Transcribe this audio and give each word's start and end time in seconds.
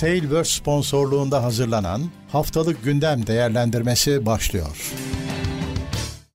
Tailverse 0.00 0.50
sponsorluğunda 0.50 1.42
hazırlanan 1.42 2.10
Haftalık 2.28 2.84
Gündem 2.84 3.26
Değerlendirmesi 3.26 4.26
başlıyor. 4.26 4.92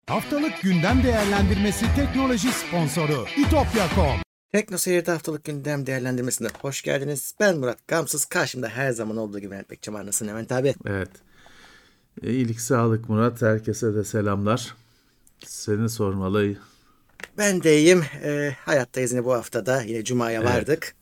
Haftalık 0.07 0.61
Gündem 0.61 1.03
Değerlendirmesi 1.03 1.85
teknoloji 1.95 2.47
sponsoru 2.51 3.25
itopya.com 3.37 4.19
Tekno 4.51 4.77
Seyir'de 4.77 5.11
haftalık 5.11 5.43
gündem 5.43 5.85
değerlendirmesine 5.85 6.47
hoş 6.61 6.81
geldiniz. 6.81 7.35
Ben 7.39 7.57
Murat 7.57 7.87
Gamsız. 7.87 8.25
Karşımda 8.25 8.69
her 8.69 8.91
zaman 8.91 9.17
olduğu 9.17 9.39
gibi 9.39 9.49
Mehmet 9.49 9.69
Bekçam 9.69 9.95
Arnasın 9.95 10.27
Levent 10.27 10.51
abi. 10.51 10.75
Evet. 10.85 11.09
İyilik 12.23 12.61
sağlık 12.61 13.09
Murat. 13.09 13.41
Herkese 13.41 13.95
de 13.95 14.03
selamlar. 14.03 14.75
Seni 15.45 15.89
sormalı. 15.89 16.55
Ben 17.37 17.63
de 17.63 17.77
iyiyim. 17.77 18.05
Ee, 18.23 18.55
hayattayız 18.65 19.11
yine 19.11 19.25
bu 19.25 19.33
haftada. 19.33 19.81
Yine 19.81 20.03
Cuma'ya 20.03 20.41
Evet. 20.41 20.49
vardık. 20.53 20.95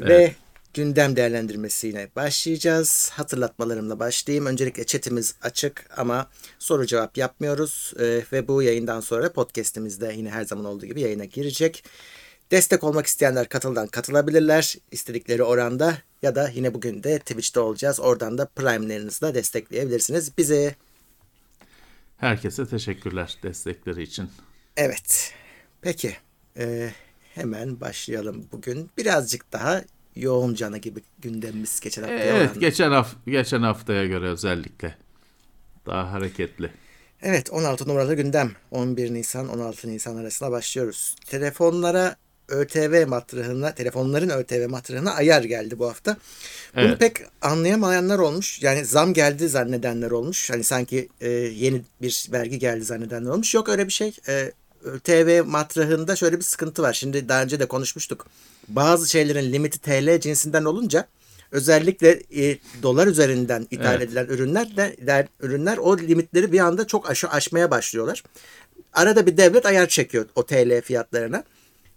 Evet. 0.00 0.08
Ve 0.08 0.41
gündem 0.74 1.16
değerlendirmesiyle 1.16 2.10
başlayacağız. 2.16 3.10
Hatırlatmalarımla 3.14 3.98
başlayayım. 3.98 4.46
Öncelikle 4.46 4.84
chatimiz 4.84 5.34
açık 5.42 5.86
ama 5.96 6.30
soru 6.58 6.86
cevap 6.86 7.16
yapmıyoruz. 7.16 7.94
Ee, 8.00 8.22
ve 8.32 8.48
bu 8.48 8.62
yayından 8.62 9.00
sonra 9.00 9.32
podcastimizde 9.32 10.14
yine 10.16 10.30
her 10.30 10.44
zaman 10.44 10.64
olduğu 10.64 10.86
gibi 10.86 11.00
yayına 11.00 11.24
girecek. 11.24 11.84
Destek 12.50 12.84
olmak 12.84 13.06
isteyenler 13.06 13.48
katıldan 13.48 13.86
katılabilirler 13.86 14.74
istedikleri 14.90 15.42
oranda 15.42 15.98
ya 16.22 16.34
da 16.34 16.48
yine 16.48 16.74
bugün 16.74 17.02
de 17.02 17.18
Twitch'te 17.18 17.60
olacağız. 17.60 18.00
Oradan 18.00 18.38
da 18.38 18.46
Prime'lerinizle 18.46 19.34
destekleyebilirsiniz 19.34 20.38
bizi. 20.38 20.76
Herkese 22.16 22.66
teşekkürler 22.66 23.38
destekleri 23.42 24.02
için. 24.02 24.30
Evet. 24.76 25.34
Peki. 25.80 26.16
Ee, 26.56 26.90
hemen 27.34 27.80
başlayalım 27.80 28.48
bugün. 28.52 28.90
Birazcık 28.98 29.52
daha 29.52 29.82
yoğun 30.16 30.54
cana 30.54 30.76
gibi 30.76 31.00
gündemimiz 31.18 31.80
geçen 31.80 32.02
hafta. 32.02 32.16
Evet, 32.16 32.60
geçen 32.60 32.90
haf 32.90 33.14
geçen 33.26 33.62
haftaya 33.62 34.06
göre 34.06 34.28
özellikle 34.28 34.96
daha 35.86 36.12
hareketli. 36.12 36.70
Evet 37.22 37.50
16 37.52 37.88
numaralı 37.88 38.14
gündem. 38.14 38.52
11 38.70 39.14
Nisan 39.14 39.48
16 39.48 39.88
Nisan 39.88 40.16
arasında 40.16 40.50
başlıyoruz. 40.50 41.16
Telefonlara 41.26 42.16
ÖTV 42.48 43.06
matrahına, 43.08 43.74
telefonların 43.74 44.28
ÖTV 44.28 44.68
matrahına 44.68 45.14
ayar 45.14 45.42
geldi 45.42 45.78
bu 45.78 45.86
hafta. 45.88 46.16
Bunu 46.76 46.84
Evet. 46.84 46.98
pek 47.00 47.16
anlayamayanlar 47.42 48.18
olmuş. 48.18 48.62
Yani 48.62 48.84
zam 48.84 49.12
geldi 49.14 49.48
zannedenler 49.48 50.10
olmuş. 50.10 50.50
Hani 50.50 50.64
sanki 50.64 51.08
e, 51.20 51.28
yeni 51.30 51.82
bir 52.02 52.26
vergi 52.32 52.58
geldi 52.58 52.84
zannedenler 52.84 53.30
olmuş. 53.30 53.54
Yok 53.54 53.68
öyle 53.68 53.86
bir 53.86 53.92
şey. 53.92 54.16
E, 54.28 54.52
ÖTV 54.84 55.42
matrahında 55.46 56.16
şöyle 56.16 56.36
bir 56.38 56.42
sıkıntı 56.44 56.82
var. 56.82 56.92
Şimdi 56.92 57.28
daha 57.28 57.42
önce 57.42 57.60
de 57.60 57.66
konuşmuştuk. 57.66 58.26
Bazı 58.68 59.10
şeylerin 59.10 59.52
limiti 59.52 59.78
TL 59.78 60.20
cinsinden 60.20 60.64
olunca 60.64 61.06
özellikle 61.50 62.22
e, 62.36 62.58
dolar 62.82 63.06
üzerinden 63.06 63.66
ithal 63.70 63.94
Evet. 63.94 64.02
edilen 64.02 64.26
ürünler 64.26 64.76
de, 64.76 64.96
de- 65.06 65.28
ürünler 65.40 65.76
o 65.78 65.98
limitleri 65.98 66.52
bir 66.52 66.60
anda 66.60 66.86
çok 66.86 67.10
aşı, 67.10 67.28
aşmaya 67.28 67.70
başlıyorlar. 67.70 68.22
Arada 68.92 69.26
bir 69.26 69.36
devlet 69.36 69.66
ayar 69.66 69.88
çekiyor 69.88 70.26
o 70.34 70.46
TL 70.46 70.80
fiyatlarına. 70.82 71.44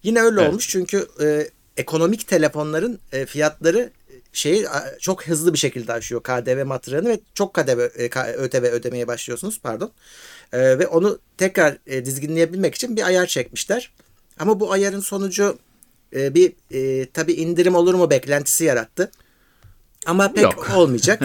Yine 0.04 0.22
öyle 0.22 0.42
Evet. 0.42 0.50
olmuş 0.50 0.70
çünkü 0.70 1.08
e, 1.22 1.50
ekonomik 1.78 2.28
telefonların 2.28 3.00
e, 3.12 3.26
fiyatları 3.26 3.92
şeyi 4.36 4.66
çok 5.00 5.28
hızlı 5.28 5.54
bir 5.54 5.58
şekilde 5.58 5.94
aşıyor 5.94 6.24
KDV 6.24 6.66
matrağını 6.66 7.10
ve 7.10 7.20
çok 7.34 7.54
KDV 7.54 7.80
e, 7.80 8.34
ÖTV 8.34 8.64
ödemeye 8.64 9.08
başlıyorsunuz 9.08 9.60
pardon. 9.64 9.92
E, 10.54 10.80
ve 10.80 10.88
onu 10.88 11.20
tekrar 11.38 11.78
e, 11.88 12.06
dizginleyebilmek 12.06 12.76
için 12.76 12.96
bir 12.96 13.04
ayar 13.04 13.26
çekmişler. 13.26 13.92
Ama 14.40 14.60
bu 14.60 14.72
ayarın 14.72 15.00
sonucu 15.00 15.58
e, 16.16 16.34
bir 16.36 16.54
e, 16.72 17.10
tabi 17.10 17.34
indirim 17.34 17.76
olur 17.76 17.94
mu 17.94 18.10
beklentisi 18.10 18.64
yarattı. 18.64 19.12
Ama 20.06 20.34
pek 20.34 20.44
Yok. 20.44 20.72
olmayacak. 20.76 21.22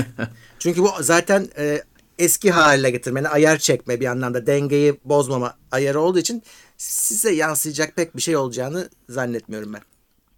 Çünkü 0.58 0.82
bu 0.82 0.90
zaten 1.00 1.48
e, 1.58 1.82
eski 2.18 2.50
haline 2.50 2.90
getirme, 2.90 3.20
yani 3.20 3.28
ayar 3.28 3.58
çekme 3.58 4.00
bir 4.00 4.06
anlamda 4.06 4.46
dengeyi 4.46 5.00
bozmama 5.04 5.56
ayarı 5.70 6.00
olduğu 6.00 6.18
için 6.18 6.42
size 6.76 7.30
yansıyacak 7.30 7.96
pek 7.96 8.16
bir 8.16 8.22
şey 8.22 8.36
olacağını 8.36 8.88
zannetmiyorum 9.08 9.72
ben. 9.72 9.82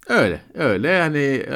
Öyle, 0.09 0.41
öyle 0.53 0.87
yani 0.87 1.17
e, 1.47 1.55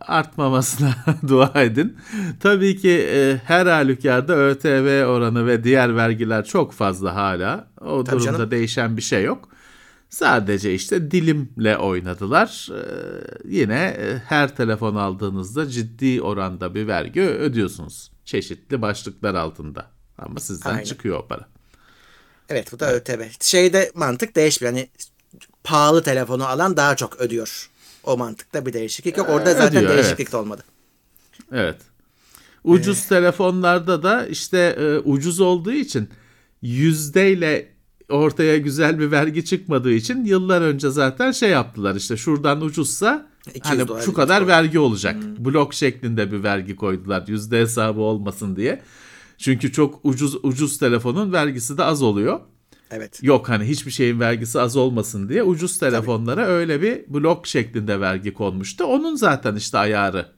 artmamasına 0.00 0.94
dua 1.28 1.62
edin. 1.62 1.96
Tabii 2.40 2.76
ki 2.76 3.06
e, 3.10 3.40
her 3.44 3.66
halükarda 3.66 4.36
ÖTV 4.36 5.04
oranı 5.06 5.46
ve 5.46 5.64
diğer 5.64 5.96
vergiler 5.96 6.44
çok 6.44 6.72
fazla 6.72 7.14
hala. 7.14 7.68
O 7.80 8.04
Tabii 8.04 8.20
durumda 8.20 8.38
canım. 8.38 8.50
değişen 8.50 8.96
bir 8.96 9.02
şey 9.02 9.24
yok. 9.24 9.48
Sadece 10.10 10.74
işte 10.74 11.10
dilimle 11.10 11.76
oynadılar. 11.76 12.68
E, 12.70 12.82
yine 13.48 13.96
e, 13.98 14.18
her 14.28 14.56
telefon 14.56 14.94
aldığınızda 14.94 15.68
ciddi 15.68 16.22
oranda 16.22 16.74
bir 16.74 16.86
vergi 16.86 17.20
ödüyorsunuz. 17.20 18.10
Çeşitli 18.24 18.82
başlıklar 18.82 19.34
altında. 19.34 19.86
Ama 20.18 20.40
sizden 20.40 20.70
Aynen. 20.70 20.84
çıkıyor 20.84 21.18
o 21.18 21.26
para. 21.26 21.48
Evet 22.48 22.72
bu 22.72 22.80
da 22.80 22.92
ÖTV. 22.94 23.22
Şeyde 23.40 23.90
mantık 23.94 24.36
değişmiyor. 24.36 24.74
Yani 24.74 24.88
pahalı 25.64 26.02
telefonu 26.02 26.46
alan 26.46 26.76
daha 26.76 26.96
çok 26.96 27.20
ödüyor. 27.20 27.70
O 28.04 28.16
mantıkta 28.16 28.66
bir 28.66 28.72
değişiklik 28.72 29.16
yok. 29.16 29.28
Orada 29.28 29.54
zaten 29.54 29.76
ödüyor, 29.84 29.94
değişiklik 29.94 30.20
evet. 30.20 30.32
de 30.32 30.36
olmadı. 30.36 30.64
Evet. 31.52 31.76
Ucuz 32.64 33.06
telefonlarda 33.06 34.02
da 34.02 34.26
işte 34.26 34.58
e, 34.58 34.98
ucuz 34.98 35.40
olduğu 35.40 35.72
için 35.72 36.08
yüzdeyle 36.62 37.72
ortaya 38.08 38.58
güzel 38.58 38.98
bir 38.98 39.10
vergi 39.10 39.44
çıkmadığı 39.44 39.92
için 39.92 40.24
yıllar 40.24 40.62
önce 40.62 40.90
zaten 40.90 41.32
şey 41.32 41.50
yaptılar 41.50 41.94
işte 41.94 42.16
şuradan 42.16 42.60
ucuzsa 42.60 43.26
200 43.54 43.64
hani 43.64 43.88
dolar 43.88 44.02
şu 44.02 44.12
kadar 44.12 44.46
vergi 44.46 44.78
olacak. 44.78 45.16
Blok 45.38 45.74
şeklinde 45.74 46.32
bir 46.32 46.42
vergi 46.42 46.76
koydular 46.76 47.24
yüzde 47.26 47.60
hesabı 47.60 48.00
olmasın 48.00 48.56
diye. 48.56 48.82
Çünkü 49.38 49.72
çok 49.72 50.00
ucuz 50.04 50.44
ucuz 50.44 50.78
telefonun 50.78 51.32
vergisi 51.32 51.78
de 51.78 51.84
az 51.84 52.02
oluyor. 52.02 52.40
Evet. 52.94 53.18
Yok 53.22 53.48
hani 53.48 53.64
hiçbir 53.64 53.90
şeyin 53.90 54.20
vergisi 54.20 54.60
az 54.60 54.76
olmasın 54.76 55.28
diye 55.28 55.42
ucuz 55.42 55.78
telefonlara 55.78 56.46
öyle 56.46 56.82
bir 56.82 57.04
blok 57.08 57.46
şeklinde 57.46 58.00
vergi 58.00 58.34
konmuştu. 58.34 58.84
Onun 58.84 59.16
zaten 59.16 59.56
işte 59.56 59.78
ayarı 59.78 60.32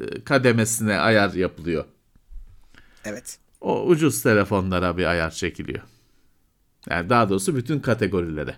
e, 0.00 0.24
kademesine 0.24 0.98
ayar 0.98 1.32
yapılıyor. 1.32 1.84
Evet. 3.04 3.38
O 3.60 3.86
ucuz 3.86 4.22
telefonlara 4.22 4.96
bir 4.96 5.04
ayar 5.04 5.30
çekiliyor. 5.30 5.82
Yani 6.90 7.10
daha 7.10 7.28
doğrusu 7.28 7.56
bütün 7.56 7.80
kategorilere. 7.80 8.56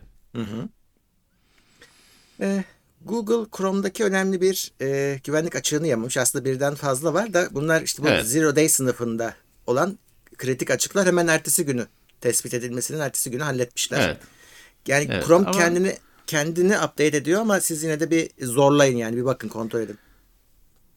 Ee, 2.41 2.65
Google 3.05 3.51
Chrome'daki 3.57 4.05
önemli 4.05 4.41
bir 4.41 4.73
e, 4.81 5.21
güvenlik 5.25 5.57
açığını 5.57 5.87
yamamış. 5.87 6.17
Aslında 6.17 6.45
birden 6.45 6.75
fazla 6.75 7.15
var 7.15 7.35
da 7.35 7.49
bunlar 7.53 7.83
işte 7.83 8.03
bu 8.03 8.09
Evet. 8.09 8.27
Zero 8.27 8.57
Day 8.57 8.69
sınıfında 8.69 9.35
olan 9.67 9.99
kritik 10.37 10.71
açıklar 10.71 11.07
hemen 11.07 11.27
ertesi 11.27 11.65
günü 11.65 11.87
tespit 12.27 12.55
edilmesinin 12.55 12.99
ertesi 13.01 13.31
günü 13.31 13.43
halletmişler. 13.43 14.01
Evet. 14.09 14.19
Yani 14.87 15.09
Evet, 15.11 15.27
Chrome 15.27 15.47
ama- 15.47 15.59
kendini 15.59 15.97
kendini 16.27 16.77
update 16.77 17.17
ediyor 17.17 17.41
ama 17.41 17.61
siz 17.61 17.83
yine 17.83 18.01
de 18.01 18.11
bir 18.11 18.47
zorlayın 18.47 18.97
yani 18.97 19.17
bir 19.17 19.25
bakın 19.25 19.49
kontrol 19.49 19.81
edin. 19.81 19.99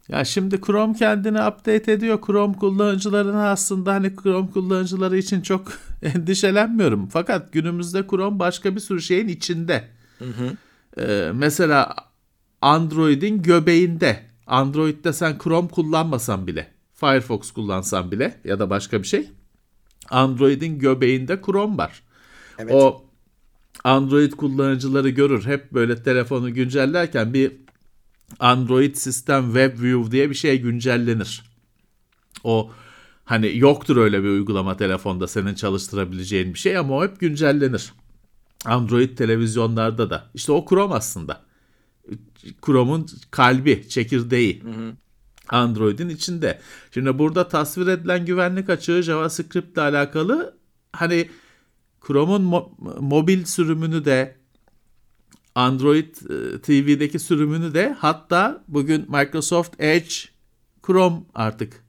Ya 0.07 0.25
şimdi 0.25 0.61
Chrome 0.61 0.93
kendini 0.93 1.43
update 1.43 1.91
ediyor. 1.91 2.19
Chrome 2.25 2.53
kullanıcılarına 2.57 3.51
aslında 3.51 3.93
hani 3.93 4.15
Chrome 4.23 4.51
kullanıcıları 4.51 5.17
için 5.17 5.41
çok 5.41 5.71
endişelenmiyorum. 6.01 7.07
Fakat 7.07 7.53
günümüzde 7.53 8.07
Chrome 8.07 8.39
başka 8.39 8.75
bir 8.75 8.79
sürü 8.79 9.01
şeyin 9.01 9.27
içinde. 9.27 9.87
Ee, 10.97 11.31
mesela 11.33 11.95
Android'in 12.61 13.41
göbeğinde. 13.41 14.19
Android'de 14.47 15.13
sen 15.13 15.37
Chrome 15.43 15.67
kullanmasan 15.67 16.47
bile, 16.47 16.67
Firefox 16.93 17.51
kullansan 17.51 18.11
bile 18.11 18.37
ya 18.43 18.59
da 18.59 18.69
başka 18.69 19.01
bir 19.01 19.07
şey. 19.07 19.29
Android'in 20.09 20.79
göbeğinde 20.79 21.41
Chrome 21.45 21.77
var. 21.77 22.03
Evet. 22.57 22.73
O 22.73 23.05
Android 23.83 24.31
kullanıcıları 24.31 25.09
görür. 25.09 25.45
Hep 25.45 25.71
böyle 25.71 26.03
telefonu 26.03 26.53
güncellerken 26.53 27.33
bir 27.33 27.51
Android 28.39 28.95
System 28.95 29.45
Web 29.45 29.81
View 29.81 30.11
diye 30.11 30.29
bir 30.29 30.35
şey 30.35 30.61
güncellenir. 30.61 31.43
O 32.43 32.71
hani 33.25 33.57
yoktur 33.57 33.97
öyle 33.97 34.23
bir 34.23 34.29
uygulama 34.29 34.77
telefonda 34.77 35.27
senin 35.27 35.53
çalıştırabileceğin 35.53 36.53
bir 36.53 36.59
şey 36.59 36.77
ama 36.77 36.97
o 36.97 37.03
hep 37.03 37.19
güncellenir. 37.19 37.93
Android 38.65 39.17
televizyonlarda 39.17 40.09
da. 40.09 40.29
İşte 40.33 40.51
o 40.51 40.65
Chrome 40.69 40.95
aslında. 40.95 41.45
Chrome'un 42.65 43.07
kalbi, 43.31 43.89
çekirdeği. 43.89 44.63
Android'in 45.49 46.09
içinde. 46.09 46.59
Şimdi 46.93 47.19
burada 47.19 47.47
tasvir 47.47 47.87
edilen 47.87 48.25
güvenlik 48.25 48.69
açığı 48.69 49.03
JavaScript 49.03 49.73
ile 49.73 49.81
alakalı 49.81 50.57
hani 50.93 51.29
Chrome'un 52.07 52.51
mo- 52.51 52.99
mobil 52.99 53.45
sürümünü 53.45 54.05
de 54.05 54.35
Android 55.55 56.15
e, 56.15 56.61
TV'deki 56.61 57.19
sürümünü 57.19 57.73
de 57.73 57.95
hatta 57.99 58.63
bugün 58.67 59.11
Microsoft 59.11 59.75
Edge 59.79 60.13
Chrome 60.87 61.17
artık 61.35 61.83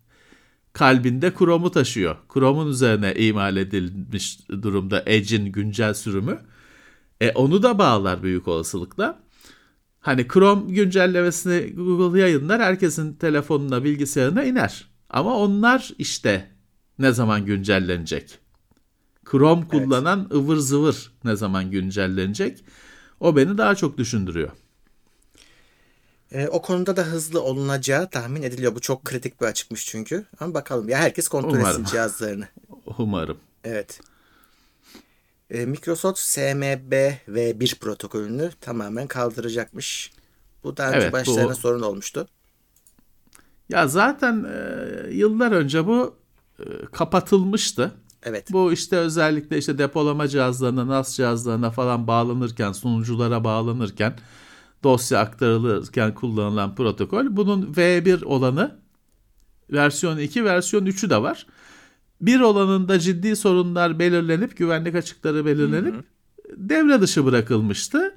kalbinde 0.72 1.34
Chrome'u 1.38 1.70
taşıyor. 1.70 2.16
Chrome'un 2.32 2.68
üzerine 2.70 3.14
imal 3.14 3.56
edilmiş 3.56 4.38
durumda 4.48 5.02
Edge'in 5.06 5.52
güncel 5.52 5.94
sürümü. 5.94 6.38
E, 7.20 7.30
onu 7.30 7.62
da 7.62 7.78
bağlar 7.78 8.22
büyük 8.22 8.48
olasılıkla. 8.48 9.20
Hani 10.00 10.28
Chrome 10.28 10.72
güncellemesini 10.72 11.74
Google 11.74 12.20
yayınlar, 12.20 12.62
herkesin 12.62 13.12
telefonuna, 13.14 13.84
bilgisayarına 13.84 14.44
iner. 14.44 14.90
Ama 15.10 15.36
onlar 15.36 15.90
işte 15.98 16.50
ne 16.98 17.12
zaman 17.12 17.44
güncellenecek? 17.44 18.38
Chrome 19.30 19.68
kullanan 19.68 20.20
evet. 20.20 20.32
ıvır 20.32 20.56
zıvır 20.56 21.12
ne 21.24 21.36
zaman 21.36 21.70
güncellenecek? 21.70 22.64
O 23.20 23.36
beni 23.36 23.58
daha 23.58 23.74
çok 23.74 23.98
düşündürüyor. 23.98 24.50
E, 26.32 26.48
o 26.48 26.62
konuda 26.62 26.96
da 26.96 27.02
hızlı 27.02 27.42
olunacağı 27.42 28.10
tahmin 28.10 28.42
ediliyor. 28.42 28.74
Bu 28.74 28.80
çok 28.80 29.04
kritik 29.04 29.40
bir 29.40 29.46
açıkmış 29.46 29.86
çünkü. 29.86 30.26
Ama 30.40 30.54
bakalım 30.54 30.88
ya 30.88 30.98
herkes 30.98 31.28
kontrol 31.28 31.50
Umarım. 31.50 31.68
etsin 31.68 31.84
cihazlarını. 31.84 32.48
Umarım. 32.98 33.38
Evet. 33.64 34.00
E, 35.50 35.66
Microsoft 35.66 36.18
SMB 36.18 36.92
v1 37.28 37.78
protokolünü 37.78 38.50
tamamen 38.60 39.06
kaldıracakmış. 39.06 40.12
Bu 40.64 40.76
daha 40.76 40.88
önce 40.88 40.98
evet, 40.98 41.12
başlarına 41.12 41.50
bu... 41.50 41.54
sorun 41.54 41.82
olmuştu. 41.82 42.26
Ya 43.68 43.88
zaten 43.88 44.44
e, 44.44 45.10
yıllar 45.10 45.52
önce 45.52 45.86
bu 45.86 46.16
e, 46.58 46.64
kapatılmıştı. 46.92 47.92
Evet. 48.22 48.52
Bu 48.52 48.72
işte 48.72 48.96
özellikle 48.96 49.58
işte 49.58 49.78
depolama 49.78 50.28
cihazlarına, 50.28 50.86
NAS 50.86 51.16
cihazlarına 51.16 51.70
falan 51.70 52.06
bağlanırken, 52.06 52.72
sunuculara 52.72 53.44
bağlanırken, 53.44 54.18
dosya 54.82 55.18
aktarılırken 55.20 56.14
kullanılan 56.14 56.74
protokol. 56.74 57.26
Bunun 57.30 57.72
V1 57.72 58.24
olanı 58.24 58.78
versiyon 59.72 60.18
2, 60.18 60.44
versiyon 60.44 60.86
3'ü 60.86 61.10
de 61.10 61.22
var. 61.22 61.46
Bir 62.20 62.40
olanında 62.40 62.98
ciddi 62.98 63.36
sorunlar 63.36 63.98
belirlenip, 63.98 64.56
güvenlik 64.56 64.94
açıkları 64.94 65.46
belirlenip 65.46 65.94
hı 65.94 65.98
hı. 65.98 66.02
devre 66.56 67.00
dışı 67.00 67.24
bırakılmıştı. 67.26 68.14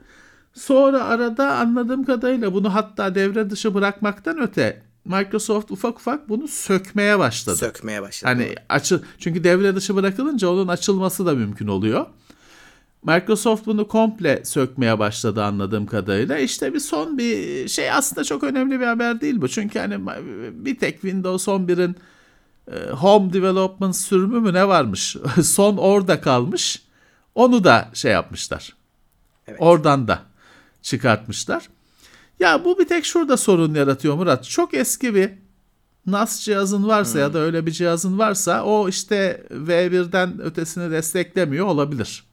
Sonra 0.53 1.03
arada 1.03 1.55
anladığım 1.55 2.03
kadarıyla 2.03 2.53
bunu 2.53 2.73
hatta 2.73 3.15
devre 3.15 3.49
dışı 3.49 3.73
bırakmaktan 3.73 4.41
öte 4.41 4.81
Microsoft 5.05 5.71
ufak 5.71 5.97
ufak 5.97 6.29
bunu 6.29 6.47
sökmeye 6.47 7.19
başladı. 7.19 7.55
Sökmeye 7.55 8.01
başladı. 8.01 8.31
Hani 8.33 8.55
açıl 8.69 8.99
çünkü 9.19 9.43
devre 9.43 9.75
dışı 9.75 9.95
bırakılınca 9.95 10.47
onun 10.47 10.67
açılması 10.67 11.25
da 11.25 11.33
mümkün 11.33 11.67
oluyor. 11.67 12.05
Microsoft 13.03 13.65
bunu 13.65 13.87
komple 13.87 14.41
sökmeye 14.45 14.99
başladı 14.99 15.43
anladığım 15.43 15.85
kadarıyla. 15.85 16.37
İşte 16.37 16.73
bir 16.73 16.79
son 16.79 17.17
bir 17.17 17.67
şey 17.67 17.91
aslında 17.91 18.23
çok 18.23 18.43
önemli 18.43 18.79
bir 18.79 18.85
haber 18.85 19.21
değil 19.21 19.41
bu. 19.41 19.47
Çünkü 19.47 19.79
hani 19.79 19.99
bir 20.65 20.79
tek 20.79 20.93
Windows 21.01 21.47
11'in 21.47 21.91
e, 21.91 21.95
Home 22.91 23.33
Development 23.33 23.95
sürümü 23.95 24.39
mü 24.39 24.53
ne 24.53 24.67
varmış? 24.67 25.17
son 25.43 25.77
orada 25.77 26.21
kalmış. 26.21 26.81
Onu 27.35 27.63
da 27.63 27.89
şey 27.93 28.11
yapmışlar. 28.11 28.75
Evet. 29.47 29.61
Oradan 29.61 30.07
da 30.07 30.19
çıkartmışlar. 30.81 31.69
Ya 32.39 32.65
bu 32.65 32.79
bir 32.79 32.87
tek 32.87 33.05
şurada 33.05 33.37
sorun 33.37 33.73
yaratıyor 33.73 34.15
Murat. 34.15 34.49
Çok 34.49 34.73
eski 34.73 35.15
bir 35.15 35.31
NAS 36.05 36.39
cihazın 36.39 36.87
varsa 36.87 37.13
hmm. 37.13 37.21
ya 37.21 37.33
da 37.33 37.39
öyle 37.39 37.65
bir 37.65 37.71
cihazın 37.71 38.19
varsa 38.19 38.63
o 38.63 38.89
işte 38.89 39.47
V1'den 39.51 40.41
ötesini 40.41 40.91
desteklemiyor 40.91 41.65
olabilir. 41.65 42.23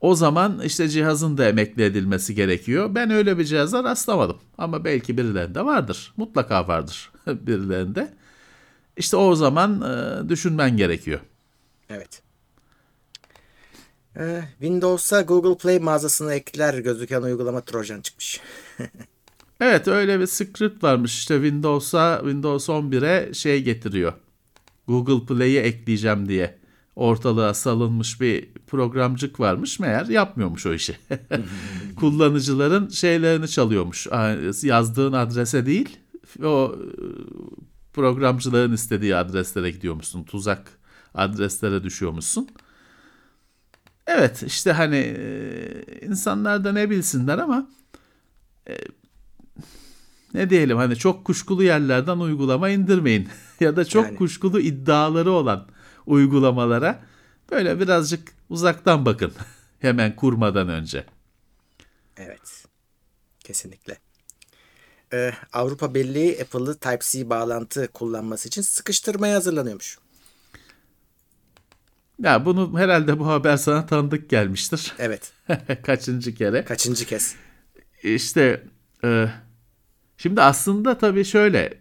O 0.00 0.14
zaman 0.14 0.60
işte 0.60 0.88
cihazın 0.88 1.38
da 1.38 1.48
emekli 1.48 1.82
edilmesi 1.82 2.34
gerekiyor. 2.34 2.94
Ben 2.94 3.10
öyle 3.10 3.38
bir 3.38 3.44
cihaza 3.44 3.84
rastlamadım. 3.84 4.36
Ama 4.58 4.84
belki 4.84 5.18
birilerinde 5.18 5.64
vardır. 5.64 6.12
Mutlaka 6.16 6.68
vardır 6.68 7.12
birilerinde. 7.26 8.14
İşte 8.96 9.16
o 9.16 9.34
zaman 9.34 9.80
e, 9.82 10.28
düşünmen 10.28 10.76
gerekiyor. 10.76 11.20
Evet. 11.90 12.22
Ee, 14.16 14.42
Windows'a 14.60 15.22
Google 15.22 15.56
Play 15.56 15.78
mağazasına 15.78 16.34
ekler 16.34 16.78
gözüken 16.78 17.22
uygulama 17.22 17.60
Trojan 17.60 18.00
çıkmış. 18.00 18.40
evet 19.60 19.88
öyle 19.88 20.20
bir 20.20 20.26
script 20.26 20.84
varmış 20.84 21.18
işte 21.18 21.34
Windows'a 21.34 22.18
Windows 22.22 22.68
11'e 22.68 23.34
şey 23.34 23.62
getiriyor. 23.62 24.12
Google 24.88 25.26
Play'i 25.26 25.58
ekleyeceğim 25.58 26.28
diye 26.28 26.58
ortalığa 26.96 27.54
salınmış 27.54 28.20
bir 28.20 28.52
programcık 28.66 29.40
varmış. 29.40 29.80
Meğer 29.80 30.06
yapmıyormuş 30.06 30.66
o 30.66 30.74
işi. 30.74 30.96
Kullanıcıların 31.96 32.88
şeylerini 32.88 33.48
çalıyormuş. 33.48 34.06
Yazdığın 34.62 35.12
adrese 35.12 35.66
değil 35.66 35.98
o 36.42 36.74
e, 36.74 37.04
programcıların 37.94 38.72
istediği 38.72 39.16
adreslere 39.16 39.70
gidiyormuşsun. 39.70 40.24
Tuzak 40.24 40.78
adreslere 41.14 41.84
düşüyormuşsun. 41.84 42.48
Evet 44.06 44.42
işte 44.42 44.72
hani 44.72 44.96
e, 44.96 46.06
insanlar 46.06 46.64
da 46.64 46.72
ne 46.72 46.90
bilsinler 46.90 47.38
ama 47.38 47.68
e, 48.68 48.76
ne 50.34 50.50
diyelim 50.50 50.76
hani 50.76 50.96
çok 50.96 51.24
kuşkulu 51.24 51.62
yerlerden 51.62 52.18
uygulama 52.18 52.68
indirmeyin 52.68 53.28
ya 53.60 53.76
da 53.76 53.84
çok 53.84 54.04
yani. 54.04 54.16
kuşkulu 54.16 54.60
iddiaları 54.60 55.30
olan 55.30 55.68
uygulamalara 56.06 57.02
böyle 57.50 57.80
birazcık 57.80 58.32
uzaktan 58.48 59.06
bakın 59.06 59.32
hemen 59.78 60.16
kurmadan 60.16 60.68
önce. 60.68 61.06
Evet. 62.16 62.64
Kesinlikle. 63.40 63.98
Ee, 65.14 65.32
Avrupa 65.52 65.94
Birliği 65.94 66.42
Apple'ı 66.42 66.74
Type-C 66.74 67.30
bağlantı 67.30 67.88
kullanması 67.88 68.48
için 68.48 68.62
sıkıştırmaya 68.62 69.36
hazırlanıyormuş. 69.36 69.98
Ya 72.22 72.44
bunu 72.44 72.78
herhalde 72.78 73.18
bu 73.18 73.26
haber 73.26 73.56
sana 73.56 73.86
tanıdık 73.86 74.30
gelmiştir. 74.30 74.92
Evet. 74.98 75.32
Kaçıncı 75.86 76.34
kere? 76.34 76.64
Kaçıncı 76.64 77.06
kez? 77.06 77.34
İşte 78.02 78.62
e, 79.04 79.28
şimdi 80.16 80.42
aslında 80.42 80.98
tabii 80.98 81.24
şöyle 81.24 81.78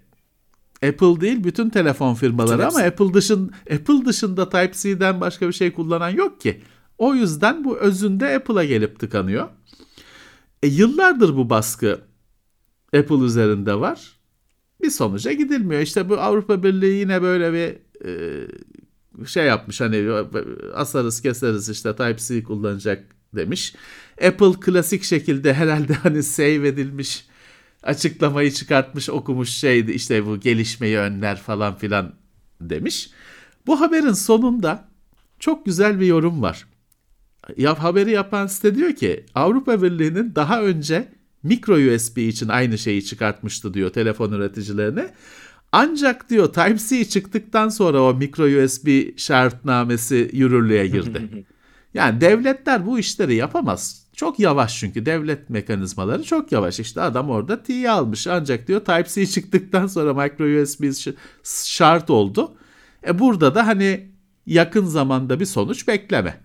Apple 0.84 1.22
değil 1.22 1.44
bütün 1.44 1.70
telefon 1.70 2.14
firmaları 2.14 2.58
bütün 2.58 2.70
ama 2.70 2.80
Apple 2.80 3.14
dışın 3.14 3.52
Apple 3.74 4.06
dışında 4.06 4.44
Type-C'den 4.44 5.22
başka 5.22 5.48
bir 5.48 5.54
şey 5.54 5.74
kullanan 5.74 6.10
yok 6.10 6.42
ki. 6.42 6.62
O 6.98 7.16
yüzden 7.16 7.64
bu 7.64 7.78
özünde 7.78 8.36
Apple'a 8.36 8.64
gelip 8.64 9.00
tıkanıyor. 9.00 9.50
E, 10.64 10.68
yıllardır 10.68 11.38
bu 11.38 11.50
baskı 11.50 12.02
Apple 12.94 13.26
üzerinde 13.26 13.80
var. 13.80 14.20
Bir 14.82 14.90
sonuca 14.90 15.32
gidilmiyor. 15.32 15.82
İşte 15.82 16.10
bu 16.10 16.18
Avrupa 16.18 16.64
Birliği 16.64 17.00
yine 17.00 17.22
böyle 17.22 17.54
bir 17.54 17.78
e, 18.08 19.28
şey 19.28 19.46
yapmış 19.46 19.82
hani 19.82 20.26
asarız 20.74 21.22
keseriz 21.22 21.70
işte 21.70 21.96
Type-C 21.96 22.44
kullanacak 22.44 23.04
demiş. 23.36 23.76
Apple 24.28 24.60
klasik 24.60 25.04
şekilde 25.04 25.54
herhalde 25.54 25.94
hani 25.94 26.24
save 26.24 26.68
edilmiş 26.68 27.26
açıklamayı 27.84 28.52
çıkartmış 28.52 29.10
okumuş 29.10 29.50
şeydi 29.50 29.92
işte 29.92 30.26
bu 30.26 30.40
gelişmeyi 30.40 30.98
önler 30.98 31.38
falan 31.38 31.78
filan 31.78 32.14
demiş. 32.62 33.10
Bu 33.68 33.82
haberin 33.82 34.14
sonunda 34.14 34.90
çok 35.40 35.66
güzel 35.66 36.00
bir 36.00 36.06
yorum 36.06 36.42
var. 36.42 36.68
Ya 37.58 37.84
haberi 37.84 38.12
yapan 38.12 38.48
site 38.48 38.76
diyor 38.76 38.92
ki 38.94 39.26
Avrupa 39.36 39.82
Birliği'nin 39.82 40.36
daha 40.36 40.62
önce 40.62 41.08
micro 41.44 41.94
USB 41.94 42.18
için 42.18 42.48
aynı 42.48 42.78
şeyi 42.78 43.06
çıkartmıştı 43.06 43.74
diyor 43.74 43.90
telefon 43.90 44.32
üreticilerine. 44.32 45.14
Ancak 45.72 46.30
diyor 46.30 46.54
Type-C 46.54 47.06
çıktıktan 47.06 47.70
sonra 47.70 48.02
o 48.02 48.14
micro 48.14 48.64
USB 48.64 49.18
şartnamesi 49.18 50.30
yürürlüğe 50.34 50.88
girdi. 50.88 51.46
yani 51.94 52.22
devletler 52.22 52.86
bu 52.86 53.00
işleri 53.00 53.36
yapamaz. 53.36 54.04
Çok 54.16 54.40
yavaş 54.40 54.80
çünkü 54.80 55.06
devlet 55.06 55.50
mekanizmaları 55.50 56.24
çok 56.24 56.52
yavaş. 56.52 56.80
İşte 56.80 57.02
adam 57.02 57.30
orada 57.30 57.64
T'yi 57.64 57.90
almış 57.90 58.28
ancak 58.28 58.68
diyor 58.68 58.80
Type-C 58.80 59.28
çıktıktan 59.28 59.88
sonra 59.88 60.14
micro 60.14 60.62
USB 60.62 61.12
şart 61.44 62.10
oldu. 62.10 62.58
E 63.08 63.20
burada 63.20 63.56
da 63.56 63.68
hani 63.68 64.12
yakın 64.46 64.86
zamanda 64.86 65.40
bir 65.40 65.46
sonuç 65.46 65.88
bekleme. 65.88 66.42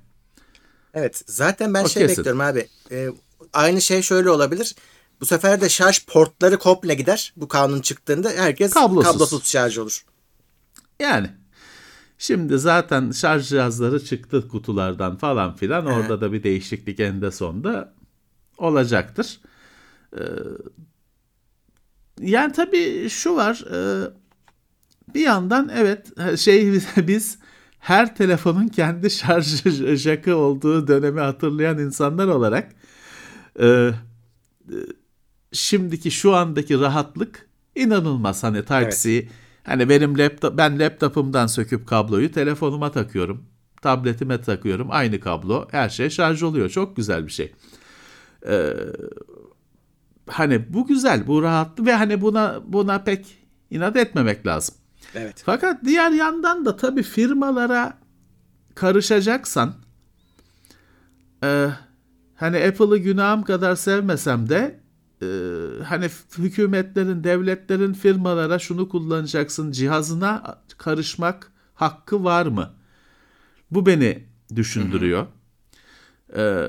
Evet 0.94 1.22
zaten 1.26 1.74
ben 1.74 1.84
o 1.84 1.88
şey 1.88 2.02
kesin. 2.02 2.18
bekliyorum 2.18 2.40
abi. 2.40 2.66
Ee, 2.90 3.08
aynı 3.52 3.80
şey 3.80 4.02
şöyle 4.02 4.30
olabilir. 4.30 4.74
Bu 5.20 5.26
sefer 5.26 5.60
de 5.60 5.68
şarj 5.68 6.06
portları 6.06 6.58
komple 6.58 6.94
gider. 6.94 7.32
Bu 7.36 7.48
kanun 7.48 7.80
çıktığında 7.80 8.30
herkes 8.30 8.72
kablosuz, 8.74 9.12
kablosuz 9.12 9.46
şarj 9.46 9.78
olur. 9.78 10.04
Yani 11.00 11.30
şimdi 12.18 12.58
zaten 12.58 13.10
şarj 13.10 13.48
cihazları 13.48 14.04
çıktı 14.04 14.48
kutulardan 14.48 15.16
falan 15.16 15.56
filan. 15.56 15.86
He. 15.86 15.88
Orada 15.88 16.20
da 16.20 16.32
bir 16.32 16.42
değişiklik 16.42 17.00
eninde 17.00 17.30
sonunda 17.30 17.94
olacaktır. 18.58 19.40
Ee, 20.16 20.20
yani 22.20 22.52
tabii 22.52 23.08
şu 23.10 23.36
var. 23.36 23.64
E, 23.72 24.10
bir 25.14 25.20
yandan 25.20 25.70
evet 25.74 26.06
şey 26.38 26.72
biz 26.96 27.38
her 27.78 28.16
telefonun 28.16 28.68
kendi 28.68 29.10
şarj 29.10 29.64
jakı 29.96 30.36
olduğu 30.36 30.86
dönemi 30.88 31.20
hatırlayan 31.20 31.78
insanlar 31.78 32.26
olarak 32.26 32.72
e, 33.60 33.90
şimdiki 35.52 36.10
şu 36.10 36.34
andaki 36.34 36.80
rahatlık 36.80 37.48
inanılmaz. 37.74 38.42
Hani 38.42 38.64
Type-C 38.64 39.10
evet. 39.10 39.28
hani 39.62 39.88
benim 39.88 40.18
laptop 40.18 40.58
ben 40.58 40.78
laptopumdan 40.78 41.46
söküp 41.46 41.86
kabloyu 41.86 42.32
telefonuma 42.32 42.92
takıyorum. 42.92 43.44
Tabletime 43.82 44.40
takıyorum. 44.40 44.88
Aynı 44.90 45.20
kablo. 45.20 45.68
Her 45.70 45.88
şey 45.88 46.10
şarj 46.10 46.42
oluyor. 46.42 46.70
Çok 46.70 46.96
güzel 46.96 47.26
bir 47.26 47.32
şey. 47.32 47.52
Ee, 48.46 48.74
hani 50.26 50.74
bu 50.74 50.86
güzel, 50.86 51.26
bu 51.26 51.42
rahatlı 51.42 51.86
ve 51.86 51.94
hani 51.94 52.20
buna 52.20 52.60
buna 52.66 53.02
pek 53.02 53.26
inat 53.70 53.96
etmemek 53.96 54.46
lazım. 54.46 54.74
Evet. 55.14 55.42
Fakat 55.46 55.84
diğer 55.84 56.10
yandan 56.10 56.66
da 56.66 56.76
tabii 56.76 57.02
firmalara 57.02 57.98
karışacaksan 58.74 59.74
e, 61.44 61.68
hani 62.38 62.56
Apple'ı 62.56 62.98
günahım 62.98 63.42
kadar 63.42 63.76
sevmesem 63.76 64.48
de 64.48 64.80
e, 65.22 65.26
hani 65.84 66.08
hükümetlerin, 66.38 67.24
devletlerin 67.24 67.92
firmalara 67.92 68.58
şunu 68.58 68.88
kullanacaksın 68.88 69.70
cihazına 69.70 70.58
karışmak 70.78 71.52
hakkı 71.74 72.24
var 72.24 72.46
mı? 72.46 72.70
Bu 73.70 73.86
beni 73.86 74.24
düşündürüyor. 74.56 75.26
Ee, 76.36 76.68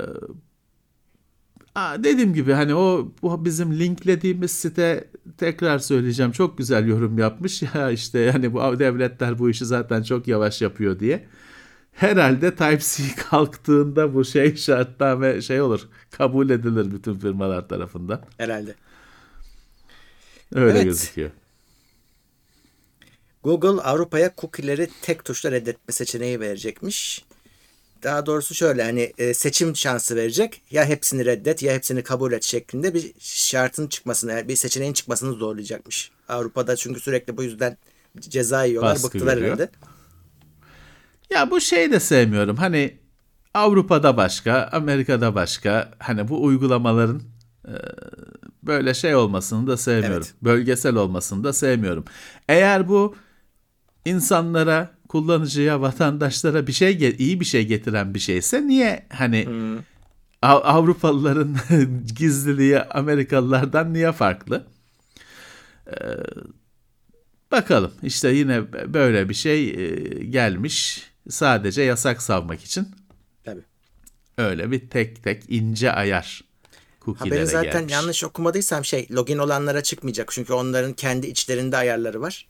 dediğim 1.98 2.34
gibi 2.34 2.52
hani 2.52 2.74
o 2.74 3.12
bu 3.22 3.44
bizim 3.44 3.78
linklediğimiz 3.78 4.50
site 4.50 5.10
tekrar 5.38 5.78
söyleyeceğim 5.78 6.32
çok 6.32 6.58
güzel 6.58 6.86
yorum 6.86 7.18
yapmış 7.18 7.62
ya 7.74 7.90
işte 7.90 8.18
yani 8.18 8.52
bu 8.52 8.78
devletler 8.78 9.38
bu 9.38 9.50
işi 9.50 9.66
zaten 9.66 10.02
çok 10.02 10.28
yavaş 10.28 10.62
yapıyor 10.62 11.00
diye. 11.00 11.26
Herhalde 12.00 12.54
Type-C 12.54 13.14
kalktığında 13.30 14.14
bu 14.14 14.24
şey 14.24 14.56
şartname 14.56 15.42
şey 15.42 15.60
olur 15.60 15.88
kabul 16.10 16.50
edilir 16.50 16.92
bütün 16.92 17.18
firmalar 17.18 17.68
tarafından. 17.68 18.22
Herhalde. 18.38 18.74
Öyle 20.54 20.70
evet. 20.70 20.84
gözüküyor. 20.84 21.30
Google 23.42 23.82
Avrupa'ya 23.82 24.30
cookie'leri 24.38 24.88
tek 25.02 25.24
tuşla 25.24 25.50
reddetme 25.50 25.92
seçeneği 25.92 26.40
verecekmiş. 26.40 27.24
Daha 28.02 28.26
doğrusu 28.26 28.54
şöyle 28.54 28.82
hani 28.82 29.12
e, 29.18 29.34
seçim 29.34 29.76
şansı 29.76 30.16
verecek. 30.16 30.62
Ya 30.70 30.84
hepsini 30.84 31.24
reddet 31.24 31.62
ya 31.62 31.74
hepsini 31.74 32.02
kabul 32.02 32.32
et 32.32 32.44
şeklinde 32.44 32.94
bir 32.94 33.12
şartın 33.18 33.86
çıkmasını, 33.86 34.48
bir 34.48 34.56
seçeneğin 34.56 34.92
çıkmasını 34.92 35.32
zorlayacakmış. 35.32 36.10
Avrupa'da 36.28 36.76
çünkü 36.76 37.00
sürekli 37.00 37.36
bu 37.36 37.42
yüzden 37.42 37.76
ceza 38.18 38.64
yiyorlar, 38.64 38.94
Baskı 38.94 39.06
bıktılar 39.06 39.40
herhalde. 39.40 39.68
Ya 41.32 41.50
bu 41.50 41.60
şeyi 41.60 41.92
de 41.92 42.00
sevmiyorum. 42.00 42.56
Hani 42.56 42.98
Avrupa'da 43.54 44.16
başka, 44.16 44.68
Amerika'da 44.72 45.34
başka. 45.34 45.90
Hani 45.98 46.28
bu 46.28 46.44
uygulamaların 46.44 47.22
e, 47.64 47.74
böyle 48.62 48.94
şey 48.94 49.14
olmasını 49.14 49.66
da 49.66 49.76
sevmiyorum. 49.76 50.16
Evet. 50.16 50.34
Bölgesel 50.42 50.94
olmasını 50.96 51.44
da 51.44 51.52
sevmiyorum. 51.52 52.04
Eğer 52.48 52.88
bu 52.88 53.16
insanlara, 54.04 54.90
kullanıcıya, 55.08 55.80
vatandaşlara 55.80 56.66
bir 56.66 56.72
şey 56.72 57.14
iyi 57.18 57.40
bir 57.40 57.44
şey 57.44 57.66
getiren 57.66 58.14
bir 58.14 58.18
şeyse 58.18 58.66
niye 58.66 59.06
hani 59.12 59.46
hmm. 59.46 59.78
Avrupalıların 60.42 61.56
gizliliği 62.16 62.80
Amerikalılardan 62.80 63.94
niye 63.94 64.12
farklı? 64.12 64.66
Ee, 65.86 65.92
bakalım 67.52 67.92
işte 68.02 68.28
yine 68.28 68.72
böyle 68.72 69.28
bir 69.28 69.34
şey 69.34 69.68
e, 69.68 69.88
gelmiş 70.24 71.10
sadece 71.30 71.82
yasak 71.82 72.22
savmak 72.22 72.64
için. 72.64 72.88
Tabii. 73.44 73.62
Öyle 74.38 74.70
bir 74.70 74.90
tek 74.90 75.24
tek 75.24 75.44
ince 75.48 75.92
ayar 75.92 76.50
Haberi 77.18 77.46
zaten 77.46 77.72
gelmiş. 77.72 77.92
yanlış 77.92 78.24
okumadıysam 78.24 78.84
şey 78.84 79.08
login 79.10 79.38
olanlara 79.38 79.82
çıkmayacak 79.82 80.28
çünkü 80.32 80.52
onların 80.52 80.92
kendi 80.92 81.26
içlerinde 81.26 81.76
ayarları 81.76 82.20
var. 82.20 82.48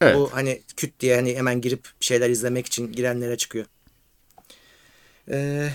Evet. 0.00 0.16
Bu 0.16 0.30
hani 0.32 0.62
küt 0.76 1.00
diye 1.00 1.16
hani 1.16 1.36
hemen 1.36 1.60
girip 1.60 1.88
şeyler 2.00 2.30
izlemek 2.30 2.66
için 2.66 2.92
girenlere 2.92 3.36
çıkıyor. 3.36 3.66
Ee, 5.30 5.70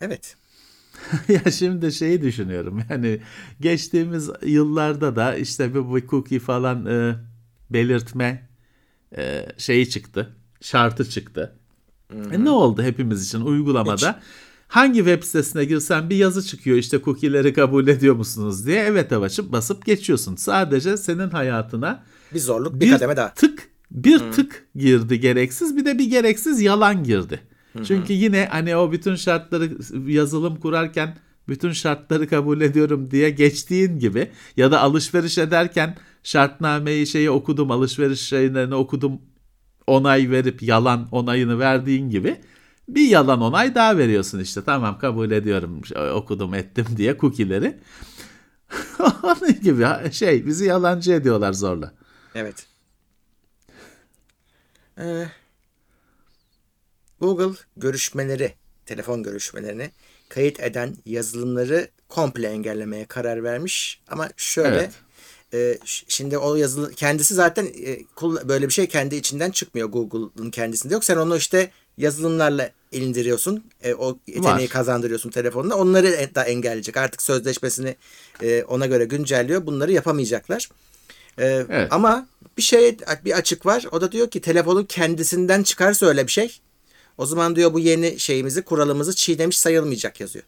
evet. 0.00 0.36
ya 1.28 1.50
şimdi 1.50 1.92
şeyi 1.92 2.22
düşünüyorum 2.22 2.82
yani 2.90 3.20
geçtiğimiz 3.60 4.30
yıllarda 4.42 5.16
da 5.16 5.36
işte 5.36 5.74
bir, 5.74 5.94
bir 5.94 6.08
cookie 6.08 6.38
falan 6.38 6.86
e, 6.86 7.16
belirtme 7.70 8.49
e, 9.16 9.46
şeyi 9.58 9.90
çıktı 9.90 10.36
şartı 10.60 11.10
çıktı. 11.10 11.52
E, 12.32 12.44
ne 12.44 12.50
oldu 12.50 12.82
hepimiz 12.82 13.26
için 13.26 13.40
uygulamada? 13.40 14.08
Hiç. 14.08 14.16
Hangi 14.68 14.98
web 14.98 15.22
sitesine 15.22 15.64
girsen 15.64 16.10
bir 16.10 16.16
yazı 16.16 16.42
çıkıyor 16.46 16.76
işte 16.76 17.00
cookie'leri 17.04 17.54
kabul 17.54 17.88
ediyor 17.88 18.14
musunuz 18.14 18.66
diye. 18.66 18.80
Evet 18.80 19.12
açıp 19.12 19.52
basıp 19.52 19.86
geçiyorsun. 19.86 20.36
Sadece 20.36 20.96
senin 20.96 21.30
hayatına 21.30 22.02
bir 22.34 22.38
zorluk 22.38 22.74
bir, 22.74 22.80
bir 22.80 22.90
kademe 22.90 23.16
daha. 23.16 23.34
Tık 23.34 23.68
bir 23.90 24.20
hmm. 24.20 24.30
tık 24.30 24.66
girdi 24.76 25.20
gereksiz 25.20 25.76
bir 25.76 25.84
de 25.84 25.98
bir 25.98 26.10
gereksiz 26.10 26.60
yalan 26.60 27.04
girdi. 27.04 27.40
Hmm. 27.72 27.82
Çünkü 27.82 28.12
yine 28.12 28.48
hani 28.50 28.76
o 28.76 28.92
bütün 28.92 29.14
şartları 29.14 29.70
yazılım 30.10 30.56
kurarken 30.56 31.16
bütün 31.48 31.72
şartları 31.72 32.28
kabul 32.28 32.60
ediyorum 32.60 33.10
diye 33.10 33.30
geçtiğin 33.30 33.98
gibi 33.98 34.30
ya 34.56 34.70
da 34.70 34.80
alışveriş 34.80 35.38
ederken 35.38 35.96
şartnameyi 36.22 37.06
şeyi 37.06 37.30
okudum 37.30 37.70
alışveriş 37.70 38.20
şeylerini 38.20 38.74
okudum 38.74 39.20
onay 39.86 40.30
verip 40.30 40.62
yalan 40.62 41.08
onayını 41.12 41.58
verdiğin 41.58 42.10
gibi 42.10 42.40
bir 42.88 43.08
yalan 43.08 43.40
onay 43.40 43.74
daha 43.74 43.98
veriyorsun 43.98 44.40
işte. 44.40 44.64
Tamam 44.64 44.98
kabul 44.98 45.30
ediyorum 45.30 45.80
okudum 46.14 46.54
ettim 46.54 46.86
diye 46.96 47.18
cookie'leri. 47.18 47.78
Onun 49.22 49.60
gibi 49.60 49.86
şey 50.12 50.46
bizi 50.46 50.64
yalancı 50.64 51.12
ediyorlar 51.12 51.52
zorla. 51.52 51.94
Evet. 52.34 52.66
Ee, 54.98 55.28
Google 57.20 57.58
görüşmeleri, 57.76 58.54
telefon 58.86 59.22
görüşmelerini 59.22 59.90
kayıt 60.28 60.60
eden 60.60 60.96
yazılımları 61.06 61.88
komple 62.08 62.48
engellemeye 62.48 63.04
karar 63.04 63.44
vermiş. 63.44 64.00
Ama 64.08 64.28
şöyle 64.36 64.76
evet. 64.76 64.92
E, 65.54 65.78
şimdi 65.84 66.38
o 66.38 66.56
yazılı 66.56 66.92
kendisi 66.92 67.34
zaten 67.34 67.66
e, 67.66 67.98
böyle 68.48 68.68
bir 68.68 68.72
şey 68.72 68.86
kendi 68.86 69.16
içinden 69.16 69.50
çıkmıyor 69.50 69.88
Google'ın 69.88 70.50
kendisinde 70.50 70.94
yok. 70.94 71.04
Sen 71.04 71.16
onu 71.16 71.36
işte 71.36 71.70
yazılımlarla 71.98 72.70
indiriyorsun. 72.92 73.64
E, 73.82 73.94
o 73.94 74.18
yeteneği 74.26 74.68
Var. 74.68 74.72
kazandırıyorsun 74.72 75.30
telefonuna. 75.30 75.74
Onları 75.76 76.34
da 76.34 76.44
engelleyecek. 76.44 76.96
Artık 76.96 77.22
sözleşmesini 77.22 77.96
e, 78.42 78.62
ona 78.62 78.86
göre 78.86 79.04
güncelliyor. 79.04 79.66
Bunları 79.66 79.92
yapamayacaklar. 79.92 80.68
E, 81.38 81.46
evet. 81.46 81.92
Ama 81.92 82.26
bir 82.56 82.62
şey 82.62 82.98
bir 83.24 83.32
açık 83.32 83.66
var. 83.66 83.84
O 83.92 84.00
da 84.00 84.12
diyor 84.12 84.30
ki 84.30 84.40
telefonun 84.40 84.84
kendisinden 84.84 85.62
çıkarsa 85.62 86.06
öyle 86.06 86.26
bir 86.26 86.32
şey. 86.32 86.60
O 87.18 87.26
zaman 87.26 87.56
diyor 87.56 87.72
bu 87.72 87.78
yeni 87.78 88.20
şeyimizi, 88.20 88.62
kuralımızı 88.62 89.14
çiğnemiş 89.14 89.58
sayılmayacak 89.58 90.20
yazıyor. 90.20 90.44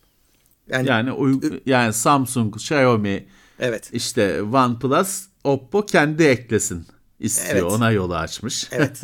Yani 0.68 0.88
yani, 0.88 1.10
yani 1.66 1.92
Samsung, 1.92 2.56
Xiaomi, 2.56 3.26
evet. 3.60 3.90
işte 3.92 4.42
OnePlus, 4.42 5.26
Oppo 5.44 5.86
kendi 5.86 6.22
eklesin 6.22 6.86
istiyor. 7.20 7.54
Evet. 7.54 7.72
Ona 7.72 7.90
yolu 7.90 8.16
açmış. 8.16 8.68
Evet. 8.72 9.02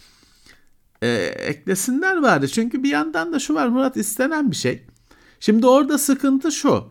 e, 1.02 1.08
eklesinler 1.36 2.22
bari. 2.22 2.48
Çünkü 2.48 2.82
bir 2.82 2.90
yandan 2.90 3.32
da 3.32 3.38
şu 3.38 3.54
var 3.54 3.68
Murat 3.68 3.96
istenen 3.96 4.50
bir 4.50 4.56
şey. 4.56 4.86
Şimdi 5.40 5.66
orada 5.66 5.98
sıkıntı 5.98 6.52
şu. 6.52 6.84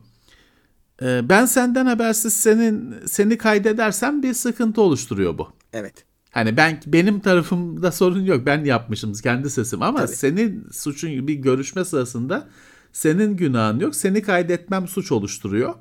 E, 1.01 1.29
ben 1.29 1.45
senden 1.45 1.85
habersiz 1.85 2.33
senin 2.33 2.95
seni 3.05 3.37
kaydedersem 3.37 4.23
bir 4.23 4.33
sıkıntı 4.33 4.81
oluşturuyor 4.81 5.37
bu. 5.37 5.53
Evet. 5.73 6.05
Hani 6.31 6.57
ben 6.57 6.79
benim 6.85 7.19
tarafımda 7.19 7.91
sorun 7.91 8.25
yok. 8.25 8.45
Ben 8.45 8.65
yapmışım 8.65 9.13
kendi 9.13 9.49
sesim 9.49 9.81
ama 9.81 10.05
Tabii. 10.05 10.15
senin 10.15 10.67
suçun 10.71 11.27
bir 11.27 11.33
görüşme 11.33 11.85
sırasında 11.85 12.49
senin 12.93 13.37
günahın 13.37 13.79
yok. 13.79 13.95
Seni 13.95 14.21
kaydetmem 14.21 14.87
suç 14.87 15.11
oluşturuyor. 15.11 15.75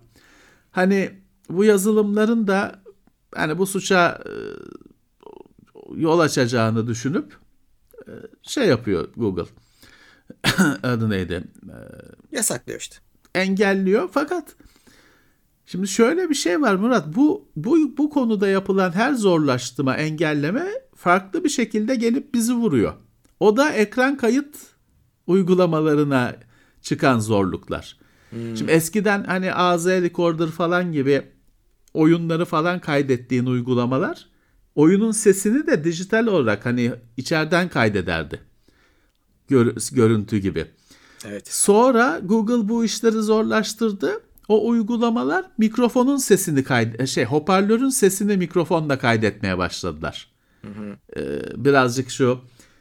Hani 0.76 1.11
bu 1.50 1.64
yazılımların 1.64 2.47
da 2.47 2.83
hani 3.35 3.59
bu 3.59 3.66
suça 3.66 4.23
e, 4.26 4.33
yol 5.95 6.18
açacağını 6.18 6.87
düşünüp 6.87 7.37
şey 8.42 8.68
yapıyor 8.68 9.09
Google. 9.16 9.50
Adı 10.83 11.11
neydi? 11.11 11.45
Yasaklıyor 12.33 12.80
işte. 12.80 12.97
Engelliyor 13.35 14.09
fakat 14.12 14.56
şimdi 15.66 15.88
şöyle 15.88 16.30
bir 16.30 16.35
şey 16.35 16.61
var 16.61 16.75
Murat. 16.75 17.06
Bu 17.16 17.49
bu 17.56 17.97
bu 17.99 18.11
konuda 18.11 18.49
yapılan 18.49 18.92
her 18.92 19.14
zorlaştırma, 19.14 19.97
engelleme 19.97 20.66
farklı 20.95 21.45
bir 21.45 21.49
şekilde 21.49 21.95
gelip 21.95 22.35
bizi 22.35 22.54
vuruyor. 22.54 22.92
O 23.40 23.56
da 23.56 23.73
ekran 23.73 24.16
kayıt 24.16 24.56
uygulamalarına 25.26 26.37
çıkan 26.83 27.18
zorluklar. 27.18 28.05
Hmm. 28.37 28.57
Şimdi 28.57 28.73
eskiden 28.73 29.25
hani 29.25 29.52
AZ 29.52 29.87
Recorder 29.87 30.47
falan 30.47 30.93
gibi 30.93 31.23
oyunları 31.95 32.45
falan 32.45 32.81
kaydettiğin 32.81 33.47
uygulamalar 33.47 34.26
oyunun 34.75 35.12
sesini 35.12 35.66
de 35.66 35.85
dijital 35.85 36.26
olarak 36.26 36.66
hani 36.66 36.93
içeriden 37.16 37.69
kaydederdi. 37.69 38.40
Gör, 39.49 39.75
görüntü 39.93 40.38
gibi. 40.38 40.66
Evet. 41.25 41.49
Sonra 41.49 42.21
Google 42.25 42.69
bu 42.69 42.85
işleri 42.85 43.16
zorlaştırdı. 43.23 44.21
O 44.49 44.69
uygulamalar 44.69 45.45
mikrofonun 45.59 46.16
sesini 46.16 46.64
kaydet 46.64 47.09
şey 47.09 47.25
hoparlörün 47.25 47.88
sesini 47.88 48.37
mikrofonla 48.37 48.99
kaydetmeye 48.99 49.59
başladılar. 49.59 50.31
Hı 50.62 50.69
hı. 50.69 50.97
Ee, 51.16 51.64
birazcık 51.64 52.11
şu 52.11 52.40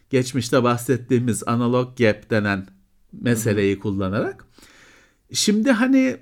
geçmişte 0.09 0.63
bahsettiğimiz 0.63 1.43
analog 1.47 1.97
gap 1.97 2.29
denen 2.29 2.67
meseleyi 3.13 3.73
hı 3.73 3.77
hı. 3.77 3.81
kullanarak. 3.81 4.44
Şimdi 5.35 5.71
hani 5.71 6.17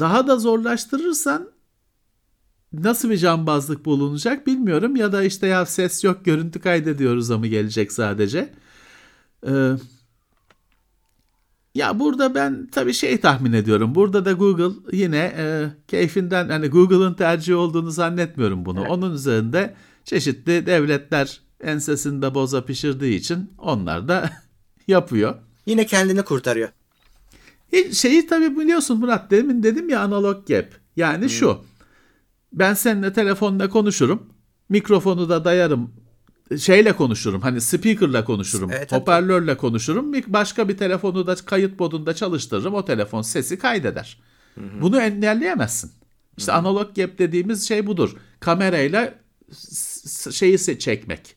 daha 0.00 0.26
da 0.26 0.36
zorlaştırırsan 0.36 1.48
nasıl 2.72 3.10
bir 3.10 3.18
cambazlık 3.18 3.84
bulunacak 3.84 4.46
bilmiyorum. 4.46 4.96
Ya 4.96 5.12
da 5.12 5.22
işte 5.22 5.46
ya 5.46 5.66
ses 5.66 6.04
yok 6.04 6.24
görüntü 6.24 6.60
kaydediyoruz 6.60 7.30
ama 7.30 7.46
gelecek 7.46 7.92
sadece. 7.92 8.52
Ee, 9.46 9.72
ya 11.74 11.98
burada 11.98 12.34
ben 12.34 12.68
tabii 12.72 12.94
şey 12.94 13.20
tahmin 13.20 13.52
ediyorum. 13.52 13.94
Burada 13.94 14.24
da 14.24 14.32
Google 14.32 14.96
yine 14.96 15.34
e, 15.36 15.66
keyfinden 15.88 16.48
hani 16.48 16.68
Google'ın 16.68 17.14
tercihi 17.14 17.54
olduğunu 17.54 17.90
zannetmiyorum 17.90 18.64
bunu. 18.64 18.84
Onun 18.84 19.14
üzerinde 19.14 19.74
çeşitli 20.04 20.66
devletler 20.66 21.40
ensesinde 21.60 22.34
boza 22.34 22.64
pişirdiği 22.64 23.18
için 23.18 23.50
onlar 23.58 24.08
da 24.08 24.30
yapıyor. 24.88 25.34
Yine 25.66 25.86
kendini 25.86 26.22
kurtarıyor. 26.22 26.68
Hiç- 27.72 27.98
Şeyi 27.98 28.26
tabii 28.26 28.58
biliyorsun 28.58 28.98
Murat 29.00 29.30
demin 29.30 29.62
dedim 29.62 29.88
ya 29.88 30.00
analog 30.00 30.46
gap. 30.48 30.66
Yani 30.96 31.30
şu. 31.30 31.64
Ben 32.52 32.74
seninle 32.74 33.12
telefonla 33.12 33.68
konuşurum. 33.68 34.22
Mikrofonu 34.68 35.28
da 35.28 35.44
dayarım. 35.44 35.90
Şeyle 36.58 36.92
konuşurum. 36.96 37.40
Hani 37.40 37.60
speaker'la 37.60 38.24
konuşurum. 38.24 38.70
Evet, 38.72 38.92
hoparlörle 38.92 39.56
konuşurum. 39.56 40.12
Bir 40.12 40.24
başka 40.26 40.68
bir 40.68 40.76
telefonu 40.76 41.26
da 41.26 41.34
kayıt 41.34 41.80
modunda 41.80 42.14
çalıştırırım. 42.14 42.74
O 42.74 42.84
telefon 42.84 43.22
sesi 43.22 43.58
kaydeder. 43.58 44.20
Bunu 44.56 45.00
engelleyemezsin. 45.00 45.90
İşte 46.38 46.52
analog 46.52 46.96
gap 46.96 47.18
dediğimiz 47.18 47.68
şey 47.68 47.86
budur. 47.86 48.16
Kamerayla 48.40 49.14
şeyi 50.30 50.58
çekmek. 50.58 51.36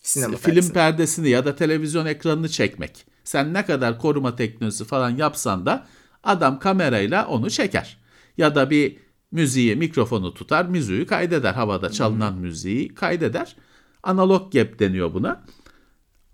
Sinema 0.00 0.36
film 0.36 0.54
perdesi. 0.54 0.72
perdesini 0.72 1.28
ya 1.30 1.44
da 1.44 1.56
televizyon 1.56 2.06
ekranını 2.06 2.48
çekmek. 2.48 3.06
Sen 3.30 3.54
ne 3.54 3.66
kadar 3.66 3.98
koruma 3.98 4.36
teknolojisi 4.36 4.84
falan 4.84 5.10
yapsan 5.10 5.66
da 5.66 5.86
adam 6.24 6.58
kamerayla 6.58 7.26
onu 7.26 7.50
çeker. 7.50 7.98
Ya 8.36 8.54
da 8.54 8.70
bir 8.70 8.96
müziği, 9.32 9.76
mikrofonu 9.76 10.34
tutar, 10.34 10.64
müziği 10.66 11.06
kaydeder. 11.06 11.54
Havada 11.54 11.90
çalınan 11.90 12.34
müziği 12.34 12.94
kaydeder. 12.94 13.56
Analog 14.02 14.52
gap 14.52 14.78
deniyor 14.78 15.14
buna. 15.14 15.44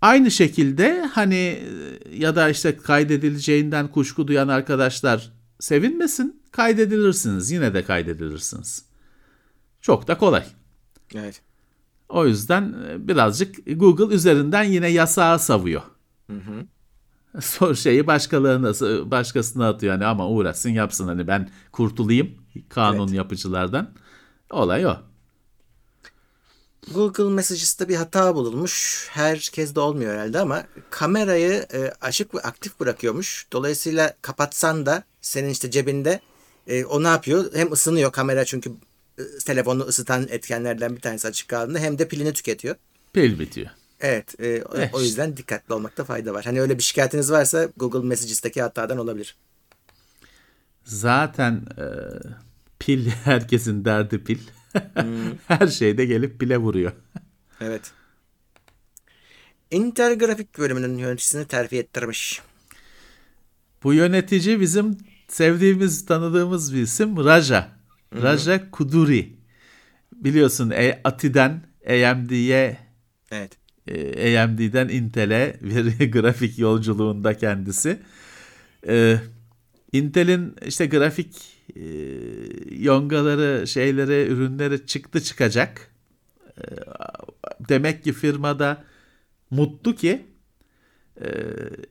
Aynı 0.01 0.31
şekilde 0.31 1.01
hani 1.13 1.35
e, 1.35 2.15
ya 2.15 2.35
da 2.35 2.49
işte 2.49 2.77
kaydedileceğinden 2.77 3.87
kuşku 3.87 4.27
duyan 4.27 4.47
arkadaşlar 4.47 5.33
sevinmesin. 5.59 6.41
Kaydedilirsiniz. 6.51 7.51
Yine 7.51 7.73
de 7.73 7.83
kaydedilirsiniz. 7.83 8.85
Çok 9.81 10.07
da 10.07 10.17
kolay. 10.17 10.45
Evet. 11.15 11.41
O 12.09 12.27
yüzden 12.27 12.75
e, 12.89 13.07
birazcık 13.07 13.55
Google 13.79 14.15
üzerinden 14.15 14.63
yine 14.63 14.87
yasağı 14.87 15.39
savuyor. 15.39 15.81
Sor 17.41 17.75
şeyi 17.75 18.07
başkalarına 18.07 18.73
başkasına 19.11 19.69
atıyor 19.69 19.93
hani 19.93 20.05
ama 20.05 20.27
uğraşsın 20.27 20.69
yapsın 20.69 21.07
hani 21.07 21.27
ben 21.27 21.49
kurtulayım 21.71 22.31
kanun 22.69 23.13
yapıcılardan. 23.13 23.91
Olay 24.51 24.85
o. 24.85 24.97
Google 26.93 27.23
Messages'ta 27.23 27.89
bir 27.89 27.95
hata 27.95 28.35
bulunmuş. 28.35 29.07
Herkes 29.11 29.75
de 29.75 29.79
olmuyor 29.79 30.13
herhalde 30.13 30.39
ama 30.39 30.63
kamerayı 30.89 31.65
e, 31.73 31.93
açık 32.01 32.35
ve 32.35 32.39
aktif 32.39 32.79
bırakıyormuş. 32.79 33.47
Dolayısıyla 33.53 34.13
kapatsan 34.21 34.85
da 34.85 35.03
senin 35.21 35.49
işte 35.49 35.71
cebinde 35.71 36.19
e, 36.67 36.85
o 36.85 37.03
ne 37.03 37.07
yapıyor? 37.07 37.45
Hem 37.53 37.71
ısınıyor 37.71 38.11
kamera 38.11 38.45
çünkü 38.45 38.71
e, 39.17 39.23
telefonu 39.45 39.83
ısıtan 39.83 40.27
etkenlerden 40.29 40.95
bir 40.95 41.01
tanesi 41.01 41.27
açık 41.27 41.47
kaldığında 41.47 41.79
hem 41.79 41.99
de 41.99 42.07
pilini 42.07 42.33
tüketiyor. 42.33 42.75
Pil 43.13 43.39
bitiyor. 43.39 43.69
Evet, 44.01 44.39
e, 44.39 44.63
o- 44.63 44.77
Eh 44.77 44.89
o 44.93 45.01
yüzden 45.01 45.37
dikkatli 45.37 45.73
olmakta 45.73 46.03
fayda 46.03 46.33
var. 46.33 46.45
Hani 46.45 46.61
öyle 46.61 46.77
bir 46.77 46.83
şikayetiniz 46.83 47.31
varsa 47.31 47.69
Google 47.77 48.07
Messages'taki 48.07 48.61
hatadan 48.61 48.97
olabilir. 48.97 49.35
Zaten 50.83 51.53
e, 51.77 51.85
pil 52.79 53.07
herkesin 53.23 53.85
derdi 53.85 54.23
pil. 54.23 54.39
Her 55.47 55.67
şeyde 55.67 56.05
gelip 56.05 56.39
pile 56.39 56.57
vuruyor. 56.57 56.91
Evet. 57.61 57.91
Intel 59.71 60.19
grafik 60.19 60.57
bölümünün 60.57 60.97
yöneticisini 60.97 61.45
terfi 61.47 61.77
ettirmiş. 61.77 62.41
Bu 63.83 63.93
yönetici 63.93 64.59
bizim 64.59 64.97
sevdiğimiz, 65.27 66.05
tanıdığımız 66.05 66.73
bir 66.73 66.81
isim 66.81 67.25
Raja. 67.25 67.69
Raja 68.13 68.71
Kuduri. 68.71 69.33
Biliyorsun 70.13 70.69
e, 70.69 71.01
Ati'den 71.03 71.63
AMD'ye 71.87 72.77
Evet. 73.31 73.51
E, 73.87 74.39
AMD'den 74.39 74.89
Intel'e 74.89 75.57
bir 75.61 76.11
grafik 76.11 76.59
yolculuğunda 76.59 77.37
kendisi. 77.37 77.99
E, 78.87 79.17
Intel'in 79.91 80.55
işte 80.67 80.85
grafik 80.85 81.35
e, 81.75 81.83
yongaları, 82.75 83.67
şeyleri, 83.67 84.27
ürünleri 84.31 84.85
çıktı 84.85 85.23
çıkacak. 85.23 85.91
E, 86.57 86.63
demek 87.69 88.03
ki 88.03 88.13
firmada 88.13 88.83
mutlu 89.51 89.95
ki 89.95 90.25
e, 91.21 91.29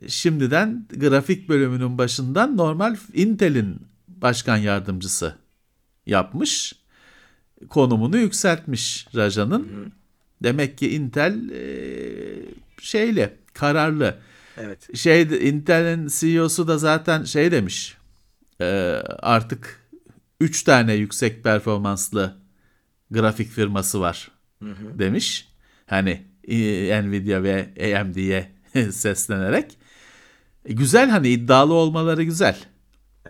şimdiden 0.08 0.86
grafik 0.96 1.48
bölümünün 1.48 1.98
başından 1.98 2.56
normal 2.56 2.96
Intel'in 3.14 3.76
başkan 4.08 4.56
yardımcısı 4.56 5.34
yapmış. 6.06 6.72
Konumunu 7.68 8.16
yükseltmiş 8.18 9.06
Raja'nın. 9.14 9.92
Demek 10.42 10.78
ki 10.78 10.94
Intel 10.94 11.50
e, 11.50 11.62
şeyli, 12.80 13.32
kararlı. 13.54 14.18
Evet. 14.56 14.96
Şey 14.96 15.22
Intel'in 15.22 16.08
CEO'su 16.08 16.68
da 16.68 16.78
zaten 16.78 17.24
şey 17.24 17.52
demiş. 17.52 17.96
e, 18.60 18.64
artık 19.18 19.86
3 20.40 20.62
tane 20.62 20.94
yüksek 20.94 21.44
performanslı 21.44 22.36
grafik 23.10 23.50
firması 23.50 24.00
var 24.00 24.30
demiş. 24.98 25.48
Hani 25.86 26.22
e, 26.48 27.02
Nvidia 27.02 27.42
ve 27.42 27.68
AMD'ye 28.00 28.52
seslenerek. 28.92 29.76
E, 30.64 30.72
güzel 30.72 31.10
hani 31.10 31.28
iddialı 31.28 31.74
olmaları 31.74 32.22
güzel. 32.22 32.56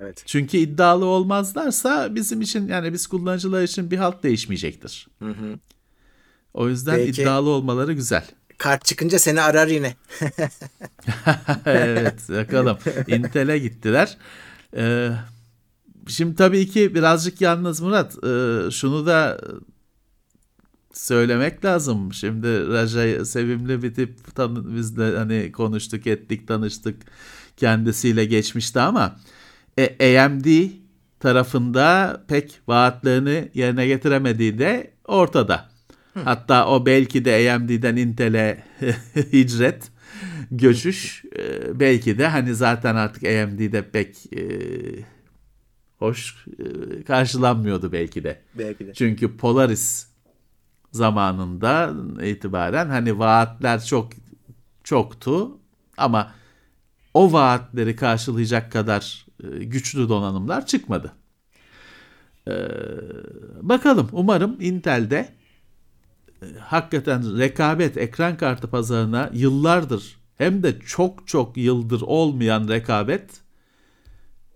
Evet. 0.01 0.23
Çünkü 0.27 0.57
iddialı 0.57 1.05
olmazlarsa 1.05 2.15
bizim 2.15 2.41
için 2.41 2.69
yani 2.69 2.93
biz 2.93 3.07
kullanıcılar 3.07 3.63
için 3.63 3.91
bir 3.91 3.97
halt 3.97 4.23
değişmeyecektir. 4.23 5.09
O 6.57 6.69
yüzden 6.69 6.99
Belki- 6.99 7.23
iddialı 7.23 7.51
olmaları 7.51 7.93
güzel. 7.93 8.25
Kart 8.59 8.85
çıkınca 8.85 9.19
seni 9.19 9.41
arar 9.41 9.67
yine. 9.67 9.95
evet 11.67 12.29
bakalım. 12.29 12.79
Intel'e 13.07 13.59
gittiler. 13.59 14.17
Ee, 14.77 15.11
şimdi 16.07 16.37
tabii 16.37 16.69
ki 16.69 16.95
birazcık 16.95 17.41
yalnız 17.41 17.81
Murat. 17.81 18.25
e, 18.25 18.71
şunu 18.71 19.07
da 19.07 19.41
söylemek 20.93 21.65
lazım. 21.65 22.13
Şimdi 22.13 22.69
Raja 22.69 23.25
sevimli 23.25 23.83
bir 23.83 23.95
tip. 23.95 24.35
Tanı, 24.35 24.77
biz 24.77 24.97
de 24.97 25.17
hani 25.17 25.53
konuştuk 25.53 26.07
ettik 26.07 26.49
tanıştık 26.49 26.97
kendisiyle 27.57 28.25
geçmişti 28.25 28.81
ama 28.81 29.17
e, 29.79 30.19
AMD 30.19 30.71
tarafında 31.21 32.21
pek 32.29 32.61
vaatlerini 32.67 33.51
yerine 33.55 33.87
getiremediği 33.87 34.59
de 34.59 34.95
ortada. 35.05 35.76
Hatta 36.25 36.69
o 36.69 36.87
belki 36.87 37.25
de 37.25 37.53
AMD'den 37.55 37.97
Intel'e 37.97 38.65
hicret, 39.33 39.91
göçüş 40.51 41.25
e, 41.39 41.81
belki 41.81 42.19
de 42.19 42.27
hani 42.27 42.55
zaten 42.55 42.97
artık 42.97 43.25
AMD'de 43.25 43.91
pek 43.91 44.33
e, 44.33 44.43
hoş 45.99 46.47
e, 46.59 47.03
karşılanmıyordu 47.03 47.93
belki 47.93 48.25
de. 48.25 48.41
Belki 48.55 48.87
de. 48.87 48.95
Çünkü 48.95 49.37
Polaris 49.37 50.07
zamanında 50.93 51.95
itibaren 52.25 52.89
hani 52.89 53.19
vaatler 53.19 53.85
çok 53.85 54.13
çoktu 54.85 55.59
ama 55.97 56.33
o 57.15 57.33
vaatleri 57.33 57.97
karşılayacak 57.97 58.73
kadar 58.73 59.27
e, 59.45 59.65
güçlü 59.65 60.09
donanımlar 60.09 60.67
çıkmadı. 60.67 61.13
Ee, 62.49 62.69
bakalım 63.63 64.09
umarım 64.13 64.57
Intel'de 64.61 65.29
hakikaten 66.61 67.39
rekabet 67.39 67.97
ekran 67.97 68.37
kartı 68.37 68.71
pazarına 68.71 69.31
yıllardır 69.33 70.17
hem 70.39 70.63
de 70.63 70.79
çok 70.81 71.29
çok 71.29 71.57
yıldır 71.57 72.01
olmayan 72.01 72.69
rekabet 72.69 73.31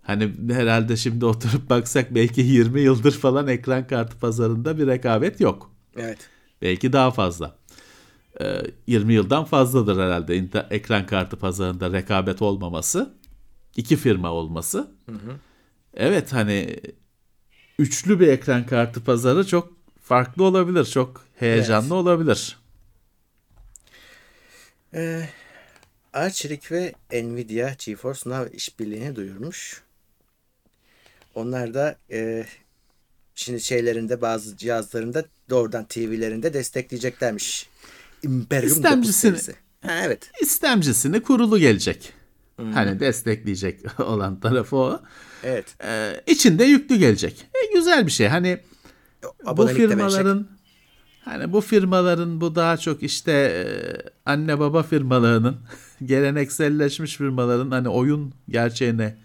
hani 0.01 0.33
herhalde 0.51 0.97
şimdi 0.97 1.25
oturup 1.25 1.69
baksak 1.69 2.15
belki 2.15 2.41
20 2.41 2.81
yıldır 2.81 3.11
falan 3.11 3.47
ekran 3.47 3.87
kartı 3.87 4.19
pazarında 4.19 4.77
bir 4.77 4.87
rekabet 4.87 5.39
yok. 5.41 5.71
Evet. 5.97 6.29
Belki 6.61 6.93
daha 6.93 7.11
fazla. 7.11 7.55
Ee, 8.41 8.61
20 8.87 9.13
yıldan 9.13 9.43
fazladır 9.43 9.97
herhalde 9.97 10.49
ekran 10.69 11.05
kartı 11.05 11.37
pazarında 11.37 11.91
rekabet 11.91 12.41
olmaması. 12.41 13.13
iki 13.75 13.95
firma 13.95 14.31
olması. 14.31 14.91
Evet 15.93 16.33
hani 16.33 16.79
üçlü 17.79 18.19
bir 18.19 18.27
ekran 18.27 18.65
kartı 18.65 19.03
pazarı 19.03 19.47
çok 19.47 19.73
farklı 20.01 20.43
olabilir. 20.43 20.85
Çok 20.85 21.25
heyecanlı 21.41 21.85
Evet. 21.85 21.91
olabilir. 21.91 22.57
Ee, 24.93 25.29
Arçelik 26.13 26.71
ve 26.71 26.93
Nvidia 27.13 27.69
GeForce 27.85 28.29
Now 28.29 28.57
işbirliğini 28.57 29.15
duyurmuş. 29.15 29.81
Onlar 31.35 31.73
da 31.73 31.95
e, 32.11 32.45
şimdi 33.35 33.61
şeylerinde 33.61 34.21
bazı 34.21 34.57
cihazlarında 34.57 35.25
doğrudan 35.49 35.85
TV'lerinde 35.85 36.53
destekleyeceklermiş. 36.53 37.69
Imperium 38.23 38.69
İstemcisini- 38.73 38.97
9 38.97 39.15
serisi. 39.15 39.55
Ha, 39.81 40.01
evet. 40.05 40.31
İstemcisini 40.41 41.21
kurulu 41.23 41.59
gelecek. 41.59 42.13
Hani 42.57 42.99
destekleyecek 42.99 43.99
olan 43.99 44.39
tarafı 44.39 44.75
o. 44.75 45.01
Evet. 45.43 45.65
Ee, 45.83 46.21
içinde 46.27 46.63
yüklü 46.63 46.95
gelecek. 46.95 47.45
E, 47.55 47.73
güzel 47.73 48.05
bir 48.05 48.11
şey. 48.11 48.27
Hani 48.27 48.59
bu 49.23 49.49
Abonelik 49.49 49.79
verecek. 49.79 49.97
firmaların 49.97 50.47
hani 51.25 51.53
bu 51.53 51.61
firmaların 51.61 52.41
bu 52.41 52.55
daha 52.55 52.77
çok 52.77 53.03
işte 53.03 53.31
e, 53.31 53.65
anne 54.25 54.59
baba 54.59 54.83
firmalarının 54.83 55.57
gelenekselleşmiş 56.05 57.15
firmaların 57.17 57.71
hani 57.71 57.89
oyun 57.89 58.33
gerçeğine 58.49 59.15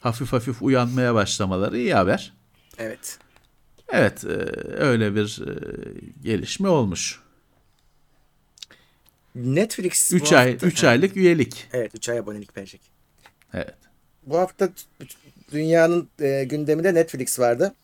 hafif 0.00 0.32
hafif 0.32 0.62
uyanmaya 0.62 1.14
başlamaları 1.14 1.78
iyi 1.78 1.94
haber. 1.94 2.32
Evet. 2.78 3.18
Evet, 3.88 4.24
e, 4.24 4.28
öyle 4.76 5.14
bir 5.14 5.42
e, 5.48 5.54
gelişme 6.22 6.68
olmuş. 6.68 7.20
Netflix 9.34 10.12
3 10.12 10.32
bu 10.32 10.36
ay 10.36 10.52
hafta- 10.52 10.66
3 10.66 10.84
aylık 10.84 11.16
üyelik. 11.16 11.66
Evet 11.72 11.92
3 11.94 12.08
ay 12.08 12.18
abonelik 12.18 12.56
verecek. 12.56 12.80
Evet. 13.54 13.74
Bu 14.26 14.38
hafta 14.38 14.68
dünyanın 15.52 16.08
e, 16.20 16.44
gündeminde 16.44 16.94
Netflix 16.94 17.38
vardı. 17.38 17.74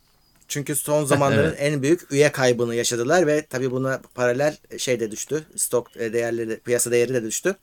Çünkü 0.53 0.77
son 0.77 1.05
zamanların 1.05 1.49
Evet. 1.49 1.57
en 1.61 1.83
büyük 1.83 2.12
üye 2.12 2.33
kaybını 2.33 2.75
yaşadılar 2.75 3.27
ve 3.27 3.47
tabii 3.47 3.71
buna 3.71 4.01
paralel 4.15 4.57
şey 4.79 5.01
de 5.01 5.11
düştü. 5.11 5.45
Stok 5.57 5.97
e, 5.97 6.12
değerleri, 6.12 6.49
de- 6.51 6.61
piyasa 6.61 6.91
değeri 6.91 7.15
de 7.15 7.23
düştü. 7.23 7.57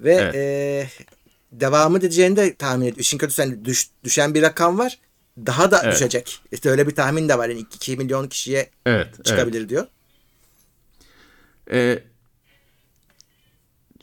Ve 0.00 0.14
Evet. 0.14 0.34
e, 0.34 0.88
devamı 1.52 1.98
edeceğini 1.98 2.36
de 2.36 2.54
tahmin 2.54 2.82
ediyor. 2.86 2.96
İşin 2.98 3.18
kötüsü 3.18 3.42
hani 3.42 3.64
düş- 3.64 3.90
düşen 4.04 4.34
bir 4.34 4.42
rakam 4.42 4.78
var. 4.78 4.98
Daha 5.46 5.70
da 5.70 5.80
Evet. 5.84 5.94
düşecek. 5.94 6.40
İşte 6.52 6.70
öyle 6.70 6.86
bir 6.88 6.94
tahmin 6.94 7.28
de 7.28 7.38
var. 7.38 7.48
Yani 7.48 7.60
2 7.60 7.96
milyon 7.96 8.28
kişiye 8.28 8.70
Evet. 8.86 9.06
evet. 9.14 9.24
çıkabilir 9.24 9.68
diyor. 9.68 9.86
E, 11.72 11.98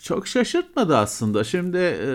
çok 0.02 0.28
şaşırtmadı 0.28 0.98
aslında. 0.98 1.44
Şimdi 1.44 1.78
e, 1.78 2.08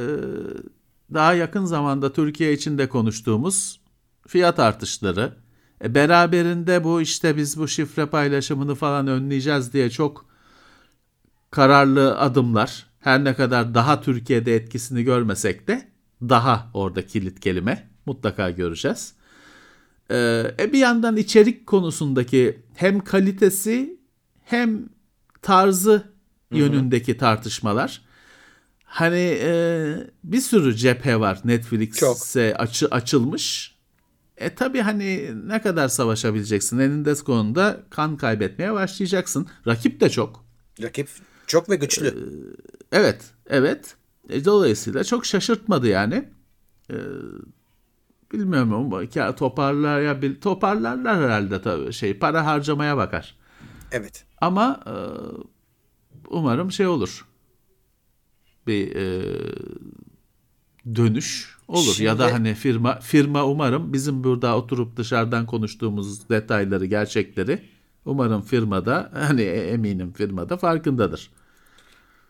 daha 1.15 1.35
yakın 1.35 1.65
zamanda 1.65 2.13
Türkiye 2.13 2.53
için 2.53 2.79
de 2.79 2.89
konuştuğumuz 2.89 3.81
fiyat 4.29 4.59
artışları. 4.59 5.33
E, 5.85 5.95
beraberinde 5.95 6.85
bu 6.85 7.01
işte 7.01 7.37
biz 7.37 7.59
bu 7.59 7.69
şifre 7.69 8.07
paylaşımını 8.07 8.75
falan 8.75 9.07
önleyeceğiz 9.07 9.73
diye 9.73 9.91
çok 9.91 10.27
kararlı 11.51 12.19
adımlar. 12.19 12.87
Her 13.01 13.25
ne 13.25 13.35
kadar 13.35 13.75
daha 13.75 14.01
Türkiye'de 14.01 14.55
etkisini 14.55 15.03
görmesek 15.03 15.69
de 15.69 15.89
daha 16.23 16.71
orada 16.75 17.07
kilit 17.07 17.41
kelime 17.41 17.89
mutlaka 18.07 18.51
göreceğiz. 18.51 19.15
Ee, 20.11 20.73
bir 20.73 20.79
yandan 20.79 21.17
içerik 21.17 21.67
konusundaki 21.67 22.63
hem 22.75 23.01
kalitesi 23.01 24.01
hem 24.45 24.89
tarzı 25.43 26.13
yönündeki 26.51 27.17
tartışmalar. 27.17 28.03
Hani 28.85 29.39
e, 29.43 29.93
bir 30.25 30.41
sürü 30.41 30.77
cephe 30.77 31.21
var 31.21 31.41
Netflix'e 31.45 32.57
açı, 32.57 32.87
açılmış. 32.87 33.75
E 34.41 34.55
tabi 34.55 34.81
hani 34.81 35.31
ne 35.49 35.63
kadar 35.63 35.89
savaşabileceksin? 35.89 36.79
Eninde 36.79 37.15
sonunda 37.17 37.81
kan 37.91 38.17
kaybetmeye 38.17 38.73
başlayacaksın. 38.73 39.47
Rakip 39.67 40.01
de 40.01 40.11
çok. 40.11 40.45
Rakip 40.83 41.09
çok 41.47 41.71
ve 41.71 41.77
güçlü. 41.77 42.15
Evet, 42.93 43.31
evet. 43.47 43.97
E, 44.29 44.45
dolayısıyla 44.45 45.05
çok 45.05 45.27
şaşırtmadı 45.27 45.87
yani. 45.89 46.29
E, 46.91 46.97
bilmiyorum 48.33 48.73
ama 48.73 49.03
ya 49.15 49.35
toparlar 49.35 50.01
ya 50.01 50.23
bil- 50.23 50.41
toparlarlar 50.41 51.17
herhalde 51.25 51.63
tabii 51.63 51.93
şey 51.93 52.19
para 52.19 52.47
harcamaya 52.47 52.97
bakar. 52.97 53.37
evet. 53.93 54.25
Ama 54.41 54.81
e, 54.87 54.95
umarım 56.31 56.73
şey 56.73 56.87
olur. 56.87 57.27
Bir 58.67 58.97
e, 58.97 59.23
dönüş 60.95 61.57
olur 61.71 61.99
ya 61.99 62.19
da 62.19 62.23
Şimdi- 62.29 62.33
hani 62.33 62.55
firma 62.55 63.01
firma 63.01 63.45
umarım 63.47 63.93
bizim 63.93 64.25
burada 64.25 64.57
oturup 64.57 64.97
dışarıdan 64.97 65.47
konuştuğumuz 65.47 66.29
detayları, 66.29 66.87
gerçekleri 66.87 67.63
umarım 68.05 68.43
firmada 68.43 69.11
hani 69.15 69.43
eminim 69.43 70.13
firmada 70.13 70.57
farkındadır. 70.57 71.31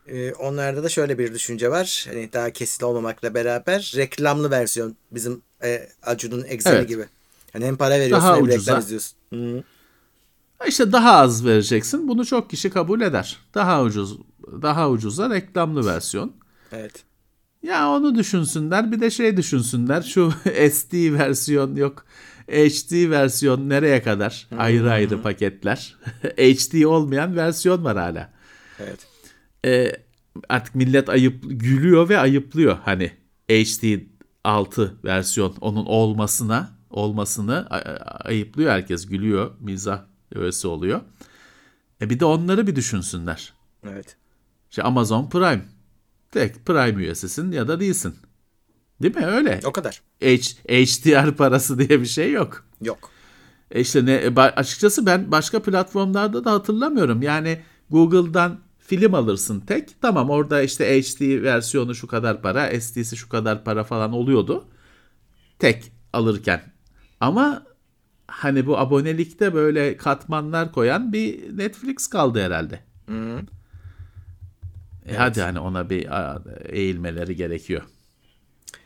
Ee, 0.07 0.33
onlarda 0.33 0.83
da 0.83 0.89
şöyle 0.89 1.17
bir 1.17 1.33
düşünce 1.33 1.71
var. 1.71 2.05
Hani 2.09 2.33
daha 2.33 2.49
kesin 2.49 2.85
olmamakla 2.85 3.33
beraber 3.33 3.93
reklamlı 3.95 4.51
versiyon 4.51 4.95
bizim 5.11 5.41
e, 5.63 5.89
Acun'un 6.03 6.43
Excel'i 6.47 6.75
Evet. 6.75 6.89
gibi. 6.89 7.05
Hani 7.53 7.65
hem 7.65 7.75
para 7.77 7.99
veriyorsun 7.99 8.27
Daha 8.27 8.35
hem 8.37 8.43
ucuza. 8.43 8.59
reklam 8.59 8.79
izliyorsun. 8.79 9.17
Hı. 9.33 9.63
İşte 10.67 10.91
daha 10.91 11.11
az 11.17 11.45
vereceksin. 11.45 12.07
Bunu 12.07 12.25
çok 12.25 12.49
kişi 12.49 12.69
kabul 12.69 13.01
eder. 13.01 13.37
Daha 13.53 13.83
ucuz, 13.83 14.17
daha 14.61 14.89
ucuza 14.89 15.29
reklamlı 15.29 15.85
versiyon. 15.85 16.31
Evet. 16.71 17.03
Ya 17.63 17.89
onu 17.89 18.15
düşünsünler. 18.15 18.91
Bir 18.91 18.99
de 18.99 19.09
şey 19.09 19.37
düşünsünler. 19.37 20.01
Şu 20.01 20.31
SD 20.71 21.13
versiyon 21.13 21.75
yok. 21.75 22.05
HD 22.47 23.09
versiyon 23.09 23.69
nereye 23.69 24.03
kadar? 24.03 24.47
Ayrı 24.57 24.91
ayrı 24.91 25.21
paketler. 25.21 25.95
HD 26.37 26.83
olmayan 26.83 27.35
versiyon 27.35 27.83
var 27.83 27.97
hala. 27.97 28.33
Evet. 28.79 29.07
Ee, 29.65 29.91
artık 30.49 30.75
millet 30.75 31.09
ayıp 31.09 31.43
gülüyor 31.43 32.09
ve 32.09 32.19
ayıplıyor 32.19 32.77
hani 32.85 33.11
HD 33.49 33.99
6 34.43 34.95
versiyon 35.03 35.55
onun 35.61 35.85
olmasına 35.85 36.69
olmasını 36.89 37.67
ayıplıyor 38.25 38.71
herkes 38.71 39.05
gülüyor 39.05 39.51
mizah 39.59 40.01
öğesi 40.35 40.67
oluyor. 40.67 41.01
E 42.01 42.09
bir 42.09 42.19
de 42.19 42.25
onları 42.25 42.67
bir 42.67 42.75
düşünsünler. 42.75 43.53
Evet. 43.83 44.17
İşte 44.69 44.83
Amazon 44.83 45.29
Prime. 45.29 45.65
Tek 46.31 46.65
Prime 46.65 47.01
üyesisin 47.01 47.51
ya 47.51 47.67
da 47.67 47.79
değilsin. 47.79 48.15
Değil 49.01 49.15
mi 49.15 49.25
öyle? 49.25 49.59
O 49.65 49.71
kadar. 49.71 50.01
H, 50.21 50.37
HDR 50.69 51.35
parası 51.35 51.79
diye 51.79 52.01
bir 52.01 52.05
şey 52.05 52.31
yok. 52.31 52.65
Yok. 52.81 53.09
E 53.71 53.81
işte 53.81 54.05
ne 54.05 54.13
e, 54.13 54.35
açıkçası 54.35 55.05
ben 55.05 55.31
başka 55.31 55.61
platformlarda 55.61 56.45
da 56.45 56.51
hatırlamıyorum. 56.51 57.21
Yani 57.21 57.61
Google'dan 57.89 58.59
film 58.79 59.13
alırsın 59.13 59.59
tek. 59.59 60.01
Tamam 60.01 60.29
orada 60.29 60.61
işte 60.61 61.01
HD 61.01 61.43
versiyonu 61.43 61.95
şu 61.95 62.07
kadar 62.07 62.41
para, 62.41 62.81
SD'si 62.81 63.17
şu 63.17 63.29
kadar 63.29 63.63
para 63.63 63.83
falan 63.83 64.13
oluyordu. 64.13 64.65
Tek 65.59 65.91
alırken. 66.13 66.61
Ama 67.19 67.63
hani 68.27 68.67
bu 68.67 68.77
abonelikte 68.77 69.53
böyle 69.53 69.97
katmanlar 69.97 70.71
koyan 70.71 71.13
bir 71.13 71.57
Netflix 71.57 72.07
kaldı 72.07 72.41
herhalde. 72.41 72.79
E 75.07 75.15
hadi 75.15 75.41
hani 75.41 75.59
ona 75.59 75.89
bir 75.89 76.07
eğilmeleri 76.73 77.35
gerekiyor. 77.35 77.81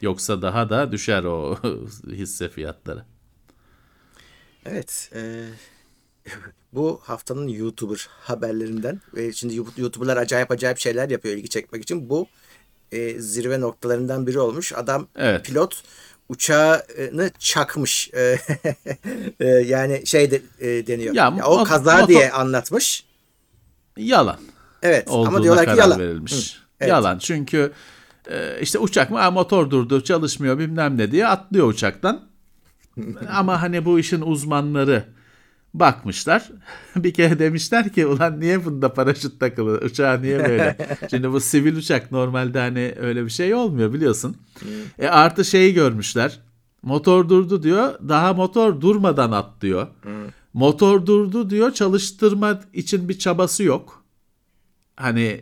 Yoksa 0.01 0.41
daha 0.41 0.69
da 0.69 0.91
düşer 0.91 1.23
o 1.23 1.57
hisse 2.11 2.49
fiyatları. 2.49 3.03
Evet. 4.65 5.11
e, 5.15 5.45
bu 6.73 7.01
haftanın 7.03 7.47
YouTuber 7.47 8.07
haberlerinden 8.09 9.01
ve 9.15 9.33
şimdi 9.33 9.55
YouTuber'lar 9.55 10.17
acayip 10.17 10.51
acayip 10.51 10.77
şeyler 10.77 11.09
yapıyor 11.09 11.35
ilgi 11.35 11.49
çekmek 11.49 11.83
için. 11.83 12.09
Bu 12.09 12.27
e, 12.91 13.19
zirve 13.19 13.61
noktalarından 13.61 14.27
biri 14.27 14.39
olmuş. 14.39 14.73
Adam 14.73 15.07
Evet. 15.15 15.45
pilot 15.45 15.83
uçağını 16.29 17.31
çakmış. 17.39 18.09
E, 18.13 18.37
e, 19.39 19.45
yani 19.47 20.07
şey 20.07 20.31
de, 20.31 20.41
e, 20.59 20.87
deniyor. 20.87 21.13
Ya, 21.15 21.35
Ya, 21.37 21.45
o 21.45 21.63
kaza 21.63 21.99
motor- 21.99 22.07
diye 22.07 22.31
anlatmış. 22.31 23.05
Yalan. 23.97 24.39
Evet 24.85 25.09
olduğuna 25.09 25.27
ama 25.27 25.43
diyorlar 25.43 25.65
ki 25.65 25.71
karar 25.71 25.77
yalan. 25.77 25.99
verilmiş. 25.99 26.57
evet. 26.79 26.89
Yalan 26.89 27.17
çünkü 27.17 27.71
e, 28.31 28.61
işte 28.61 28.79
uçak 28.79 29.11
mı 29.11 29.31
motor 29.31 29.69
durdu 29.69 30.03
çalışmıyor 30.03 30.59
bilmem 30.59 30.97
ne 30.97 31.11
diye 31.11 31.27
atlıyor 31.27 31.67
uçaktan. 31.67 32.21
Ama 33.29 33.61
hani 33.61 33.85
bu 33.85 33.99
işin 33.99 34.21
uzmanları 34.21 35.05
bakmışlar. 35.73 36.49
Bir 36.95 37.13
kere 37.13 37.39
demişler 37.39 37.93
ki 37.93 38.05
ulan 38.05 38.39
niye 38.39 38.65
bunda 38.65 38.93
paraşüt 38.93 39.39
takılı 39.39 39.77
uçağa 39.77 40.17
niye 40.17 40.39
böyle? 40.39 40.77
Şimdi 41.09 41.31
bu 41.31 41.39
sivil 41.39 41.75
uçak 41.75 42.11
normalde 42.11 42.59
hani 42.59 42.95
öyle 42.99 43.25
bir 43.25 43.29
şey 43.29 43.53
olmuyor 43.53 43.93
biliyorsun. 43.93 44.37
E 44.99 45.07
artı 45.07 45.45
şeyi 45.45 45.73
görmüşler. 45.73 46.39
Motor 46.81 47.29
durdu 47.29 47.63
diyor. 47.63 47.99
Daha 48.09 48.33
motor 48.33 48.81
durmadan 48.81 49.31
atlıyor. 49.31 49.87
Motor 50.53 51.05
durdu 51.05 51.49
diyor. 51.49 51.73
Çalıştırma 51.73 52.61
için 52.73 53.09
bir 53.09 53.19
çabası 53.19 53.63
yok. 53.63 54.04
Hani 54.97 55.41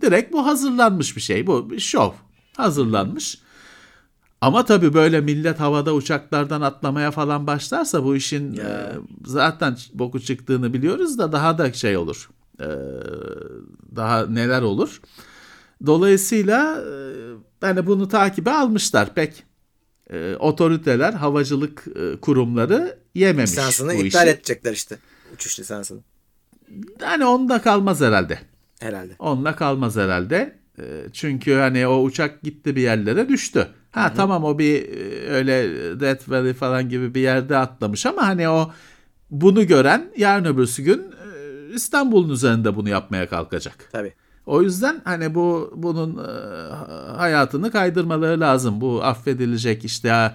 direkt 0.00 0.32
bu 0.32 0.46
hazırlanmış 0.46 1.16
bir 1.16 1.20
şey. 1.20 1.46
Bu 1.46 1.70
bir 1.70 1.80
şov. 1.80 2.12
Hazırlanmış. 2.56 3.38
Ama 4.40 4.64
tabii 4.64 4.94
böyle 4.94 5.20
millet 5.20 5.60
havada 5.60 5.94
uçaklardan 5.94 6.60
atlamaya 6.60 7.10
falan 7.10 7.46
başlarsa 7.46 8.04
bu 8.04 8.16
işin 8.16 8.56
e, 8.56 8.92
zaten 9.24 9.76
boku 9.94 10.20
çıktığını 10.20 10.72
biliyoruz 10.74 11.18
da 11.18 11.32
daha 11.32 11.58
da 11.58 11.72
şey 11.72 11.96
olur. 11.96 12.30
E, 12.60 12.68
daha 13.96 14.26
neler 14.26 14.62
olur. 14.62 15.00
Dolayısıyla 15.86 16.78
e, 16.80 16.92
hani 17.60 17.86
bunu 17.86 18.08
takibe 18.08 18.50
almışlar 18.50 19.14
pek 19.14 19.44
e, 20.10 20.36
otoriteler, 20.36 21.12
havacılık 21.12 21.84
e, 21.96 22.20
kurumları 22.20 22.98
yememiş 23.14 23.50
Lisansını 23.50 23.88
bu 23.88 24.04
iptal 24.04 24.26
işi. 24.26 24.36
edecekler 24.36 24.72
işte. 24.72 24.98
Uçuş 25.34 25.60
lisansını. 25.60 26.00
Hani 27.00 27.24
onda 27.26 27.62
kalmaz 27.62 28.00
herhalde. 28.00 28.38
Herhalde. 28.80 29.12
Onunla 29.18 29.56
kalmaz 29.56 29.96
herhalde. 29.96 30.56
E, 30.78 30.82
Çünkü 31.12 31.54
hani 31.54 31.86
o 31.86 32.02
uçak 32.02 32.42
gitti 32.42 32.76
bir 32.76 32.82
yerlere 32.82 33.28
düştü. 33.28 33.68
Ha 33.90 34.12
tamam 34.16 34.44
o 34.44 34.58
bir 34.58 34.82
e, 34.88 35.28
öyle 35.28 35.70
Death 36.00 36.30
Valley 36.30 36.52
falan 36.52 36.88
gibi 36.88 37.14
bir 37.14 37.20
yerde 37.20 37.56
atlamış 37.56 38.06
ama 38.06 38.26
hani 38.26 38.48
o 38.48 38.72
bunu 39.30 39.66
gören 39.66 40.10
yarın 40.16 40.44
öbürsü 40.44 40.82
gün 40.82 40.98
e, 40.98 41.74
İstanbul'un 41.74 42.28
üzerinde 42.32 42.76
bunu 42.76 42.88
yapmaya 42.88 43.28
kalkacak. 43.28 43.88
Tabii. 43.92 44.12
O 44.46 44.62
yüzden 44.62 45.00
hani 45.04 45.34
bu 45.34 45.72
bunun 45.76 46.18
e, 46.24 46.30
hayatını 47.16 47.70
kaydırmaları 47.70 48.40
lazım. 48.40 48.80
Bu 48.80 49.04
affedilecek 49.04 49.84
işte 49.84 50.32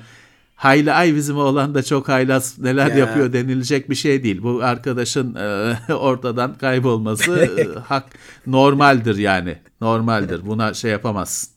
ha, 0.62 0.70
hayli 0.70 0.92
ay 0.94 1.16
bizim 1.16 1.38
oğlan 1.38 1.76
da 1.76 1.84
çok 1.84 2.10
haylaz 2.10 2.60
neler 2.60 2.88
Ya. 2.88 2.96
yapıyor 2.98 3.34
denilecek 3.34 3.90
bir 3.90 3.96
şey 3.96 4.24
değil. 4.24 4.44
Bu 4.44 4.64
arkadaşın 4.64 5.36
e, 5.36 5.76
ortadan 5.94 6.58
kaybolması 6.58 7.38
e, 7.38 7.80
hak 7.80 8.06
normaldir 8.48 9.18
yani. 9.18 9.58
Normaldir. 9.82 10.46
Buna 10.46 10.74
şey 10.74 10.92
yapamazsın. 10.92 11.50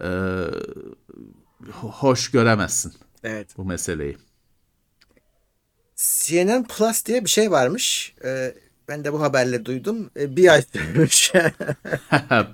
E, 0.00 0.08
hoş 1.80 2.30
göremezsin 2.30 2.92
Evet. 3.24 3.48
bu 3.56 3.64
meseleyi. 3.64 4.16
CNN 5.96 6.64
Plus 6.64 7.04
diye 7.06 7.24
bir 7.24 7.30
şey 7.30 7.50
varmış. 7.50 8.14
Ee, 8.24 8.54
ben 8.88 9.04
de 9.04 9.12
bu 9.12 9.20
haberle 9.22 9.64
duydum. 9.64 10.10
Ee, 10.16 10.36
bir 10.36 10.52
ay 10.52 10.62
sürmüş. 10.72 11.32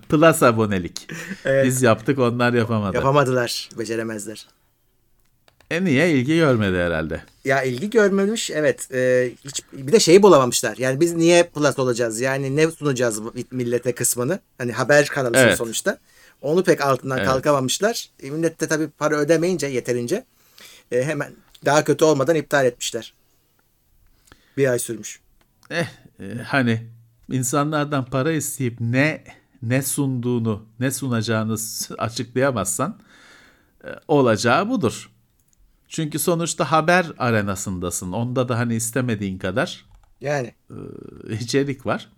Plus 0.08 0.42
abonelik. 0.42 1.08
Evet. 1.44 1.66
Biz 1.66 1.82
yaptık 1.82 2.18
onlar 2.18 2.52
yapamadı. 2.52 2.96
Yapamadılar. 2.96 3.68
Beceremezler. 3.78 4.46
E 5.70 5.84
niye 5.84 6.10
ilgi 6.12 6.36
görmedi 6.36 6.76
herhalde. 6.76 7.22
Ya 7.44 7.62
ilgi 7.62 7.90
görmemiş 7.90 8.50
evet. 8.50 8.88
Ee, 8.92 9.30
hiç, 9.44 9.62
bir 9.72 9.92
de 9.92 10.00
şeyi 10.00 10.22
bulamamışlar. 10.22 10.76
Yani 10.76 11.00
biz 11.00 11.14
niye 11.14 11.42
Plus 11.42 11.78
olacağız? 11.78 12.20
Yani 12.20 12.56
ne 12.56 12.70
sunacağız 12.70 13.20
millete 13.50 13.94
kısmını? 13.94 14.40
Hani 14.58 14.72
haber 14.72 15.06
kanalısın 15.06 15.42
Evet. 15.42 15.58
sonuçta. 15.58 15.98
Onu 16.42 16.64
pek 16.64 16.80
altından 16.80 17.18
Evet. 17.18 17.28
kalkamamışlar. 17.28 18.08
E, 18.22 18.30
millet 18.30 18.60
de 18.60 18.68
tabii 18.68 18.88
para 18.88 19.16
ödemeyince 19.16 19.66
yeterince 19.66 20.24
e, 20.92 21.04
hemen 21.04 21.32
daha 21.64 21.84
kötü 21.84 22.04
olmadan 22.04 22.36
iptal 22.36 22.66
etmişler. 22.66 23.14
Bir 24.56 24.68
ay 24.68 24.78
sürmüş. 24.78 25.20
eh 25.70 25.86
e, 26.20 26.34
hani 26.42 26.86
insanlardan 27.30 28.04
para 28.04 28.32
isteyip 28.32 28.76
ne 28.80 29.24
ne 29.62 29.82
sunduğunu, 29.82 30.66
ne 30.80 30.90
sunacağını 30.90 31.56
açıklayamazsan 31.98 32.98
e, 33.84 33.88
olacağı 34.08 34.68
budur. 34.68 35.10
Çünkü 35.88 36.18
sonuçta 36.18 36.72
haber 36.72 37.06
arenasındasın. 37.18 38.12
Onda 38.12 38.48
da 38.48 38.58
hani 38.58 38.74
istemediğin 38.74 39.38
kadar 39.38 39.84
Yani 40.20 40.54
e, 40.70 41.34
içerik 41.40 41.86
var. 41.86 42.08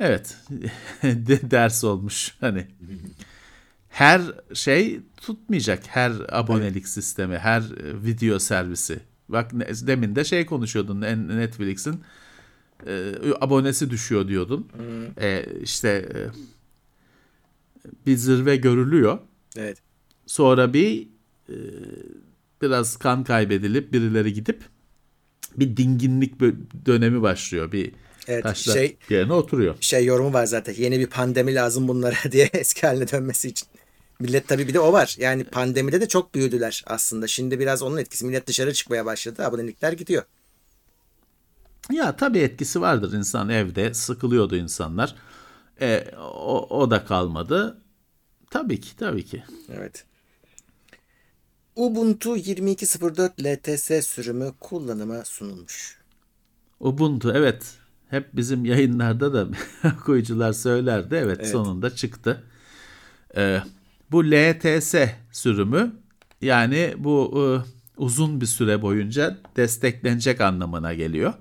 Evet. 0.00 0.36
de- 1.02 1.50
ders 1.50 1.84
olmuş 1.84 2.34
hani. 2.40 2.66
Her 3.88 4.22
şey 4.54 5.00
tutmayacak. 5.16 5.82
Her 5.86 6.12
abonelik 6.32 6.88
sistemi, 6.88 7.38
her 7.38 7.60
e, 7.60 8.02
video 8.04 8.38
servisi. 8.38 9.00
Bak 9.28 9.52
ne- 9.52 9.66
demin 9.86 10.16
de 10.16 10.24
şey 10.24 10.46
konuşuyordun 10.46 11.00
Netflix'in 11.00 12.00
e, 12.86 13.12
abonesi 13.40 13.90
düşüyor 13.90 14.28
diyordun. 14.28 14.68
E, 15.20 15.46
işte 15.62 15.88
e, 16.14 16.18
bir 18.06 18.16
zirve 18.16 18.56
görülüyor. 18.56 19.18
evet. 19.56 19.78
Sonra 20.26 20.72
bir 20.72 21.08
e, 21.48 21.56
biraz 22.62 22.96
kan 22.96 23.24
kaybedilip 23.24 23.92
birileri 23.92 24.32
gidip 24.32 24.62
bir 25.56 25.76
dinginlik 25.76 26.34
dönemi 26.86 27.22
başlıyor. 27.22 27.72
Bir 27.72 27.92
Evet, 28.26 28.42
taşlar 28.42 28.74
şey- 28.74 28.96
yerine 29.10 29.32
oturuyor. 29.32 29.76
Şey 29.80 30.04
yorumu 30.04 30.32
var 30.32 30.46
zaten. 30.46 30.74
Yeni 30.78 31.00
bir 31.00 31.06
pandemi 31.06 31.54
lazım 31.54 31.88
bunlara 31.88 32.16
diye 32.32 32.50
eski 32.52 32.86
haline 32.86 33.08
dönmesi 33.08 33.48
için. 33.48 33.68
Millet 34.20 34.48
tabii 34.48 34.68
bir 34.68 34.74
de 34.74 34.80
o 34.80 34.92
var. 34.92 35.16
Yani 35.18 35.44
pandemide 35.44 36.00
de 36.00 36.08
çok 36.08 36.34
büyüdüler 36.34 36.84
aslında. 36.86 37.26
Şimdi 37.26 37.58
biraz 37.60 37.82
onun 37.82 37.96
etkisi. 37.96 38.24
Millet 38.26 38.46
dışarı 38.46 38.72
çıkmaya 38.72 39.06
başladı. 39.06 39.44
Abonelikler 39.44 39.92
gidiyor. 39.92 40.22
Ya 41.92 42.16
tabii 42.16 42.38
etkisi 42.38 42.80
vardır 42.80 43.12
insan 43.12 43.48
evde 43.48 43.94
sıkılıyordu 43.94 44.56
insanlar. 44.56 45.14
E, 45.80 46.04
o, 46.20 46.78
o 46.80 46.90
da 46.90 47.04
kalmadı. 47.04 47.82
Tabii 48.50 48.80
ki 48.80 48.96
tabii 48.96 49.24
ki. 49.24 49.44
Evet. 49.72 50.04
Ubuntu 51.76 52.36
22.04 52.36 53.30
LTS 53.44 54.06
sürümü 54.06 54.52
kullanıma 54.60 55.24
sunulmuş. 55.24 55.98
Ubuntu 56.80 57.32
evet 57.34 57.74
hep 58.10 58.36
bizim 58.36 58.64
yayınlarda 58.64 59.34
da 59.34 59.48
okuyucular 60.00 60.52
söylerdi. 60.52 61.14
Evet, 61.14 61.36
Evet. 61.40 61.50
sonunda 61.50 61.94
çıktı. 61.94 62.44
Ee, 63.36 63.60
bu 64.10 64.24
LTS 64.24 64.94
sürümü 65.32 65.92
yani 66.42 66.94
bu 66.98 67.32
e, 67.36 67.46
uzun 67.96 68.40
bir 68.40 68.46
süre 68.46 68.82
boyunca 68.82 69.38
desteklenecek 69.56 70.40
anlamına 70.40 70.94
geliyor. 70.94 71.32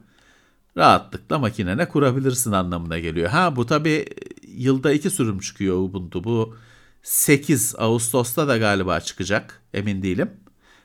Rahatlıkla 0.78 1.40
makinene 1.40 1.88
kurabilirsin 1.88 2.52
anlamına 2.52 3.00
geliyor. 3.00 3.30
Ha 3.30 3.56
bu 3.56 3.66
tabi 3.66 4.06
yılda 4.48 4.92
iki 4.94 5.10
sürüm 5.10 5.40
çıkıyor 5.40 5.78
Ubuntu. 5.78 6.24
Bu 6.24 6.56
8 7.04 7.76
Ağustos'ta 7.78 8.48
da 8.48 8.58
galiba 8.58 9.00
çıkacak 9.00 9.62
emin 9.74 10.04
değilim. 10.04 10.32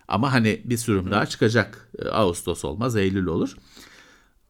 Ama 0.09 0.33
hani 0.33 0.63
bir 0.65 0.77
sürüm 0.77 1.11
daha 1.11 1.27
çıkacak. 1.27 1.91
Ee, 1.99 2.09
Ağustos 2.09 2.65
olmaz 2.65 2.97
Eylül 2.97 3.27
olur. 3.27 3.57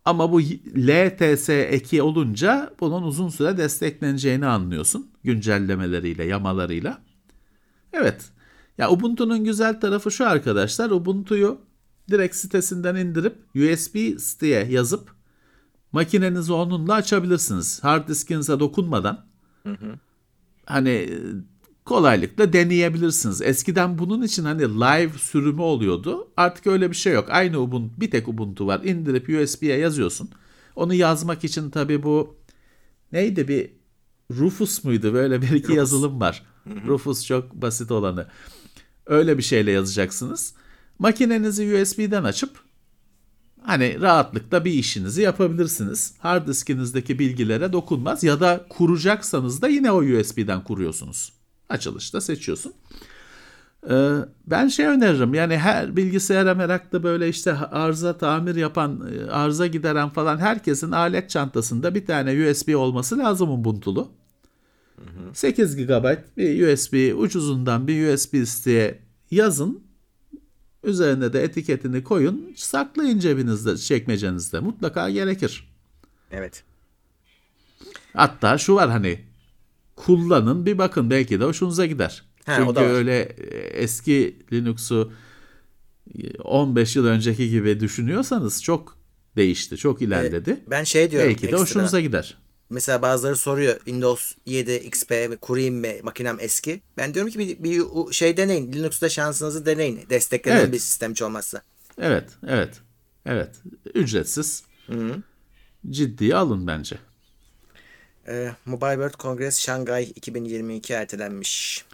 Ama 0.04 0.32
bu 0.32 0.40
LTS 0.76 1.48
eki 1.48 2.02
olunca 2.02 2.74
bunun 2.80 3.02
uzun 3.02 3.28
süre 3.28 3.56
destekleneceğini 3.56 4.46
anlıyorsun. 4.46 5.10
Güncellemeleriyle, 5.24 6.24
yamalarıyla. 6.24 7.02
Evet. 7.92 8.30
Ya 8.78 8.90
Ubuntu'nun 8.90 9.44
güzel 9.44 9.80
tarafı 9.80 10.10
şu 10.10 10.28
arkadaşlar. 10.28 10.90
Ubuntu'yu 10.90 11.60
direkt 12.10 12.36
sitesinden 12.36 12.94
indirip 12.94 13.36
USB 13.54 14.18
siteye 14.20 14.64
yazıp 14.64 15.14
makinenizi 15.92 16.52
onunla 16.52 16.94
açabilirsiniz. 16.94 17.84
Hard 17.84 18.08
diskinize 18.08 18.60
dokunmadan. 18.60 19.26
Hani 20.66 20.90
e, 20.90 21.08
kolaylıkla 21.88 22.52
deneyebilirsiniz. 22.52 23.42
Eskiden 23.42 23.98
bunun 23.98 24.22
için 24.22 24.44
hani 24.44 24.62
live 24.62 25.18
sürümü 25.18 25.62
oluyordu. 25.62 26.28
Artık 26.36 26.66
öyle 26.66 26.90
bir 26.90 26.96
şey 26.96 27.12
yok. 27.12 27.28
Aynı 27.30 27.60
Ubuntu, 27.60 28.00
bir 28.00 28.10
tek 28.10 28.28
Ubuntu 28.28 28.66
var. 28.66 28.80
İndirip 28.84 29.28
USB'ye 29.28 29.78
yazıyorsun. 29.78 30.30
Onu 30.76 30.94
yazmak 30.94 31.44
için 31.44 31.70
tabii 31.70 32.02
bu 32.02 32.36
neydi 33.12 33.48
bir 33.48 33.70
Rufus 34.30 34.84
muydu? 34.84 35.14
Böyle 35.14 35.42
bir 35.42 35.50
iki 35.50 35.72
yazılım 35.72 36.20
var. 36.20 36.42
Rufus 36.86 37.26
çok 37.26 37.54
basit 37.54 37.90
olanı. 37.90 38.26
Öyle 39.06 39.38
bir 39.38 39.42
şeyle 39.42 39.70
yazacaksınız. 39.70 40.54
Makinenizi 40.98 41.82
USB'den 41.82 42.24
açıp 42.24 42.50
hani 43.62 44.00
rahatlıkla 44.00 44.64
bir 44.64 44.72
işinizi 44.72 45.22
yapabilirsiniz. 45.22 46.14
Hard 46.18 46.48
diskinizdeki 46.48 47.18
bilgilere 47.18 47.72
dokunmaz 47.72 48.24
ya 48.24 48.40
da 48.40 48.66
kuracaksanız 48.68 49.62
da 49.62 49.68
yine 49.68 49.92
o 49.92 49.98
USB'den 49.98 50.64
kuruyorsunuz. 50.64 51.37
Açılışta 51.68 52.20
seçiyorsun. 52.20 52.72
Ee, 53.90 54.14
ben 54.46 54.68
şey 54.68 54.86
öneririm 54.86 55.34
yani 55.34 55.58
her 55.58 55.96
bilgisayara 55.96 56.54
meraklı 56.54 57.02
böyle 57.02 57.28
işte 57.28 57.52
arıza 57.52 58.18
tamir 58.18 58.54
yapan, 58.54 59.12
e, 59.12 59.30
arıza 59.30 59.66
gideren 59.66 60.08
falan 60.08 60.38
herkesin 60.38 60.90
alet 60.90 61.30
çantasında 61.30 61.94
bir 61.94 62.06
tane 62.06 62.50
USB 62.50 62.76
olması 62.76 63.18
lazım 63.18 63.50
Ubuntu'lu. 63.50 64.08
8 65.32 65.76
GB 65.76 66.16
bir 66.36 66.68
USB 66.68 67.18
ucuzundan 67.18 67.88
bir 67.88 68.14
USB 68.14 68.46
siteye 68.46 68.98
yazın. 69.30 69.82
Üzerine 70.84 71.32
de 71.32 71.42
etiketini 71.42 72.04
koyun. 72.04 72.52
Saklayın 72.56 73.18
cebinizde, 73.18 73.76
çekmecenizde. 73.76 74.60
Mutlaka 74.60 75.10
gerekir. 75.10 75.72
Evet. 76.30 76.64
Hatta 78.12 78.58
şu 78.58 78.74
var 78.74 78.90
hani 78.90 79.20
kullanın 80.06 80.66
bir 80.66 80.78
bakın 80.78 81.10
belki 81.10 81.40
de 81.40 81.44
hoşunuza 81.44 81.86
gider. 81.86 82.24
O 82.48 82.52
Çünkü 82.56 82.80
öyle 82.80 83.20
e, 83.20 83.56
eski 83.56 84.36
Linux'u 84.52 85.12
e, 86.18 86.38
15 86.38 86.96
yıl 86.96 87.06
önceki 87.06 87.50
gibi 87.50 87.80
düşünüyorsanız 87.80 88.62
çok 88.62 88.98
değişti, 89.36 89.76
çok 89.76 90.02
ilerledi. 90.02 90.60
Ben 90.70 90.84
şey 90.84 91.10
diyorum 91.10 91.28
belki 91.28 91.42
de 91.42 91.46
ekstra. 91.46 91.60
hoşunuza 91.62 92.00
gider. 92.00 92.38
Mesela 92.70 93.02
bazıları 93.02 93.36
soruyor 93.36 93.76
Windows 93.76 94.34
7 94.46 94.74
XP 94.74 95.40
kurayım 95.40 95.80
mı 95.80 95.88
makinem 96.02 96.36
eski. 96.40 96.80
Ben 96.96 97.14
diyorum 97.14 97.32
ki 97.32 97.38
bir, 97.38 97.64
bir 97.64 98.12
şey 98.12 98.36
deneyin. 98.36 98.72
Linux'ta 98.72 99.08
şansınızı 99.08 99.66
deneyin. 99.66 100.00
Desteklenen 100.10 100.60
Evet. 100.60 100.72
bir 100.72 100.78
sistem 100.78 101.10
hiç 101.10 101.22
olmazsa. 101.22 101.62
Evet, 101.98 102.28
evet, 102.48 102.80
evet. 103.26 103.50
Ücretsiz. 103.94 104.64
Ciddiye 105.90 106.36
alın 106.36 106.66
bence. 106.66 106.98
Ee, 108.28 108.52
Mobile 108.66 108.92
World 108.92 109.14
Congress 109.18 109.60
Şangay 109.60 110.02
2022 110.02 110.92
ertelenmiş. 110.92 111.84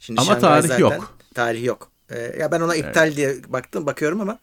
Şimdi 0.00 0.20
Ama 0.20 0.40
Şangay 0.40 0.62
tarih 0.62 0.78
yok. 0.78 1.18
Tarih 1.34 1.64
yok. 1.64 1.90
E, 2.10 2.18
ya 2.40 2.52
ben 2.52 2.60
ona 2.60 2.74
iptal 2.76 3.16
diye 3.16 3.36
baktım 3.48 3.86
bakıyorum 3.86 4.20
ama 4.20 4.38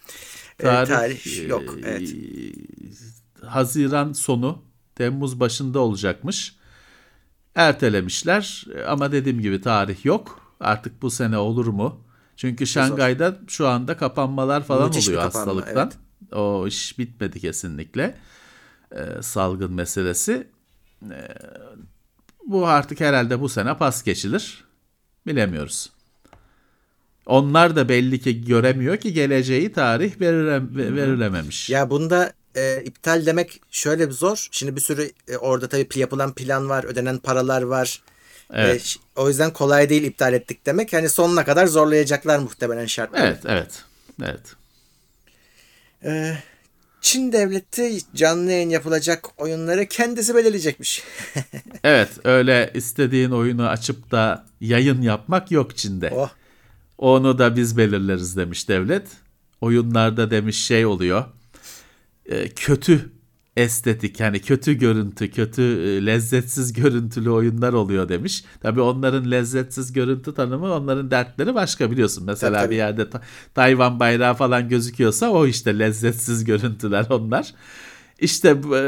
e, 0.60 0.64
tarih, 0.64 0.88
tarih 0.90 1.50
yok. 1.50 1.64
e, 1.84 1.90
Evet. 1.90 2.10
Haziran 3.46 4.14
sonu 4.14 4.64
Temmuz 4.96 5.40
başında 5.40 5.80
olacakmış. 5.80 6.56
Ertelemişler 7.56 8.66
E, 8.76 8.84
ama 8.84 9.12
dediğim 9.12 9.42
gibi 9.42 9.62
tarih 9.62 10.06
yok. 10.06 10.42
Artık 10.60 11.02
bu 11.02 11.12
sene 11.12 11.38
olur 11.38 11.68
mu? 11.68 12.04
Çünkü 12.36 12.68
Şangay'da 12.68 13.38
şu 13.48 13.68
anda 13.68 13.98
kapanmalar 13.98 14.64
falan 14.64 14.88
Müthiş 14.88 15.08
oluyor 15.08 15.22
kapanma, 15.24 15.40
hastalıktan. 15.40 15.92
O 16.32 16.68
iş 16.68 17.00
bitmedi 17.00 17.40
kesinlikle. 17.40 18.18
E, 18.92 19.22
salgın 19.22 19.74
meselesi. 19.74 20.48
E, 21.04 21.28
bu 22.46 22.68
artık 22.68 23.00
herhalde 23.00 23.42
bu 23.42 23.50
sene 23.50 23.78
pas 23.78 24.04
geçilir. 24.04 24.64
Bilemiyoruz. 25.28 25.92
Onlar 27.26 27.76
da 27.76 27.90
belli 27.90 28.20
ki 28.20 28.46
göremiyor 28.46 28.98
ki 28.98 29.14
geleceği 29.14 29.72
tarih 29.72 30.22
verile, 30.22 30.62
verilememiş. 30.96 31.70
Ya 31.70 31.90
bunda 31.90 32.34
e, 32.56 32.82
iptal 32.86 33.26
demek 33.26 33.62
şöyle 33.72 34.08
bir 34.08 34.14
zor. 34.14 34.48
Şimdi 34.52 34.76
bir 34.76 34.82
sürü 34.82 35.12
e, 35.28 35.38
orada 35.38 35.70
tabii 35.70 35.88
yapılan 35.96 36.34
plan 36.34 36.70
var, 36.70 36.84
ödenen 36.84 37.18
paralar 37.18 37.62
var. 37.62 38.02
Evet. 38.54 38.96
E, 39.18 39.22
o 39.22 39.28
yüzden 39.28 39.54
kolay 39.54 39.90
değil 39.90 40.04
iptal 40.04 40.34
ettik 40.34 40.66
demek. 40.66 40.94
Yani 40.94 41.10
sonuna 41.10 41.46
kadar 41.46 41.68
zorlayacaklar 41.68 42.40
muhtemelen 42.40 42.86
şartları. 42.86 43.26
Evet, 43.26 43.40
evet. 43.46 43.84
Evet. 44.24 44.56
E, 46.04 46.38
Çin 47.02 47.32
devleti 47.32 47.98
canlı 48.16 48.52
yayın 48.52 48.70
yapılacak 48.70 49.42
oyunları 49.42 49.86
kendisi 49.86 50.36
belirleyecekmiş. 50.36 51.04
Evet, 51.84 52.10
öyle 52.24 52.72
istediğin 52.74 53.32
oyunu 53.32 53.68
açıp 53.68 54.12
da 54.12 54.46
yayın 54.62 55.02
yapmak 55.02 55.52
yok 55.52 55.78
Çin'de. 55.78 56.12
oh. 56.16 56.30
Onu 56.98 57.38
da 57.40 57.56
biz 57.56 57.78
belirleriz 57.78 58.38
demiş 58.38 58.70
devlet. 58.70 59.08
Oyunlarda 59.62 60.32
demiş 60.32 60.66
şey 60.66 60.86
oluyor. 60.86 61.26
e, 62.26 62.50
kötü 62.50 63.10
estetik 63.60 64.20
yani 64.20 64.40
kötü 64.42 64.74
görüntü, 64.74 65.32
kötü 65.32 65.62
e, 65.62 66.06
lezzetsiz 66.06 66.74
görüntülü 66.74 67.30
oyunlar 67.30 67.74
oluyor 67.74 68.10
demiş. 68.10 68.44
Tabii 68.62 68.82
onların 68.82 69.32
lezzetsiz 69.32 69.94
görüntü 69.94 70.34
tanımı 70.34 70.74
onların 70.74 71.12
dertleri 71.12 71.56
başka 71.56 71.92
biliyorsun. 71.92 72.24
Mesela 72.26 72.52
Tabii, 72.52 72.64
tabii. 72.64 72.72
bir 72.72 72.78
yerde 72.78 73.10
Ta- 73.10 73.22
Tayvan 73.56 74.00
bayrağı 74.00 74.34
falan 74.34 74.70
gözüküyorsa 74.70 75.30
o 75.30 75.48
işte 75.48 75.80
lezzetsiz 75.80 76.44
görüntüler 76.46 77.06
onlar. 77.10 77.54
İşte 78.20 78.50
e, 78.50 78.82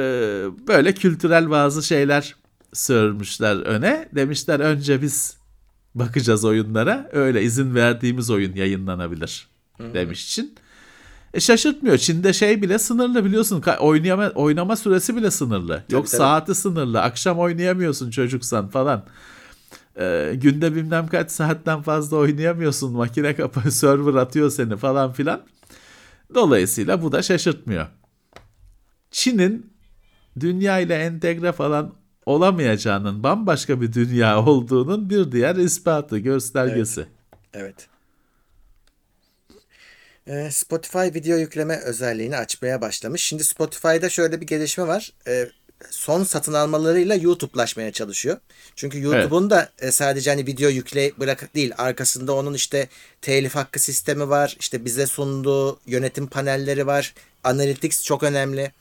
böyle 0.67 0.93
kültürel 0.93 1.49
bazı 1.49 1.83
şeyler 1.83 2.35
sürmüşler 2.73 3.55
öne. 3.55 4.09
Demişler 4.15 4.59
önce 4.59 5.01
biz 5.01 5.37
bakacağız 5.95 6.45
oyunlara. 6.45 7.09
Öyle 7.11 7.41
izin 7.43 7.75
verdiğimiz 7.75 8.29
oyun 8.29 8.55
yayınlanabilir 8.55 9.47
demiş 9.93 10.35
Çin. 10.35 10.55
E 11.33 11.39
şaşırtmıyor. 11.39 11.97
Çin'de 11.97 12.33
şey 12.33 12.61
bile 12.61 12.79
sınırlı 12.79 13.25
biliyorsun. 13.25 13.63
Oynayama, 13.79 14.29
oynama 14.29 14.75
süresi 14.75 15.15
bile 15.15 15.31
sınırlı. 15.31 15.83
Yok 15.89 16.07
tabii. 16.07 16.17
saati 16.17 16.55
sınırlı. 16.55 17.01
Akşam 17.01 17.39
oynayamıyorsun 17.39 18.11
çocuksan 18.11 18.67
falan. 18.67 19.05
E, 19.99 20.33
günde 20.35 20.75
bilmem 20.75 21.07
kaç 21.07 21.31
saatten 21.31 21.81
fazla 21.81 22.17
oynayamıyorsun. 22.17 22.93
Makine 22.93 23.35
kapı 23.35 23.71
server 23.71 24.13
atıyor 24.13 24.49
seni 24.49 24.77
falan 24.77 25.13
filan. 25.13 25.41
Dolayısıyla 26.35 27.01
bu 27.01 27.11
da 27.11 27.21
şaşırtmıyor. 27.21 27.87
Çin'in 29.11 29.73
dünya 30.39 30.79
ile 30.79 30.95
entegre 30.95 31.51
falan 31.51 31.93
olamayacağının 32.25 33.23
bambaşka 33.23 33.81
bir 33.81 33.93
dünya 33.93 34.45
olduğunun 34.45 35.09
bir 35.09 35.31
diğer 35.31 35.55
ispatı, 35.55 36.17
göstergesi. 36.17 37.05
Evet. 37.53 37.87
Ee, 37.87 37.90
Spotify 40.51 40.97
video 40.97 41.37
yükleme 41.37 41.77
özelliğini 41.77 42.37
açmaya 42.37 42.81
başlamış. 42.81 43.23
Şimdi 43.23 43.43
Spotify'da 43.43 44.09
şöyle 44.09 44.41
bir 44.41 44.47
gelişme 44.47 44.87
var. 44.87 45.13
Ee, 45.27 45.49
son 45.89 46.23
satın 46.23 46.53
almalarıyla 46.53 47.15
YouTube'laşmaya 47.15 47.91
çalışıyor. 47.91 48.37
Çünkü 48.75 49.01
YouTube'un 49.01 49.49
da 49.49 49.69
e, 49.79 49.91
sadece 49.91 50.29
hani 50.29 50.45
video 50.45 50.69
yükle 50.69 51.11
bırak 51.19 51.55
değil. 51.55 51.73
Arkasında 51.77 52.33
onun 52.35 52.53
işte 52.53 52.87
telif 53.21 53.55
hakkı 53.55 53.79
sistemi 53.79 54.29
var. 54.29 54.57
İşte 54.59 54.85
bize 54.85 55.07
sunduğu 55.07 55.79
yönetim 55.85 56.27
panelleri 56.27 56.87
var. 56.87 57.13
Analytics 57.43 58.03
çok 58.03 58.23
önemli. 58.23 58.71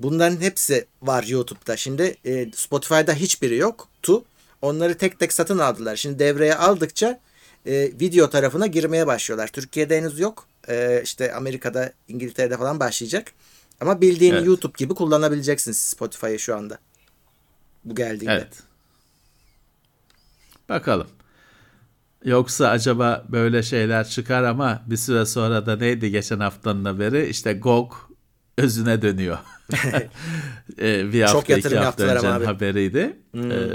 Bunların 0.00 0.40
hepsi 0.40 0.86
var 1.02 1.24
YouTube'da. 1.24 1.76
Şimdi 1.76 2.16
e, 2.24 2.50
Spotify'da 2.54 3.12
hiçbiri 3.12 3.56
yok. 3.56 3.88
Tu. 4.02 4.24
Onları 4.62 4.98
tek 4.98 5.18
tek 5.18 5.32
satın 5.32 5.58
aldılar. 5.58 5.96
Şimdi 5.96 6.18
devreye 6.18 6.54
aldıkça 6.54 7.20
e, 7.66 7.72
video 8.00 8.30
tarafına 8.30 8.66
girmeye 8.66 9.06
başlıyorlar. 9.06 9.48
Türkiye'de 9.48 9.96
henüz 9.96 10.18
yok. 10.18 10.48
E, 10.68 11.00
işte 11.04 11.34
Amerika'da, 11.34 11.92
İngiltere'de 12.08 12.56
falan 12.56 12.80
başlayacak. 12.80 13.32
Ama 13.80 14.00
bildiğin 14.00 14.34
Evet. 14.34 14.46
YouTube 14.46 14.72
gibi 14.78 14.94
kullanabileceksiniz 14.94 15.78
Spotify'ı 15.78 16.38
şu 16.38 16.56
anda. 16.56 16.78
Bu 17.84 17.94
geldiğinde. 17.94 18.32
Evet. 18.32 18.62
Bakalım. 20.68 21.06
Yoksa 22.24 22.68
acaba 22.68 23.24
böyle 23.28 23.62
şeyler 23.62 24.08
çıkar 24.08 24.42
ama 24.42 24.82
bir 24.86 24.96
süre 24.96 25.26
sonra 25.26 25.66
da 25.66 25.76
neydi 25.76 26.10
geçen 26.10 26.40
haftanın 26.40 26.84
haberi? 26.84 27.26
İşte 27.28 27.52
GOG 27.52 27.92
özüne 28.58 29.02
dönüyor. 29.02 29.38
Ee, 30.78 31.12
bir 31.12 31.22
hafta 31.22 31.52
yatırım 31.52 31.76
iki 31.76 31.84
hafta 31.84 32.04
öncenin 32.04 32.32
abi. 32.32 32.44
Hmm. 32.44 32.46
haberiydi. 32.46 33.16
Ee, 33.34 33.68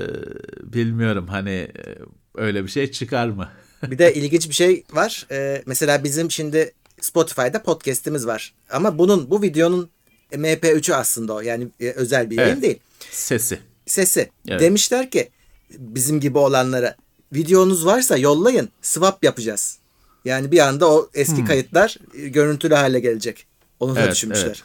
bilmiyorum 0.74 1.28
hani 1.28 1.50
e, 1.50 1.98
öyle 2.36 2.64
bir 2.64 2.70
şey 2.70 2.92
çıkar 2.92 3.28
mı? 3.28 3.50
Bir 3.84 3.98
de 3.98 4.14
ilginç 4.16 4.50
bir 4.50 4.54
şey 4.54 4.84
var. 4.92 5.28
E, 5.32 5.64
mesela 5.66 6.04
bizim 6.04 6.32
şimdi 6.32 6.74
Spotify'da 7.02 7.64
podcast'imiz 7.64 8.28
var. 8.28 8.54
Ama 8.70 8.98
bunun 8.98 9.30
bu 9.30 9.42
videonun 9.42 9.90
MP3'ü 10.32 10.94
aslında 10.94 11.34
o. 11.34 11.42
Yani 11.42 11.68
e, 11.80 11.90
özel 11.90 12.30
bir 12.30 12.38
yayın 12.38 12.52
Evet. 12.54 12.64
değil. 12.64 12.80
Sesi. 13.12 13.60
sesi. 13.86 14.30
Evet. 14.48 14.62
Demişler 14.62 15.12
ki 15.12 15.30
bizim 15.78 16.20
gibi 16.20 16.38
olanlara 16.38 16.96
videonuz 17.34 17.86
varsa 17.86 18.18
yollayın 18.18 18.70
swap 18.82 19.24
yapacağız. 19.24 19.78
Yani 20.26 20.52
bir 20.52 20.60
anda 20.60 20.92
o 20.92 21.10
eski 21.14 21.46
kayıtlar 21.46 21.98
e, 22.14 22.28
görüntülü 22.28 22.74
hale 22.76 23.00
gelecek. 23.00 23.46
Onu 23.80 23.92
da 23.92 23.96
Hmm. 23.96 24.04
Evet, 24.04 24.12
düşünmüşler. 24.16 24.46
evet. 24.46 24.64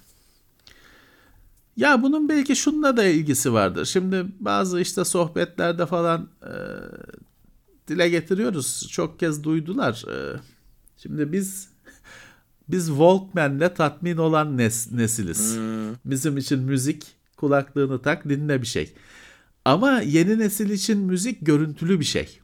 Ya 1.77 2.03
bunun 2.03 2.29
belki 2.29 2.57
şununla 2.57 2.97
da 2.97 3.05
ilgisi 3.05 3.53
vardır. 3.53 3.85
Şimdi 3.87 4.27
bazı 4.41 4.81
işte 4.81 5.05
sohbetlerde 5.05 5.87
falan 5.87 6.29
e, 6.43 6.53
dile 7.89 8.09
getiriyoruz. 8.09 8.89
Çok 8.91 9.21
kez 9.21 9.45
duydular. 9.45 10.05
E, 10.13 10.41
şimdi 11.03 11.33
biz 11.33 11.69
biz 12.69 12.87
Walkman'le 12.87 13.75
tatmin 13.75 14.17
olan 14.17 14.59
nes- 14.59 14.97
nesiliz. 14.97 15.59
Bizim 16.05 16.37
için 16.37 16.59
müzik 16.61 17.07
kulaklığını 17.37 18.03
tak 18.03 18.29
dinle 18.29 18.63
bir 18.63 18.67
şey. 18.67 18.93
Ama 19.65 20.01
yeni 20.01 20.39
nesil 20.39 20.71
için 20.71 20.99
müzik 20.99 21.47
görüntülü 21.47 22.01
bir 22.01 22.05
şey. 22.05 22.39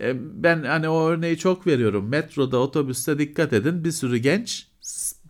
E, 0.00 0.14
Ben 0.42 0.62
hani 0.62 0.88
o 0.88 1.08
örneği 1.08 1.38
çok 1.38 1.66
veriyorum. 1.66 2.08
Metroda, 2.08 2.58
otobüste 2.58 3.18
dikkat 3.18 3.52
edin. 3.52 3.84
Bir 3.84 3.92
sürü 3.92 4.16
genç 4.16 4.66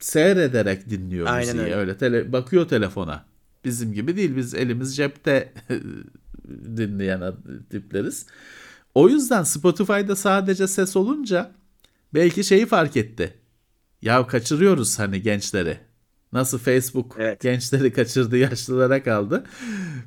seyrederek 0.00 0.90
dinliyor 0.90 1.26
Aynen 1.26 1.46
müziği. 1.46 1.62
öyle. 1.64 1.74
Öyle 1.74 1.96
tele, 1.98 2.32
bakıyor 2.32 2.68
telefona. 2.68 3.24
Bizim 3.64 3.92
gibi 3.92 4.16
değil. 4.16 4.36
Biz 4.36 4.54
elimiz 4.54 4.96
cepte 4.96 5.52
dinleyen 6.76 7.22
tipleriz. 7.70 8.26
O 8.94 9.08
yüzden 9.08 9.42
Spotify'da 9.42 10.16
sadece 10.16 10.66
ses 10.68 10.96
olunca 10.96 11.50
belki 12.14 12.44
şeyi 12.44 12.66
fark 12.66 12.96
etti. 12.96 13.34
Ya 14.06 14.26
kaçırıyoruz 14.26 14.98
hani 14.98 15.22
gençleri. 15.22 15.78
Nasıl 16.32 16.58
Facebook 16.58 17.16
Evet. 17.18 17.40
gençleri 17.40 17.92
kaçırdı 17.92 18.36
yaşlılara 18.38 19.02
kaldı. 19.02 19.44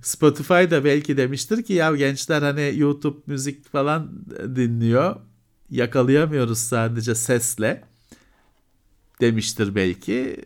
Spotify 0.01 0.53
da 0.53 0.83
belki 0.83 1.17
demiştir 1.17 1.63
ki 1.63 1.73
ya 1.73 1.95
gençler 1.95 2.41
hani 2.41 2.73
YouTube 2.77 3.17
müzik 3.25 3.71
falan 3.71 4.25
dinliyor. 4.55 5.15
Yakalayamıyoruz 5.69 6.57
sadece 6.57 7.15
sesle. 7.15 7.83
Demiştir 9.21 9.75
belki. 9.75 10.45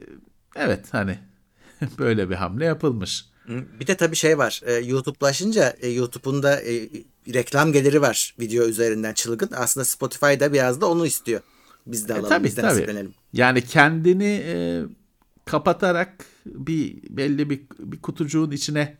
Evet 0.56 0.86
hani 0.92 1.20
böyle 2.00 2.30
bir 2.30 2.36
hamle 2.36 2.66
yapılmış. 2.66 3.26
Bir 3.80 3.88
de 3.88 3.98
tabii 3.98 4.16
şey 4.16 4.38
var. 4.38 4.62
E, 4.66 4.74
YouTube'laşınca 4.74 5.76
e, 5.82 5.90
YouTube'un 5.90 6.44
da 6.44 6.62
e, 6.62 6.90
reklam 7.34 7.74
geliri 7.74 8.02
var 8.02 8.36
video 8.40 8.66
üzerinden 8.66 9.14
çılgın. 9.14 9.50
Aslında 9.56 9.86
Spotify 9.86 10.40
da 10.40 10.54
biraz 10.54 10.82
da 10.82 10.90
onu 10.90 11.06
istiyor. 11.06 11.42
Biz 11.88 12.08
de 12.08 12.14
E, 12.14 12.16
alalım, 12.16 12.30
tabii 12.30 12.44
biz 12.44 12.58
de 12.58 12.62
tabii. 12.62 13.10
Yani 13.34 13.62
kendini 13.62 14.44
e, 14.46 14.84
kapatarak 15.46 16.26
bir 16.46 17.04
belli 17.10 17.50
bir, 17.50 17.62
bir 17.80 18.02
kutucuğun 18.02 18.52
içine 18.52 18.98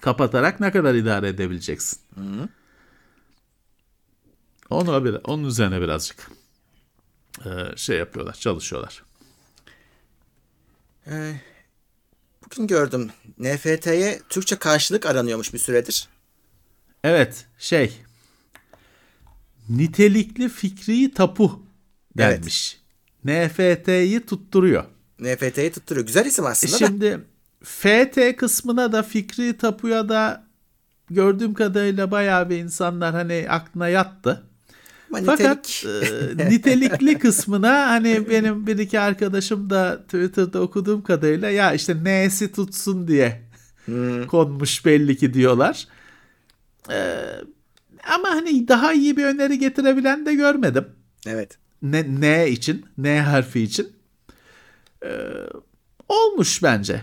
kapatarak 0.00 0.60
ne 0.60 0.72
kadar 0.72 0.94
idare 0.94 1.28
edebileceksin? 1.28 1.98
Onu 4.70 5.04
bir, 5.04 5.16
onun 5.24 5.44
üzerine 5.44 5.80
birazcık 5.80 6.30
e, 7.44 7.76
şey 7.76 7.98
yapıyorlar, 7.98 8.34
çalışıyorlar. 8.34 9.02
Bugün 12.44 12.66
gördüm. 12.66 13.10
NFT'ye 13.38 14.20
Türkçe 14.28 14.56
karşılık 14.56 15.06
aranıyormuş 15.06 15.54
bir 15.54 15.58
süredir. 15.58 16.08
Evet, 17.04 17.46
şey 17.58 17.92
nitelikli 19.68 20.48
fikri 20.48 21.14
tapu 21.14 21.62
denmiş. 22.18 22.78
NFT'yi 23.24 24.26
tutturuyor. 24.26 24.84
NFT'yi 25.20 25.72
tutturuyor. 25.72 26.06
Güzel 26.06 26.26
isim 26.26 26.46
aslında 26.46 26.72
da. 26.72 26.76
Şimdi 26.78 27.20
FT 27.64 28.36
kısmına 28.36 28.92
da 28.92 29.02
fikri 29.02 29.56
tapuya 29.58 30.08
da 30.08 30.44
gördüğüm 31.10 31.54
kadarıyla 31.54 32.10
bayağı 32.10 32.50
bir 32.50 32.56
insanlar 32.58 33.14
hani 33.14 33.46
aklına 33.48 33.88
yattı. 33.88 34.42
Ama 35.14 35.22
Fakat 35.26 35.66
nitelik- 35.66 36.42
e, 36.42 36.50
nitelikli 36.50 37.18
kısmına 37.18 37.88
hani 37.90 38.30
benim 38.30 38.66
bir 38.66 38.78
iki 38.78 39.00
arkadaşım 39.00 39.70
da 39.70 40.02
Twitter'da 40.02 40.60
okuduğum 40.60 41.02
kadarıyla 41.02 41.50
ya 41.50 41.72
işte 41.72 41.94
N'si 42.04 42.52
tutsun 42.52 43.08
diye 43.08 43.42
konmuş 44.28 44.84
belli 44.84 45.16
ki 45.16 45.34
diyorlar. 45.34 45.86
E, 46.90 47.20
ama 48.14 48.28
hani 48.30 48.68
daha 48.68 48.92
iyi 48.92 49.16
bir 49.16 49.24
öneri 49.24 49.58
getirebilen 49.58 50.26
de 50.26 50.34
görmedim. 50.34 50.84
Evet. 51.26 51.58
Ne, 51.82 52.20
N 52.20 52.48
için, 52.48 52.86
N 52.98 53.20
harfi 53.20 53.60
için. 53.60 53.92
E, 55.04 55.10
olmuş 56.08 56.62
bence. 56.62 57.02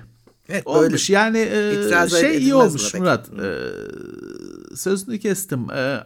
Evet 0.50 0.66
böyle 0.66 0.78
Olmuş 0.88 1.10
yani 1.10 1.38
e, 1.38 2.10
şey 2.10 2.38
iyi 2.38 2.54
buna 2.54 2.64
olmuş 2.64 2.92
peki. 2.92 2.98
Murat. 2.98 3.30
E, 3.30 4.76
sözünü 4.76 5.20
kestim. 5.20 5.72
E, 5.72 6.04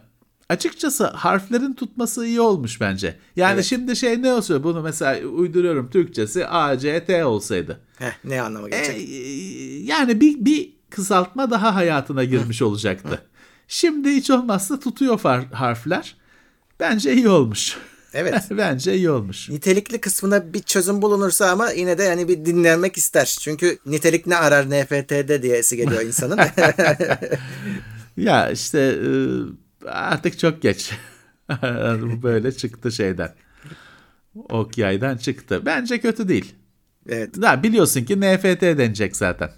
açıkçası 0.48 1.06
harflerin 1.06 1.72
tutması 1.72 2.26
iyi 2.26 2.40
olmuş 2.40 2.80
bence. 2.80 3.16
Yani 3.36 3.54
Evet. 3.54 3.64
şimdi 3.64 3.96
şey 3.96 4.22
ne 4.22 4.32
olsa 4.32 4.64
bunu 4.64 4.82
mesela 4.82 5.26
uyduruyorum 5.28 5.90
Türkçesi 5.90 6.46
A, 6.46 6.78
C, 6.78 7.04
T 7.04 7.24
olsaydı. 7.24 7.80
Heh, 7.98 8.12
ne 8.24 8.42
anlama 8.42 8.68
E, 8.68 8.70
gelecek? 8.70 9.08
yani 9.88 10.20
bir, 10.20 10.44
bir 10.44 10.72
kısaltma 10.90 11.50
daha 11.50 11.74
hayatına 11.74 12.24
girmiş 12.24 12.62
olacaktı. 12.62 13.22
Şimdi 13.68 14.10
hiç 14.10 14.30
olmazsa 14.30 14.80
tutuyor 14.80 15.20
harfler. 15.52 16.16
Bence 16.80 17.14
iyi 17.14 17.28
olmuş. 17.28 17.76
Evet. 18.14 18.42
Bence 18.50 18.94
iyi 18.94 19.10
olmuş. 19.10 19.48
Nitelikli 19.48 20.00
kısmına 20.00 20.52
bir 20.52 20.62
çözüm 20.62 21.02
bulunursa 21.02 21.50
ama 21.50 21.70
yine 21.70 21.98
de 21.98 22.02
yani 22.02 22.28
bir 22.28 22.44
dinlenmek 22.44 22.96
ister. 22.96 23.36
Çünkü 23.40 23.78
nitelik 23.86 24.26
ne 24.26 24.36
arar 24.36 24.70
NFT'de 24.70 25.42
diyesi 25.42 25.76
geliyor 25.76 26.02
insanın. 26.02 26.38
Ya 28.16 28.50
işte 28.50 28.78
e, 28.80 29.88
artık 29.88 30.38
çok 30.38 30.62
geç. 30.62 30.92
Bu 32.02 32.22
böyle 32.22 32.52
çıktı 32.52 32.92
şeyden. 32.92 33.34
Ok 34.34 34.78
yaydan 34.78 35.16
çıktı. 35.16 35.62
Bence 35.66 36.00
kötü 36.00 36.28
değil. 36.28 36.54
evet. 37.08 37.42
Da 37.42 37.62
biliyorsun 37.62 38.04
ki 38.04 38.20
NFT 38.20 38.60
denecek 38.62 39.16
zaten. 39.16 39.50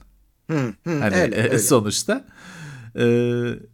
Hı, 0.50 0.72
hı, 0.84 0.98
Hani 1.00 1.16
öyle, 1.16 1.36
e, 1.36 1.42
öyle. 1.42 1.58
sonuçta. 1.58 2.24
E, 2.98 3.04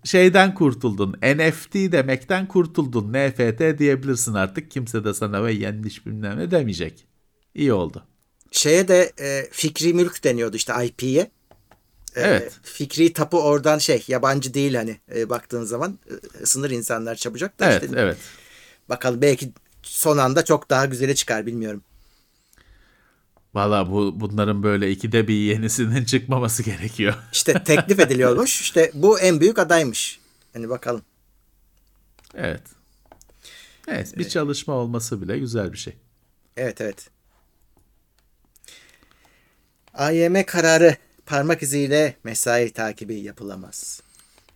şeyden 0.05 0.55
kurtuldun. 0.55 1.13
NFT 1.13 1.75
demekten 1.75 2.49
kurtuldun. 2.49 3.13
NFT 3.13 3.79
diyebilirsin 3.79 4.35
artık. 4.35 4.71
Kimse 4.71 5.05
de 5.05 5.15
sana 5.15 5.45
ve 5.45 5.53
yanlış 5.53 6.07
bilmem 6.07 6.39
ne 6.39 6.51
demeyecek. 6.51 7.07
İyi 7.55 7.73
oldu. 7.73 8.05
Şeye 8.51 8.89
de 8.89 9.13
e, 9.21 9.49
fikri 9.51 9.95
mülk 9.95 10.25
deniyordu 10.25 10.57
işte 10.57 10.73
IP'ye. 10.87 11.21
E, 11.21 12.21
Evet. 12.21 12.53
Fikri 12.63 13.13
tapu 13.13 13.41
oradan 13.43 13.79
şey 13.79 14.05
yabancı 14.09 14.55
değil 14.55 14.75
hani 14.75 15.01
e, 15.15 15.31
baktığın 15.31 15.65
zaman 15.65 15.99
e, 16.43 16.47
sınır 16.47 16.71
insanlar 16.71 17.15
çabucak 17.15 17.61
da 17.61 17.73
Evet, 17.73 17.83
işte 17.83 17.97
evet. 18.01 18.17
bakalım 18.89 19.23
belki 19.23 19.53
son 19.83 20.19
anda 20.19 20.45
çok 20.45 20.71
daha 20.71 20.87
güzeli 20.87 21.15
çıkar 21.15 21.47
bilmiyorum. 21.47 21.83
Valla 23.55 23.91
bu 23.91 24.21
bunların 24.21 24.63
böyle 24.63 24.91
ikide 24.91 25.29
bir 25.29 25.35
yenisinin 25.35 26.05
çıkmaması 26.05 26.63
gerekiyor. 26.63 27.15
İşte 27.33 27.65
teklif 27.65 28.01
ediliyormuş. 28.01 28.61
İşte 28.61 28.91
bu 28.95 29.21
en 29.21 29.41
büyük 29.41 29.59
adaymış. 29.59 30.21
Hani 30.53 30.69
bakalım. 30.69 31.03
Evet. 32.35 32.63
Evet, 33.89 34.19
bir 34.19 34.29
çalışma 34.29 34.75
olması 34.75 35.23
bile 35.23 35.39
güzel 35.39 35.73
bir 35.73 35.79
şey. 35.79 35.97
Evet 36.57 36.81
evet. 36.81 37.11
AYM 39.95 40.45
kararı 40.47 40.97
parmak 41.27 41.63
iziyle 41.63 42.17
mesai 42.25 42.71
takibi 42.71 43.15
yapılamaz. 43.15 44.03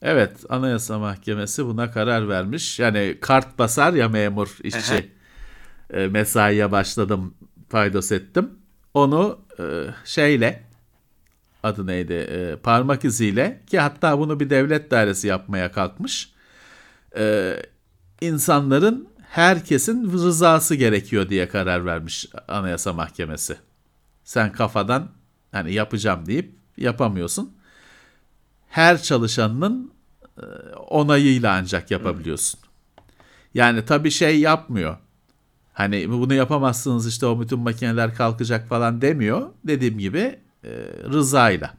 Evet, 0.02 0.32
Anayasa 0.48 0.98
Mahkemesi 0.98 1.66
buna 1.66 1.90
karar 1.90 2.28
vermiş. 2.28 2.78
Yani 2.78 3.18
kart 3.20 3.58
basar 3.58 3.92
ya 3.92 4.08
memur 4.08 4.56
işçi. 4.62 5.12
e, 5.90 6.06
mesaiye 6.06 6.72
başladım, 6.72 7.34
paydos 7.70 8.12
ettim. 8.12 8.50
Onu 8.94 9.40
e, 9.58 9.62
şeyle 10.04 10.62
adı 11.62 11.86
neydi? 11.86 12.12
E, 12.12 12.56
parmak 12.56 13.04
iziyle 13.04 13.62
ki 13.66 13.78
hatta 13.78 14.18
bunu 14.18 14.40
bir 14.40 14.50
devlet 14.50 14.90
dairesi 14.90 15.26
yapmaya 15.26 15.72
kalkmış. 15.72 16.32
E, 17.16 17.56
insanların 18.20 19.08
herkesin 19.30 20.12
rızası 20.12 20.74
gerekiyor 20.74 21.28
diye 21.28 21.48
karar 21.48 21.86
vermiş 21.86 22.26
Anayasa 22.48 22.92
Mahkemesi. 22.92 23.56
Sen 24.24 24.52
kafadan 24.52 25.08
hani 25.52 25.72
yapacağım 25.72 26.26
deyip 26.26 26.54
yapamıyorsun. 26.76 27.56
Her 28.68 29.02
çalışanının 29.02 29.92
e, 30.38 30.44
onayıyla 30.76 31.52
ancak 31.52 31.90
yapabiliyorsun. 31.90 32.60
Yani 33.54 33.84
tabii 33.84 34.10
şey 34.10 34.40
yapmıyor. 34.40 34.96
Hani 35.72 36.10
bunu 36.10 36.34
yapamazsınız 36.34 37.06
işte 37.08 37.26
o 37.26 37.40
bütün 37.40 37.58
makineler 37.58 38.14
kalkacak 38.14 38.68
falan 38.68 39.02
demiyor. 39.02 39.50
Dediğim 39.64 39.98
gibi 39.98 40.40
e, 40.64 40.70
rızayla. 41.12 41.74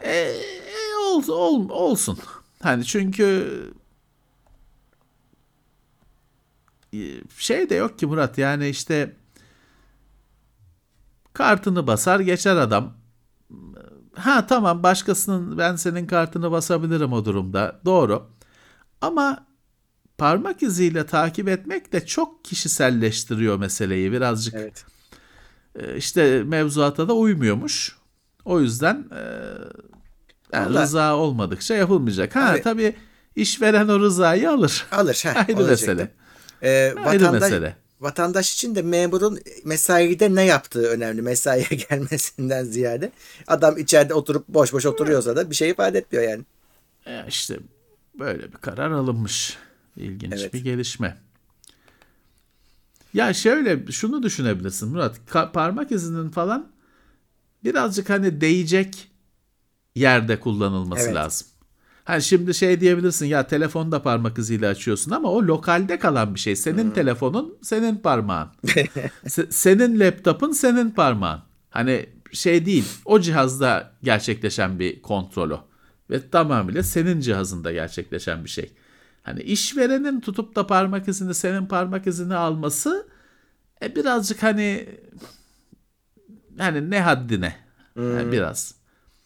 E, 0.00 0.10
e, 0.12 0.96
ol, 1.06 1.22
ol- 1.28 1.68
olsun. 1.70 2.18
Hani 2.62 2.84
çünkü 2.84 3.48
e, 6.94 6.98
şey 7.38 7.70
de 7.70 7.74
yok 7.74 7.98
ki 7.98 8.06
Murat 8.06 8.38
yani 8.38 8.68
işte 8.68 9.16
kartını 11.32 11.86
basar 11.86 12.20
geçer 12.20 12.56
adam. 12.56 12.94
Ha 14.14 14.46
tamam 14.46 14.82
başkasının 14.82 15.58
ben 15.58 15.76
senin 15.76 16.06
kartını 16.06 16.50
basabilirim 16.52 17.12
o 17.12 17.24
durumda. 17.24 17.80
Doğru. 17.84 18.26
Ama 19.00 19.46
parmak 20.18 20.62
iziyle 20.62 21.06
takip 21.06 21.48
etmek 21.48 21.92
de 21.92 22.06
çok 22.06 22.44
kişiselleştiriyor 22.44 23.56
meseleyi. 23.56 24.12
Birazcık 24.12 24.54
Evet. 24.54 24.84
e, 25.78 25.96
işte 25.96 26.42
mevzuata 26.42 27.08
da 27.08 27.12
uymuyormuş. 27.14 27.96
O 28.44 28.60
yüzden 28.60 28.94
e, 29.14 29.20
yani 30.52 30.74
Vallahi- 30.74 30.82
rıza 30.82 31.16
olmadıkça 31.16 31.74
yapılmayacak. 31.74 32.36
Ha 32.36 32.50
Abi- 32.50 32.62
tabii 32.62 32.94
işveren 33.36 33.88
o 33.88 34.00
rızayı 34.00 34.50
alır. 34.50 34.86
Alır. 34.92 35.22
Heh, 35.24 35.48
Ayrı 35.48 35.64
mesele. 35.66 36.10
Ee, 36.62 36.94
Ayrı 37.04 37.22
vatandaş, 37.24 37.42
mesele. 37.42 37.76
vatandaş 38.00 38.54
için 38.54 38.74
de 38.74 38.82
memurun 38.82 39.38
mesaide 39.64 40.34
ne 40.34 40.42
yaptığı 40.44 40.86
önemli. 40.88 41.22
Mesaiye 41.22 41.66
gelmesinden 41.90 42.64
ziyade. 42.64 43.12
Adam 43.46 43.78
içeride 43.78 44.14
oturup 44.14 44.48
boş 44.48 44.72
boş 44.72 44.86
oturuyorsa 44.86 45.36
da 45.36 45.50
bir 45.50 45.54
şey 45.54 45.70
ifade 45.70 45.98
etmiyor 45.98 46.24
yani. 46.30 46.42
E, 47.06 47.24
işte 47.28 47.56
böyle 48.18 48.42
bir 48.52 48.56
karar 48.56 48.90
alınmış. 48.90 49.56
İlginç 49.96 50.32
Evet. 50.36 50.54
bir 50.54 50.64
gelişme. 50.64 51.16
Ya 53.14 53.34
şöyle 53.34 53.92
şunu 53.92 54.22
düşünebilirsin 54.22 54.88
Murat. 54.88 55.20
Parmak 55.52 55.92
izinin 55.92 56.30
falan 56.30 56.72
birazcık 57.64 58.10
hani 58.10 58.40
değecek 58.40 59.10
yerde 59.94 60.40
kullanılması 60.40 61.04
Evet. 61.04 61.14
lazım. 61.14 61.46
Hani 62.04 62.22
şimdi 62.22 62.54
şey 62.54 62.80
diyebilirsin 62.80 63.26
ya 63.26 63.46
telefonda 63.46 64.02
parmak 64.02 64.38
iziyle 64.38 64.68
açıyorsun 64.68 65.10
ama 65.10 65.28
o 65.30 65.42
lokalde 65.42 65.98
kalan 65.98 66.34
bir 66.34 66.40
şey. 66.40 66.56
Senin 66.56 66.90
telefonun 66.90 67.58
senin 67.62 67.96
parmağın. 67.96 68.48
Se- 69.26 69.52
senin 69.52 70.00
laptopun 70.00 70.52
senin 70.52 70.90
parmağın. 70.90 71.40
Hani 71.70 72.06
şey 72.32 72.66
değil 72.66 72.84
o 73.04 73.20
cihazda 73.20 73.92
gerçekleşen 74.02 74.78
bir 74.78 75.02
kontrol 75.02 75.50
o. 75.50 75.64
Ve 76.10 76.30
tamamıyla 76.30 76.82
senin 76.82 77.20
cihazında 77.20 77.72
gerçekleşen 77.72 78.44
bir 78.44 78.50
şey. 78.50 78.72
Hani 79.22 79.40
işverenin 79.42 80.20
tutup 80.20 80.56
da 80.56 80.66
parmak 80.66 81.08
izini 81.08 81.34
senin 81.34 81.66
parmak 81.66 82.06
izini 82.06 82.34
alması 82.34 83.06
e, 83.82 83.96
birazcık 83.96 84.42
hani 84.42 84.88
hani 86.58 86.90
ne 86.90 87.00
haddine 87.00 87.56
Yani 87.96 88.32
biraz. 88.32 88.74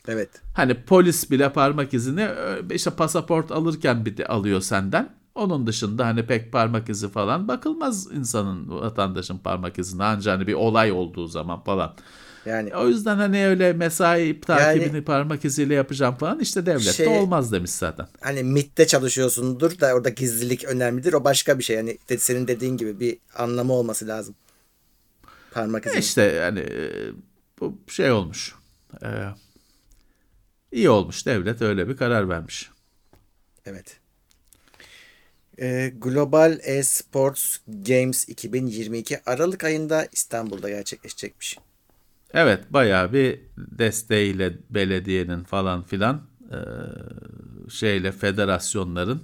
Evet. 0.09 0.29
Hani 0.55 0.75
polis 0.75 1.31
bile 1.31 1.53
parmak 1.53 1.95
izini 1.95 2.27
ö, 2.29 2.63
işte 2.71 2.91
pasaport 2.91 3.53
alırken 3.53 4.07
bir 4.07 4.17
de 4.17 4.27
alıyor 4.27 4.61
senden. 4.61 5.17
Onun 5.35 5.67
dışında 5.67 6.07
hani 6.07 6.27
pek 6.27 6.53
parmak 6.53 6.89
izi 6.89 7.09
falan 7.09 7.49
bakılmaz 7.49 8.13
insanın 8.13 8.69
vatandaşın 8.69 9.39
parmak 9.39 9.79
izine 9.79 10.05
ancak 10.05 10.39
hani 10.39 10.47
bir 10.47 10.55
olay 10.55 10.93
olduğu 10.93 11.27
zaman 11.27 11.65
falan. 11.65 11.95
Yani 12.47 12.77
O 12.77 12.89
yüzden 12.89 13.17
hani 13.17 13.47
öyle 13.47 13.73
mesai 13.73 14.41
takibini 14.41 14.87
Yani- 14.95 15.05
parmak 15.05 15.45
iziyle 15.45 15.75
yapacağım 15.75 16.15
falan 16.17 16.41
işte 16.41 16.67
devlette 16.67 16.93
Şey- 16.93 17.07
olmaz 17.09 17.53
demiş 17.53 17.71
zaten. 17.71 18.09
hani 18.21 18.43
MIT'te 18.43 18.87
çalışıyorsundur 18.87 19.81
da 19.81 19.95
orada 19.95 20.09
gizlilik 20.09 20.65
önemlidir. 20.65 21.13
O 21.13 21.25
başka 21.25 21.59
bir 21.59 21.65
şey. 21.65 21.77
Yani 21.77 21.99
de- 22.09 22.19
senin 22.19 22.49
dediğin 22.49 22.77
gibi 22.77 23.01
bir 23.01 23.19
anlamı 23.35 23.73
olması 23.73 24.09
lazım. 24.09 24.35
Parmak 25.51 25.87
izi. 25.87 25.97
E 25.97 25.99
İşte 26.01 26.23
yani 26.23 26.59
e, 26.61 26.91
bu 27.61 27.79
şey 27.89 28.11
olmuş. 28.11 28.55
E, 29.03 29.09
iyi 30.73 30.91
olmuş 30.91 31.27
devlet 31.27 31.63
öyle 31.63 31.89
bir 31.89 31.97
karar 31.97 32.29
vermiş. 32.29 32.71
Evet. 33.67 33.97
Ee, 35.61 35.93
Global 35.99 36.59
Esports 36.63 37.57
Games 37.69 38.29
2022 38.29 39.21
Aralık 39.27 39.65
ayında 39.65 40.09
İstanbul'da 40.13 40.69
gerçekleşecekmiş. 40.69 41.59
Evet 42.35 42.73
bayağı 42.73 43.13
bir 43.13 43.41
desteğiyle 43.57 44.59
belediyenin 44.71 45.45
falan 45.45 45.83
filan 45.83 46.23
e, 46.51 46.59
şeyle 47.71 48.13
federasyonların 48.13 49.23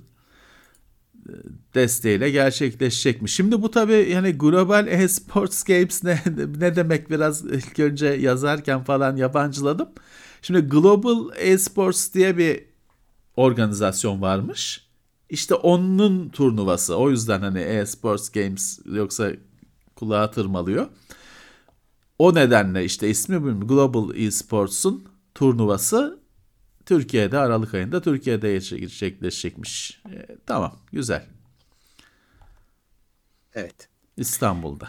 e, 1.28 1.32
desteğiyle 1.74 2.30
gerçekleşecekmiş. 2.30 3.34
Şimdi 3.34 3.62
bu 3.62 3.70
tabii 3.70 4.08
yani 4.10 4.32
Global 4.32 4.86
Esports 4.86 5.62
Games 5.62 6.04
ne, 6.04 6.22
ne 6.58 6.76
demek 6.76 7.10
biraz 7.10 7.44
ilk 7.44 7.78
önce 7.78 8.06
yazarken 8.06 8.84
falan 8.84 9.16
yabancıladım. 9.16 9.88
Şimdi 10.42 10.60
Global 10.60 11.28
Esports 11.36 12.14
diye 12.14 12.38
bir 12.38 12.64
organizasyon 13.36 14.22
varmış. 14.22 14.86
İşte 15.30 15.54
onun 15.54 16.28
turnuvası. 16.28 16.96
O 16.96 17.10
yüzden 17.10 17.40
hani 17.40 17.58
Esports 17.58 18.28
Games 18.28 18.78
yoksa 18.84 19.30
kulağa 19.96 20.30
tırmalıyor. 20.30 20.86
O 22.22 22.34
nedenle 22.34 22.84
işte 22.84 23.10
ismi 23.10 23.66
Global 23.66 24.16
Esports'un 24.16 25.08
turnuvası 25.34 26.20
Türkiye'de 26.86 27.38
Aralık 27.38 27.74
ayında 27.74 28.02
Türkiye'de 28.02 28.52
gerçekleşecekmiş. 28.52 30.02
E, 30.12 30.36
tamam 30.46 30.78
güzel. 30.92 31.26
Evet. 33.54 33.88
İstanbul'da. 34.16 34.88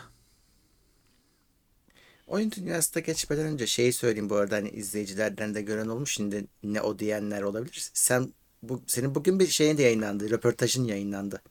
Oyun 2.28 2.52
dünyasına 2.52 3.02
geçmeden 3.02 3.46
önce 3.46 3.68
şeyi 3.68 3.94
söyleyeyim 3.94 4.30
bu 4.30 4.36
arada 4.36 4.56
hani 4.56 4.70
izleyicilerden 4.70 5.56
de 5.56 5.62
gören 5.62 5.88
olmuş 5.88 6.14
şimdi 6.14 6.48
ne 6.64 6.82
o 6.82 7.00
diyenler 7.00 7.42
olabilir. 7.42 7.90
Sen 7.94 8.34
bu 8.64 8.82
senin 8.88 9.16
bugün 9.16 9.40
bir 9.40 9.48
şeyin 9.48 9.78
de 9.78 9.84
yayınlandı, 9.84 10.30
röportajın 10.30 10.84
yayınlandı. 10.84 11.42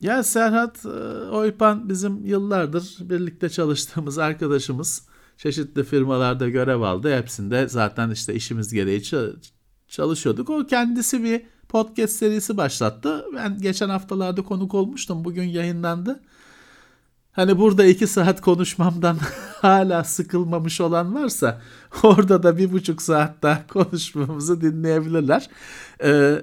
Ya 0.00 0.22
Serhat 0.22 0.86
e, 0.86 0.88
Oypan 1.30 1.88
bizim 1.88 2.24
yıllardır 2.24 2.96
birlikte 3.00 3.48
çalıştığımız 3.48 4.18
arkadaşımız. 4.18 5.06
Çeşitli 5.36 5.84
firmalarda 5.84 6.48
görev 6.48 6.80
aldı. 6.80 7.16
Hepsinde 7.16 7.68
zaten 7.68 8.10
işte 8.10 8.34
işimiz 8.34 8.72
gereği 8.72 9.02
çalışıyorduk. 9.88 10.50
O 10.50 10.66
kendisi 10.66 11.22
bir 11.24 11.42
podcast 11.68 12.12
serisi 12.12 12.56
başlattı. 12.56 13.24
Ben 13.34 13.58
geçen 13.58 13.88
haftalarda 13.88 14.42
konuk 14.42 14.74
olmuştum. 14.74 15.24
Bugün 15.24 15.42
yayınlandı. 15.44 16.20
Hani 17.32 17.58
burada 17.58 17.84
iki 17.84 18.06
saat 18.06 18.40
konuşmamdan 18.40 19.18
hala 19.60 20.04
sıkılmamış 20.04 20.80
olan 20.80 21.14
varsa 21.14 21.62
orada 22.02 22.42
da 22.42 22.58
bir 22.58 22.72
buçuk 22.72 23.02
saat 23.02 23.42
daha 23.42 23.66
konuşmamızı 23.66 24.60
dinleyebilirler. 24.60 25.50
Ee, 26.02 26.42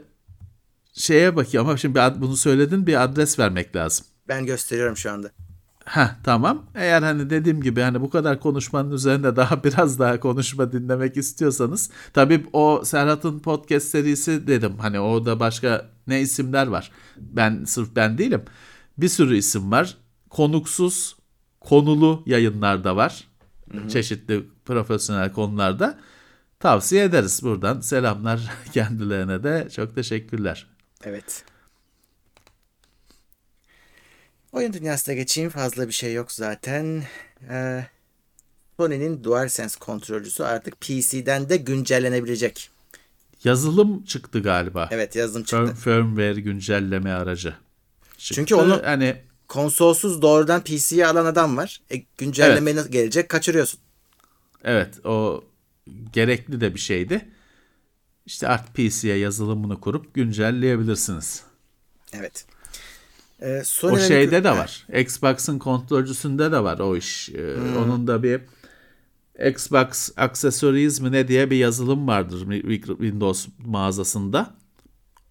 şeye 0.94 1.36
bakayım 1.36 1.68
ama 1.68 1.78
şimdi 1.78 2.00
bunu 2.18 2.38
söyledin 2.38 2.88
bir 2.88 3.04
adres 3.04 3.39
vermek 3.39 3.76
lazım. 3.76 4.06
Ben 4.28 4.46
gösteriyorum 4.46 4.98
şu 4.98 5.12
anda. 5.12 5.32
Ha 5.86 6.16
tamam. 6.24 6.66
Eğer 6.76 7.02
hani 7.02 7.30
dediğim 7.30 7.62
gibi 7.62 7.82
hani 7.82 8.02
bu 8.02 8.10
kadar 8.10 8.39
konuşmanın 8.39 8.91
üzerinde 8.91 9.36
daha 9.36 9.64
biraz 9.64 10.00
daha 10.00 10.20
konuşma 10.20 10.72
dinlemek 10.72 11.18
istiyorsanız 11.18 11.89
tabii 12.14 12.46
o 12.54 12.82
Serhat'ın 12.86 13.39
podcast 13.39 13.88
serisi 13.88 14.48
dedim. 14.48 14.78
Hani 14.80 15.00
o 15.00 15.26
da 15.26 15.39
başka 15.39 15.89
ne 16.08 16.22
isimler 16.22 16.68
var. 16.68 16.91
Ben 17.18 17.64
sırf 17.64 17.96
ben 17.96 18.18
değilim. 18.18 18.41
Bir 18.98 19.10
sürü 19.10 19.38
isim 19.38 19.72
var. 19.72 19.98
Konuksuz, 20.30 21.16
konulu 21.60 22.24
yayınlar 22.26 22.84
da 22.84 22.96
var. 22.96 23.28
Hı-hı. 23.72 23.89
Çeşitli 23.89 24.44
profesyonel 24.66 25.32
konularda. 25.32 26.00
Tavsiye 26.60 27.04
ederiz 27.04 27.44
buradan. 27.44 27.80
Selamlar 27.80 28.52
kendilerine 28.74 29.44
de. 29.44 29.68
Çok 29.76 29.96
teşekkürler. 29.96 30.72
Evet. 31.06 31.43
Oyun 34.51 34.74
dünyasına 34.74 35.16
geçeyim. 35.16 35.49
Fazla 35.49 35.88
bir 35.88 35.93
şey 35.93 36.14
yok 36.14 36.32
zaten. 36.32 37.04
Ee, 37.49 37.86
Sony'nin 38.78 39.24
DualSense 39.24 39.80
kontrolcüsü 39.80 40.43
artık 40.43 40.82
PC'den 40.82 41.49
de 41.49 41.58
güncellenebilecek. 41.58 42.70
Yazılım 43.43 44.04
çıktı 44.04 44.39
galiba. 44.39 44.89
Evet 44.91 45.16
yazılım 45.16 45.43
çıktı. 45.43 45.66
Firm, 45.66 45.76
firmware 45.76 46.41
güncelleme 46.41 47.12
aracı. 47.12 47.56
Çıktı. 48.18 48.36
Çünkü 48.36 48.56
onu 48.56 48.82
hani 48.86 49.22
konsolsuz 49.47 50.22
doğrudan 50.22 50.64
PC'ye 50.64 51.08
alan 51.08 51.26
adam 51.26 51.58
var. 51.58 51.82
E, 51.91 51.95
güncelleme 52.18 52.72
evet. 52.72 52.91
gelecek 52.91 53.30
kaçırıyorsun. 53.30 53.80
Evet 54.64 55.06
o 55.06 55.43
gerekli 56.14 56.62
de 56.62 56.74
bir 56.76 56.80
şeydi. 56.80 57.26
İşte 58.26 58.47
artık 58.47 58.76
PC'ye 58.76 59.17
yazılımını 59.17 59.80
kurup 59.80 60.13
güncelleyebilirsiniz. 60.13 61.43
Evet. 62.13 62.45
Ee, 63.41 63.61
Sony 63.65 63.93
o 63.93 63.99
şeyde 63.99 64.43
de 64.43 64.51
var. 64.51 64.88
Xbox'ın 64.93 65.59
kontrolcüsünde 65.59 66.51
de 66.51 66.63
var 66.63 66.80
o 66.80 66.97
iş. 66.97 67.30
Ee, 67.30 67.55
hmm. 67.55 67.78
Onun 67.78 68.07
da 68.07 68.24
bir 68.24 68.41
Xbox 69.49 70.09
Accessories 70.17 71.01
mi 71.01 71.11
ne 71.11 71.28
diye 71.28 71.51
bir 71.51 71.57
yazılım 71.57 72.07
vardır 72.07 72.61
Windows 72.88 73.47
mağazasında. 73.65 74.55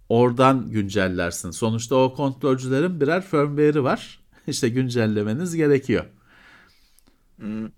Oradan 0.09 0.71
güncellersin. 0.71 1.51
Sonuçta 1.51 1.97
o 1.97 2.15
kontrolcülerin 2.15 3.01
birer 3.01 3.23
firmware'i 3.23 3.85
var. 3.85 4.21
İşte 4.47 4.69
güncellemeniz 4.69 5.57
gerekiyor. 5.57 6.05
Hmm. 7.37 7.69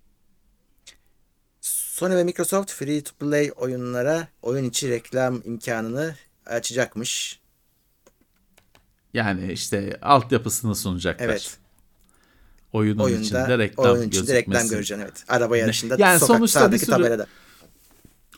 Sony 1.95 2.17
ve 2.17 2.25
Microsoft 2.25 2.73
free 2.73 3.03
to 3.03 3.13
play 3.21 3.53
oyunlara 3.57 4.29
oyun 4.43 4.65
içi 4.65 4.91
reklam 4.91 5.43
imkanını 5.45 6.15
açacakmış. 6.47 7.41
Yani 9.15 9.53
işte 9.53 9.99
altyapısını 10.03 10.75
sunacaklar. 10.75 11.25
Evet. 11.25 11.57
Oyunun 12.73 13.03
Oyunda, 13.03 13.23
içinde 13.23 13.59
reklam 13.59 13.87
oyunun 13.87 14.09
içinde 14.09 14.35
reklam 14.35 14.69
göreceksin 14.69 15.05
evet. 15.05 15.25
Araba 15.29 15.57
yarışında 15.57 15.97
yani 15.99 16.19
sokak, 16.19 16.37
sonuçta 16.37 16.73
bir 16.73 16.79
sürü, 16.79 16.91
tabelada. 16.91 17.27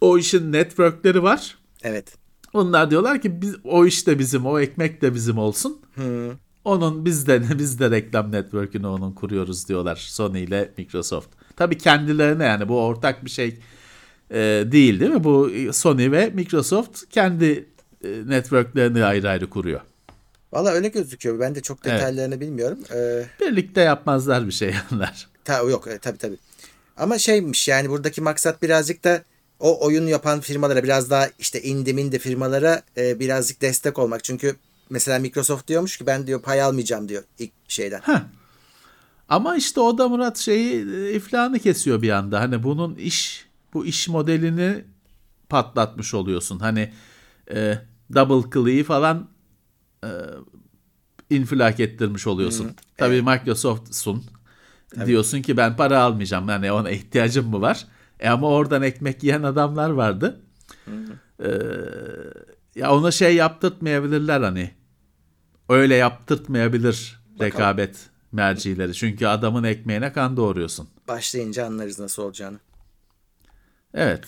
O 0.01 0.19
işin 0.19 0.53
networkleri 0.53 1.23
var. 1.23 1.59
Evet. 1.83 2.15
Onlar 2.53 2.91
diyorlar 2.91 3.23
ki 3.23 3.43
biz 3.43 3.57
o 3.65 3.87
iş 3.87 4.07
de 4.07 4.19
bizim, 4.19 4.47
o 4.47 4.61
ekmek 4.61 5.03
de 5.03 5.15
bizim 5.15 5.39
olsun. 5.39 5.81
Hmm. 5.95 6.31
Onun 6.65 7.05
biz 7.05 7.27
de 7.27 7.43
biz 7.59 7.79
de 7.79 7.91
reklam 7.91 8.33
network'ünü 8.33 8.87
onun 8.87 9.13
kuruyoruz 9.13 9.69
diyorlar 9.69 9.97
Sony 9.97 10.43
ile 10.43 10.75
Microsoft. 10.79 11.36
Tabii 11.57 11.79
kendilerine 11.79 12.45
yani 12.45 12.69
bu 12.69 12.81
ortak 12.81 13.25
bir 13.25 13.31
şey 13.31 13.59
e, 14.31 14.39
değil 14.73 15.01
değil 15.01 15.11
mi? 15.11 15.25
Bu 15.25 15.51
Sony 15.73 16.11
ve 16.11 16.31
Microsoft 16.35 17.03
kendi 17.11 17.67
e, 18.05 18.09
networklerini 18.27 19.05
ayrı 19.05 19.29
ayrı 19.31 19.51
kuruyor. 19.51 19.81
Valla 20.53 20.71
öyle 20.71 20.89
gözüküyor. 20.89 21.41
Ben 21.41 21.55
de 21.55 21.61
çok 21.61 21.85
detaylarını 21.85 22.35
evet. 22.35 22.41
bilmiyorum. 22.41 22.79
Ee, 22.95 23.25
Birlikte 23.41 23.81
yapmazlar 23.81 24.47
bir 24.47 24.53
şey 24.53 24.75
onlar. 24.93 25.29
Ta, 25.45 25.59
yok 25.59 25.89
e, 25.89 25.99
tabii 25.99 26.19
tabii. 26.19 26.37
Ama 26.97 27.19
şeymiş 27.19 27.69
yani 27.69 27.91
buradaki 27.91 28.21
maksat 28.21 28.63
birazcık 28.63 29.05
da 29.05 29.23
o 29.61 29.87
oyun 29.87 30.07
yapan 30.07 30.41
firmalara 30.41 30.83
biraz 30.83 31.11
daha 31.11 31.29
işte 31.39 31.63
indi 31.63 31.95
mindi 31.95 32.19
firmalara 32.19 32.83
e, 32.97 33.21
birazcık 33.21 33.63
destek 33.63 33.99
olmak. 33.99 34.25
Çünkü 34.25 34.57
mesela 34.91 35.19
Microsoft 35.19 35.69
diyormuş 35.69 35.97
ki 35.97 36.07
ben 36.07 36.27
diyor 36.27 36.43
pay 36.43 36.63
almayacağım 36.63 37.09
diyor 37.09 37.23
ilk 37.39 37.53
şeyden. 37.69 38.01
Heh. 38.01 38.21
Ama 39.29 39.57
işte 39.57 39.81
o 39.81 39.99
da 39.99 40.09
Murat 40.09 40.39
şeyi 40.39 40.91
e, 40.91 41.13
iflahını 41.15 41.59
kesiyor 41.59 42.03
bir 42.03 42.11
anda. 42.11 42.41
Hani 42.41 42.63
bunun 42.63 42.95
iş 42.95 43.47
bu 43.75 43.87
iş 43.87 44.09
modelini 44.09 44.85
patlatmış 45.49 46.15
oluyorsun. 46.15 46.59
Hani 46.59 46.93
e, 47.51 47.79
double 48.15 48.51
click'i 48.51 48.85
falan 48.85 49.29
e, 50.05 50.11
infilak 51.31 51.81
ettirmiş 51.81 52.27
oluyorsun. 52.27 52.65
Hmm, 52.65 52.75
Tabii 52.97 53.15
evet. 53.15 53.27
Microsoft'sun. 53.27 54.25
Tabii. 54.95 55.07
Diyorsun 55.07 55.43
ki 55.43 55.57
ben 55.57 55.77
para 55.77 56.01
almayacağım. 56.03 56.49
Yani 56.49 56.73
ona 56.73 56.91
ihtiyacım 56.91 57.51
mı 57.51 57.61
var? 57.61 57.87
E 58.21 58.29
ama 58.29 58.49
oradan 58.49 58.83
ekmek 58.83 59.23
yiyen 59.23 59.43
adamlar 59.43 59.91
vardı. 59.91 60.41
Hmm. 60.85 60.95
Ee, 61.41 61.49
ya 62.75 62.95
ona 62.95 63.11
şey 63.11 63.35
yaptırtmayabilirler 63.35 64.41
hani. 64.41 64.71
Öyle 65.69 65.95
yaptırtmayabilir 65.95 67.21
Bakalım. 67.35 67.47
rekabet 67.53 67.97
mercileri. 68.33 68.95
Çünkü 68.95 69.27
adamın 69.27 69.65
ekmeğine 69.65 70.13
kan 70.13 70.37
doğuruyorsun. 70.37 70.89
Başlayınca 71.09 71.67
anlarız 71.67 71.99
nasıl 71.99 72.23
olacağını. 72.23 72.59
Evet. 73.95 74.25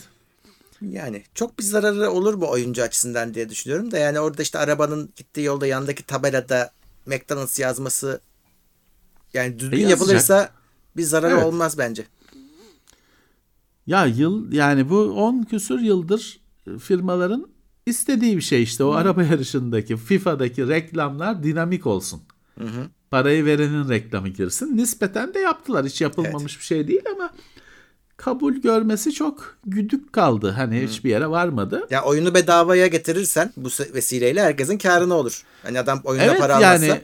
Yani 0.83 1.25
çok 1.35 1.59
bir 1.59 1.65
zararı 1.65 2.11
olur 2.11 2.35
mu 2.35 2.51
oyuncu 2.51 2.83
açısından 2.83 3.35
diye 3.35 3.49
düşünüyorum 3.49 3.91
da 3.91 3.99
yani 3.99 4.21
orada 4.21 4.43
işte 4.43 4.59
arabanın 4.59 5.13
gittiği 5.17 5.43
yolda 5.43 5.67
yandaki 5.67 6.03
tabelada 6.03 6.71
McDonald's 7.07 7.59
yazması 7.59 8.21
yani 9.35 9.59
düzgün 9.59 9.87
e 9.87 9.91
yapılırsa 9.91 10.51
bir 10.97 11.03
zararı 11.03 11.35
evet. 11.35 11.45
olmaz 11.45 11.79
bence. 11.79 12.05
Ya 13.87 14.07
yıl 14.07 14.53
yani 14.53 14.91
bu 14.91 14.99
10 14.99 15.43
küsür 15.43 15.81
yıldır 15.81 16.41
firmaların 16.81 17.49
istediği 17.87 18.37
bir 18.37 18.43
şey 18.43 18.63
işte 18.63 18.85
o 18.85 18.93
hı. 18.93 18.97
araba 18.97 19.23
yarışındaki 19.23 19.97
FIFA'daki 19.97 20.69
reklamlar 20.69 21.43
dinamik 21.43 21.87
olsun. 21.87 22.23
Hı 22.59 22.65
hı. 22.65 22.87
Parayı 23.11 23.45
verenin 23.45 23.89
reklamı 23.89 24.29
girsin. 24.29 24.77
Nispeten 24.77 25.35
de 25.35 25.39
yaptılar. 25.39 25.87
Hiç 25.87 26.01
yapılmamış 26.01 26.53
evet. 26.53 26.61
bir 26.61 26.65
şey 26.65 26.89
değil 26.89 27.03
ama 27.15 27.31
kabul 28.17 28.55
görmesi 28.55 29.13
çok 29.13 29.57
güdük 29.67 30.13
kaldı. 30.13 30.51
Hani 30.57 30.83
hiçbir 30.83 31.11
yere 31.11 31.31
varmadı. 31.31 31.87
Ya 31.91 32.03
oyunu 32.05 32.35
bedavaya 32.35 32.87
getirirsen 32.87 33.53
bu 33.57 33.69
vesileyle 33.95 34.43
herkesin 34.43 34.79
karına 34.79 35.15
olur. 35.15 35.43
Hani 35.63 35.79
adam 35.79 36.01
oyunda 36.05 36.25
Evet 36.25 36.39
para 36.41 36.57
almazsa. 36.57 36.87
yani 36.87 37.01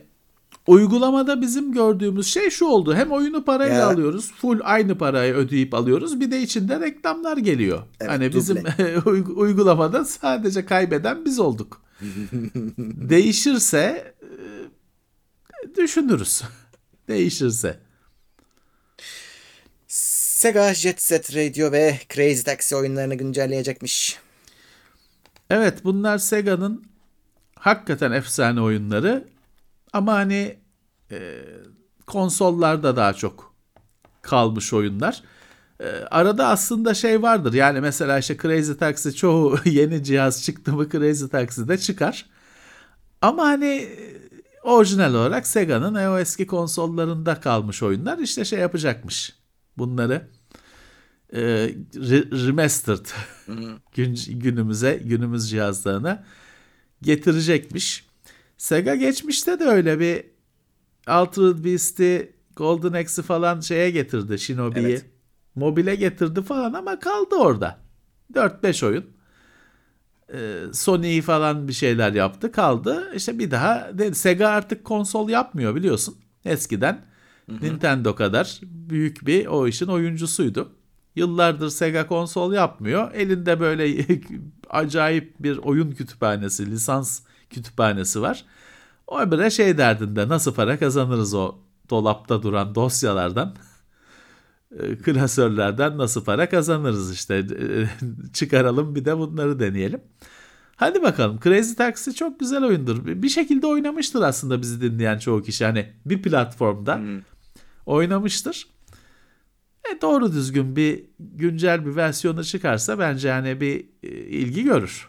uygulamada 0.66 1.40
bizim 1.40 1.72
gördüğümüz 1.72 2.26
şey 2.26 2.50
şu 2.50 2.66
oldu. 2.66 2.94
Hem 2.94 3.12
oyunu 3.12 3.44
parayla 3.44 3.74
Ya. 3.74 3.86
alıyoruz. 3.88 4.32
Full 4.32 4.60
aynı 4.62 4.98
parayı 4.98 5.34
ödeyip 5.34 5.74
alıyoruz. 5.74 6.20
Bir 6.20 6.30
de 6.30 6.40
içinde 6.42 6.80
reklamlar 6.80 7.36
geliyor. 7.36 7.82
Evet, 8.00 8.10
hani 8.10 8.34
bizim 8.34 8.56
duble. 9.06 9.30
uygulamada 9.34 10.04
sadece 10.04 10.66
kaybeden 10.66 11.24
biz 11.24 11.38
olduk. 11.40 11.80
Değişirse 12.78 14.13
düşünürüz. 15.76 16.42
Değişirse. 17.08 17.78
Sega 19.86 20.74
Jet 20.74 21.02
Set 21.02 21.36
Radio 21.36 21.72
ve 21.72 21.98
Crazy 22.14 22.42
Taxi 22.42 22.76
oyunlarını 22.76 23.14
güncelleyecekmiş. 23.14 24.18
Evet 25.50 25.84
bunlar 25.84 26.18
Sega'nın 26.18 26.84
hakikaten 27.58 28.12
efsane 28.12 28.60
oyunları. 28.60 29.28
Ama 29.92 30.14
hani 30.14 30.58
e, 31.10 31.44
konsollarda 32.06 32.96
daha 32.96 33.14
çok 33.14 33.54
kalmış 34.22 34.72
oyunlar. 34.72 35.22
E, 35.80 35.86
arada 35.88 36.48
aslında 36.48 36.94
şey 36.94 37.22
vardır. 37.22 37.52
Yani 37.52 37.80
mesela 37.80 38.18
işte 38.18 38.36
Crazy 38.36 38.72
Taxi 38.72 39.14
çoğu 39.14 39.58
yeni 39.64 40.04
cihaz 40.04 40.44
çıktı 40.44 40.72
mı 40.72 40.88
Crazy 40.90 41.26
Taxi'de 41.26 41.78
çıkar. 41.78 42.26
Ama 43.22 43.44
hani 43.44 43.88
orijinal 44.64 45.14
olarak 45.14 45.46
Sega'nın 45.46 45.94
e, 45.94 46.08
o 46.08 46.18
eski 46.18 46.46
konsollarında 46.46 47.40
kalmış 47.40 47.82
oyunlar 47.82 48.18
işte 48.18 48.44
şey 48.44 48.58
yapacakmış. 48.58 49.32
Bunları 49.78 50.28
e, 51.32 51.40
re- 51.94 52.46
remastered 52.46 53.06
gün, 53.94 54.18
günümüze 54.28 55.02
günümüz 55.04 55.50
cihazlarına 55.50 56.24
getirecekmiş. 57.02 58.06
Sega 58.58 58.94
geçmişte 58.94 59.60
de 59.60 59.64
öyle 59.64 60.00
bir 60.00 60.24
Altered 61.06 61.64
Beast'i 61.64 62.32
Golden 62.56 62.92
Axe'i 62.92 63.24
falan 63.24 63.60
şeye 63.60 63.90
getirdi 63.90 64.38
Shinobi'yi. 64.38 64.86
Evet. 64.86 65.04
Mobile 65.54 65.94
getirdi 65.94 66.42
falan 66.42 66.72
ama 66.72 66.98
kaldı 66.98 67.34
orada. 67.34 67.78
4-5 68.34 68.86
oyun. 68.86 69.13
Ee, 70.34 70.72
Sony 70.72 71.22
falan 71.22 71.68
bir 71.68 71.72
şeyler 71.72 72.12
yaptı 72.12 72.52
kaldı. 72.52 73.12
İşte 73.14 73.38
bir 73.38 73.50
daha 73.50 73.90
Sega 74.12 74.48
artık 74.48 74.84
konsol 74.84 75.28
yapmıyor 75.28 75.74
biliyorsun. 75.74 76.16
Eskiden 76.44 77.04
Nintendo 77.48 78.14
kadar 78.14 78.60
büyük 78.62 79.26
bir 79.26 79.46
o 79.46 79.66
işin 79.66 79.86
oyuncusuydu. 79.86 80.72
Yıllardır 81.16 81.70
Sega 81.70 82.06
konsol 82.06 82.52
yapmıyor. 82.52 83.14
Elinde 83.14 83.60
böyle 83.60 84.06
acayip 84.70 85.34
bir 85.42 85.56
oyun 85.58 85.90
kütüphanesi, 85.90 86.70
lisans 86.70 87.20
kütüphanesi 87.50 88.22
var. 88.22 88.44
O 89.06 89.30
bire 89.30 89.50
şey 89.50 89.78
derdinde 89.78 90.28
nasıl 90.28 90.54
para 90.54 90.78
kazanırız 90.78 91.34
o 91.34 91.54
dolapta 91.90 92.42
duran 92.42 92.74
dosyalardan, 92.74 93.48
e, 93.48 93.58
klasörlerden 95.04 95.98
nasıl 95.98 96.24
para 96.24 96.48
kazanırız 96.48 97.12
işte 97.12 97.34
E, 97.34 97.88
çıkaralım 98.32 98.94
bir 98.94 99.04
de 99.04 99.18
bunları 99.18 99.60
deneyelim. 99.60 100.00
Hadi 100.76 101.02
bakalım 101.02 101.40
Crazy 101.44 101.74
Taxi 101.74 102.14
çok 102.14 102.40
güzel 102.40 102.64
oyundur. 102.64 103.06
Bir 103.06 103.28
şekilde 103.28 103.66
oynamıştır 103.66 104.22
aslında 104.22 104.62
bizi 104.62 104.80
dinleyen 104.80 105.18
çoğu 105.18 105.42
kişi. 105.42 105.64
Hani 105.64 105.92
bir 106.06 106.22
platformda 106.22 107.00
oynamıştır. 107.86 108.68
E 109.92 110.00
doğru 110.00 110.32
düzgün 110.32 110.76
bir 110.76 111.04
güncel 111.18 111.86
bir 111.86 111.96
versiyonu 111.96 112.44
çıkarsa 112.44 112.98
bence 112.98 113.28
yani 113.28 113.60
bir 113.60 113.86
e, 114.02 114.08
ilgi 114.08 114.64
görür. 114.64 115.08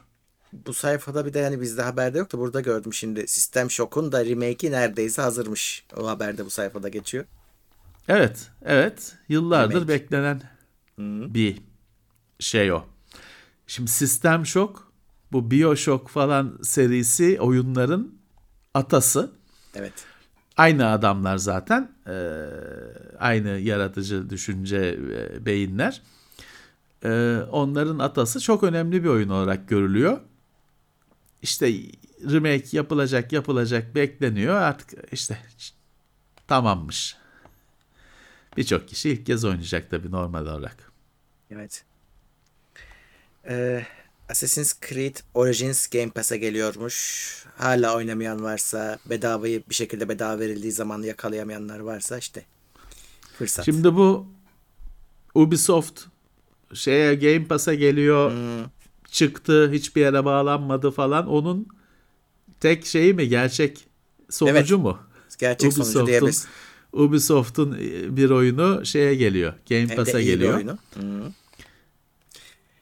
Bu 0.53 0.73
sayfada 0.73 1.25
bir 1.25 1.33
de 1.33 1.39
yani 1.39 1.61
bizde 1.61 1.81
haberde 1.81 2.17
yoktu. 2.17 2.39
Burada 2.39 2.61
gördüm 2.61 2.93
şimdi. 2.93 3.27
System 3.27 3.71
Shock'un 3.71 4.11
da 4.11 4.25
remake'i 4.25 4.71
neredeyse 4.71 5.21
hazırmış. 5.21 5.85
O 5.97 6.07
haberde 6.07 6.45
bu 6.45 6.49
sayfada 6.49 6.89
geçiyor. 6.89 7.25
Evet, 8.07 8.51
evet. 8.65 9.15
Yıllardır 9.29 9.75
Remake. 9.75 9.87
beklenen 9.87 10.41
bir 11.33 11.61
şey 12.39 12.71
o. 12.71 12.83
Şimdi 13.67 13.91
System 13.91 14.45
Shock, 14.45 14.79
bu 15.31 15.51
BioShock 15.51 16.09
falan 16.09 16.59
serisi 16.63 17.39
oyunların 17.41 18.17
atası. 18.73 19.31
Evet. 19.75 19.93
Aynı 20.57 20.87
adamlar 20.87 21.37
zaten. 21.37 21.91
Ee, 22.07 22.45
aynı 23.19 23.49
yaratıcı 23.49 24.29
düşünce 24.29 24.99
e, 25.13 25.45
beyinler. 25.45 26.01
Ee, 27.03 27.37
onların 27.51 27.99
atası 27.99 28.39
çok 28.39 28.63
önemli 28.63 29.03
bir 29.03 29.09
oyun 29.09 29.29
olarak 29.29 29.69
görülüyor. 29.69 30.19
İşte 31.41 31.73
remake 32.31 32.65
yapılacak 32.71 33.33
yapılacak 33.33 33.95
bekleniyor. 33.95 34.55
Artık 34.55 35.13
işte 35.13 35.37
tamammış. 36.47 37.17
Birçok 38.57 38.87
kişi 38.87 39.09
ilk 39.09 39.25
kez 39.25 39.45
oynayacak 39.45 39.89
tabii 39.91 40.11
normal 40.11 40.41
olarak. 40.45 40.91
Evet. 41.51 41.83
Ee, 43.49 43.85
Assassin's 44.29 44.73
Creed 44.89 45.15
Origins 45.33 45.87
Game 45.87 46.09
Pass'e 46.09 46.37
geliyormuş. 46.37 47.45
Hala 47.57 47.95
oynamayan 47.95 48.43
varsa, 48.43 48.99
bedavayı 49.05 49.63
bir 49.69 49.75
şekilde 49.75 50.09
bedava 50.09 50.39
verildiği 50.39 50.71
zaman 50.71 51.01
yakalayamayanlar 51.01 51.79
varsa 51.79 52.17
işte 52.17 52.45
fırsat. 53.37 53.65
Şimdi 53.65 53.95
bu 53.95 54.27
Ubisoft 55.35 56.01
şeye 56.73 57.15
Game 57.15 57.47
Pass'a 57.47 57.73
geliyor. 57.73 58.31
Çıktı, 59.11 59.71
hiçbir 59.71 60.01
yere 60.01 60.25
bağlanmadı 60.25 60.91
falan. 60.91 61.27
Onun 61.27 61.67
tek 62.59 62.85
şeyi 62.85 63.13
mi 63.13 63.29
gerçek 63.29 63.87
sonucu 64.29 64.75
Evet. 64.75 64.83
mu? 64.83 64.99
Gerçek 65.39 65.73
sonucu 65.73 65.81
Ubisoft'un 65.81 66.07
diyebiliriz. 66.07 66.47
Ubisoft'un 66.95 67.71
e, 67.73 68.17
bir 68.17 68.29
oyunu 68.29 68.85
şeye 68.85 69.15
geliyor. 69.15 69.53
Game 69.69 69.89
de 69.89 69.95
Pass'a 69.95 70.19
bir 70.19 70.23
geliyor. 70.23 70.61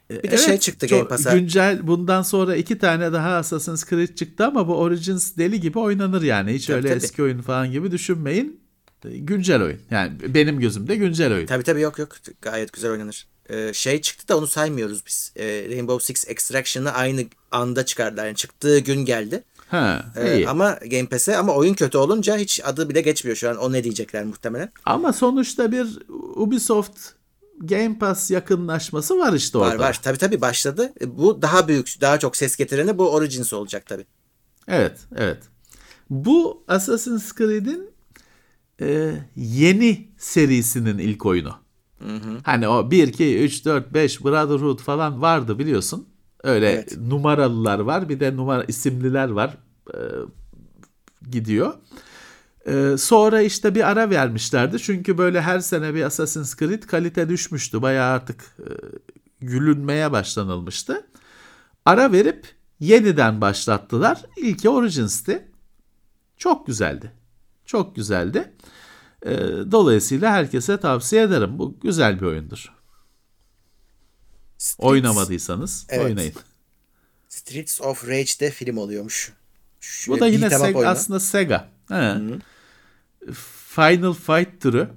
Bir 0.10 0.32
de 0.32 0.38
şey 0.38 0.58
çıktı 0.58 0.88
Game 0.88 1.08
Pass'a. 1.08 1.38
Güncel 1.38 1.88
bundan 1.88 2.22
sonra 2.22 2.56
iki 2.56 2.78
tane 2.78 3.14
daha 3.14 3.36
Assassin's 3.36 3.90
Creed 3.90 4.16
çıktı 4.16 4.46
ama 4.46 4.68
bu 4.68 4.78
Origins 4.78 5.38
deli 5.38 5.60
gibi 5.60 5.80
oynanır 5.80 6.22
yani. 6.22 6.54
Hiç 6.54 6.66
Tabii, 6.66 6.78
öyle 6.78 6.88
tabii. 6.88 6.98
eski 6.98 7.24
oyun 7.24 7.42
falan 7.42 7.72
gibi 7.72 7.92
düşünmeyin. 7.92 8.60
E, 9.06 9.18
Güncel 9.18 9.62
oyun. 9.62 9.80
Yani 9.92 10.14
benim 10.28 10.60
gözümde 10.60 10.96
güncel 10.96 11.34
oyun. 11.34 11.46
Tabii 11.46 11.64
tabii 11.64 11.82
yok 11.82 12.00
yok. 12.00 12.16
Gayet 12.42 12.74
güzel 12.74 12.92
oynanır. 12.92 13.28
Ee, 13.50 13.72
şey 13.74 14.02
çıktı 14.02 14.28
da 14.28 14.38
onu 14.38 14.48
saymıyoruz 14.48 15.06
biz. 15.06 15.34
Ee, 15.36 15.66
Rainbow 15.70 16.06
Six 16.06 16.30
Extraction'ı 16.30 16.92
aynı 16.92 17.26
anda 17.52 17.86
çıkardılar. 17.86 18.26
Yani 18.26 18.36
çıktığı 18.36 18.80
gün 18.80 19.06
geldi. 19.06 19.44
Ha, 19.74 20.06
Ee, 20.16 20.38
iyi. 20.38 20.50
ama 20.50 20.72
Game 20.92 21.06
Pass'e 21.06 21.38
ama 21.38 21.54
oyun 21.54 21.74
kötü 21.74 21.98
olunca 21.98 22.38
hiç 22.38 22.62
adı 22.66 22.90
bile 22.90 23.02
geçmiyor 23.02 23.38
şu 23.38 23.50
an. 23.50 23.58
O 23.58 23.72
ne 23.74 23.84
diyecekler 23.84 24.24
muhtemelen. 24.26 24.72
Ama 24.86 25.14
sonuçta 25.14 25.72
bir 25.72 26.00
Ubisoft 26.36 27.00
Game 27.60 27.98
Pass 28.00 28.32
yakınlaşması 28.32 29.18
var 29.20 29.34
işte 29.34 29.58
orada. 29.58 29.70
Var 29.74 29.80
var. 29.80 30.00
Tabii 30.04 30.18
tabii 30.18 30.42
başladı. 30.42 30.94
E, 31.02 31.18
Bu 31.18 31.42
daha 31.42 31.68
büyük, 31.68 32.02
daha 32.02 32.20
çok 32.20 32.38
ses 32.38 32.56
getireni 32.56 32.98
bu 32.98 33.10
Origins 33.12 33.54
olacak 33.54 33.86
tabii. 33.86 34.06
Evet, 34.68 35.00
evet. 35.16 35.38
Bu 36.10 36.64
Assassin's 36.68 37.34
Creed'in 37.36 37.90
e, 38.82 39.14
yeni 39.36 40.08
serisinin 40.18 40.98
ilk 40.98 41.26
oyunu. 41.26 41.56
Hani 42.44 42.68
o 42.68 42.92
1, 42.92 43.08
2, 43.08 43.40
3, 43.40 43.66
4, 43.66 43.94
5 43.94 44.24
Brotherhood 44.24 44.80
falan 44.80 45.22
vardı 45.22 45.60
biliyorsun. 45.60 46.08
Öyle 46.44 46.70
Evet. 46.72 46.98
numaralılar 46.98 47.80
var 47.80 48.10
bir 48.10 48.20
de 48.20 48.36
numara 48.36 48.64
isimliler 48.64 49.30
var. 49.30 49.58
E, 49.94 49.98
gidiyor. 51.32 51.74
E, 52.68 52.98
sonra 52.98 53.42
işte 53.42 53.76
bir 53.76 53.90
ara 53.90 54.10
vermişlerdi. 54.10 54.80
Çünkü 54.80 55.18
böyle 55.18 55.42
her 55.42 55.60
sene 55.60 55.94
bir 55.94 56.04
Assassin's 56.04 56.56
Creed 56.56 56.84
kalite 56.84 57.30
düşmüştü. 57.30 57.82
Bayağı 57.82 58.12
artık 58.14 58.42
e, 58.60 58.68
gülünmeye 59.42 60.12
başlanılmıştı. 60.12 61.08
Ara 61.86 62.12
verip 62.12 62.48
yeniden 62.80 63.42
başlattılar. 63.42 64.22
İlki 64.38 64.70
Origins'ti. 64.70 65.48
Çok 66.38 66.68
güzeldi. 66.68 67.12
Çok 67.66 67.96
güzeldi. 67.96 68.52
E, 69.26 69.32
dolayısıyla 69.72 70.32
herkese 70.32 70.78
tavsiye 70.78 71.24
ederim. 71.24 71.60
Bu 71.60 71.80
güzel 71.84 72.22
bir 72.22 72.26
oyundur. 72.26 72.74
Streets, 74.64 74.80
Oynamadıysanız 74.80 75.86
Evet. 75.90 76.06
oynayın. 76.06 76.34
Streets 77.30 77.82
of 77.82 78.08
Rage'de 78.08 78.52
film 78.52 78.78
oluyormuş. 78.78 79.34
Şu 79.80 80.12
Bu 80.12 80.20
da 80.20 80.28
yine 80.28 80.50
Sega, 80.50 80.88
aslında 80.88 81.20
Sega. 81.20 81.70
He. 81.90 82.16
Final 83.76 84.14
Fight 84.14 84.62
türü. 84.62 84.90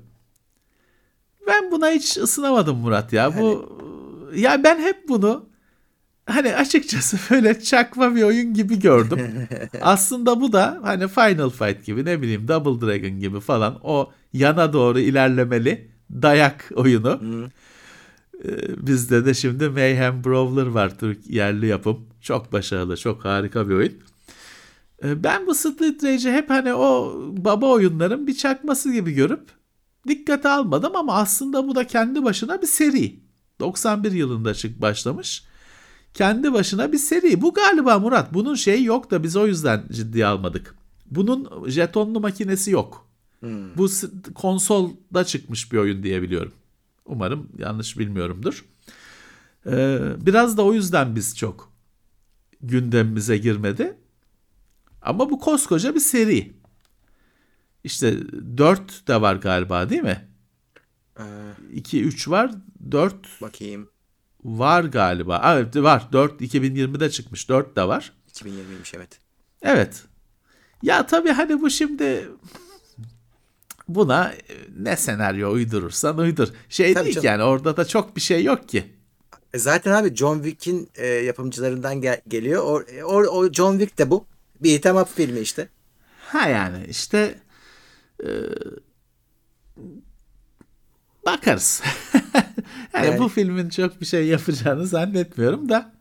Ben 1.47 1.71
buna 1.71 1.91
hiç 1.91 2.17
ısınamadım 2.17 2.77
Murat 2.77 3.13
ya. 3.13 3.39
Bu 3.39 3.79
ya 4.35 4.65
ben 4.65 4.79
hep 4.79 5.09
bunu 5.09 5.49
hani 6.27 6.57
açıkçası 6.57 7.19
böyle 7.31 7.61
çakma 7.61 8.15
bir 8.15 8.23
oyun 8.23 8.55
gibi 8.55 8.79
gördüm. 8.79 9.49
aslında 9.81 10.41
bu 10.41 10.53
da 10.53 10.81
hani 10.83 11.09
Final 11.09 11.51
Fight 11.51 11.87
gibi 11.87 12.05
ne 12.05 12.23
bileyim 12.23 12.49
Double 12.49 12.87
Dragon 12.87 13.21
gibi 13.21 13.41
falan 13.41 13.79
o 13.83 14.13
yana 14.33 14.73
doğru 14.73 14.99
ilerlemeli 15.01 15.91
dayak 16.11 16.71
oyunu. 16.75 17.21
Ee, 17.23 17.66
bizde 18.77 19.27
de 19.27 19.35
şimdi 19.35 19.69
Mayhem 19.69 20.25
Brawler 20.25 20.67
var 20.67 20.99
Türk 20.99 21.31
yerli 21.31 21.67
yapım. 21.67 22.07
Çok 22.21 22.53
başarılı, 22.53 22.97
çok 22.97 23.25
harika 23.25 23.69
bir 23.69 23.75
oyun. 23.75 23.93
Ee, 25.05 25.25
ben 25.25 25.47
bu 25.47 25.55
Street 25.55 26.05
Rage'i 26.05 26.33
hep 26.33 26.51
hani 26.51 26.75
o 26.75 27.21
baba 27.37 27.67
oyunların 27.67 28.27
bir 28.27 28.35
çakması 28.35 28.93
gibi 28.93 29.13
görüp 29.13 29.51
dikkate 30.09 30.49
almadım 30.49 30.97
ama 30.97 31.15
aslında 31.15 31.69
bu 31.69 31.75
da 31.75 31.87
kendi 31.87 32.25
başına 32.25 32.63
bir 32.63 32.67
seri. 32.67 33.21
91 33.61 34.13
yılında 34.13 34.55
çık 34.55 34.83
başlamış. 34.83 35.45
Kendi 36.15 36.53
başına 36.53 36.93
bir 36.93 36.99
seri. 36.99 37.43
Bu 37.43 37.55
galiba 37.55 37.99
Murat. 37.99 38.35
Bunun 38.35 38.55
şeyi 38.55 38.85
yok 38.85 39.11
da 39.11 39.23
biz 39.23 39.37
o 39.37 39.47
yüzden 39.47 39.85
ciddiye 39.93 40.27
almadık. 40.27 40.75
Bunun 41.11 41.69
jetonlu 41.69 42.21
makinesi 42.21 42.71
yok. 42.71 43.07
Hmm. 43.41 43.77
Bu 43.77 43.89
konsolda 44.35 45.25
çıkmış 45.25 45.73
bir 45.73 45.79
oyun 45.79 46.03
diye 46.03 46.23
biliyorum. 46.23 46.53
Umarım 47.07 47.49
yanlış 47.59 47.99
bilmiyorumdur. 47.99 48.65
Ee, 49.67 49.99
biraz 50.19 50.57
da 50.57 50.65
o 50.65 50.73
yüzden 50.73 51.17
biz 51.17 51.37
çok 51.37 51.73
gündemimize 52.61 53.39
girmedi. 53.39 53.97
Ama 55.03 55.31
bu 55.31 55.41
koskoca 55.41 55.95
bir 55.95 56.01
seri. 56.01 56.57
İşte 57.85 58.17
4 58.57 59.09
de 59.09 59.21
var 59.21 59.37
galiba 59.37 59.91
değil 59.91 60.03
mi? 60.03 60.29
2 61.73 61.99
ee, 61.99 62.01
3 62.01 62.29
var. 62.29 62.51
4 62.91 63.43
bakayım. 63.43 63.91
Var 64.45 64.85
galiba. 64.85 65.43
Evet 65.55 65.77
var. 65.77 66.09
4 66.13 66.41
2020'de 66.41 67.11
çıkmış. 67.11 67.49
4 67.49 67.77
de 67.77 67.89
var. 67.89 68.13
2020'ymiş 68.33 68.97
evet. 68.97 69.19
Evet. 69.63 70.05
Ya 70.83 71.07
tabii 71.07 71.31
hani 71.31 71.61
bu 71.61 71.71
şimdi 71.71 72.29
buna 73.89 74.35
ne 74.79 74.97
senaryo 74.97 75.53
uydurursan 75.53 76.19
uydur. 76.19 76.49
Şey 76.69 76.95
tabii 76.95 77.05
değil 77.05 77.15
canım. 77.15 77.27
yani 77.27 77.43
orada 77.43 77.77
da 77.77 77.85
çok 77.85 78.17
bir 78.17 78.21
şey 78.21 78.45
yok 78.45 78.69
ki. 78.69 78.97
E 79.55 79.59
zaten 79.59 79.93
abi 79.93 80.17
John 80.17 80.43
Wick'in 80.43 80.91
e, 80.95 81.07
yapımcılarından 81.07 82.01
gel- 82.01 82.21
geliyor. 82.29 82.63
O, 82.63 82.83
o, 83.05 83.17
o 83.17 83.53
John 83.53 83.79
Wick 83.79 83.99
de 83.99 84.11
bu. 84.11 84.27
Bir 84.63 84.75
item 84.75 84.97
up 84.97 85.09
filmi 85.17 85.41
işte. 85.41 85.69
Ha 86.19 86.49
yani 86.49 86.87
işte 86.89 87.39
e, 88.23 88.29
bakarız. 91.27 91.83
yani 92.95 93.07
evet. 93.07 93.21
bu 93.21 93.29
filmin 93.29 93.69
çok 93.69 94.01
bir 94.01 94.07
şey 94.07 94.27
yapacağını 94.27 94.87
zannetmiyorum 94.87 95.69
da 95.69 95.93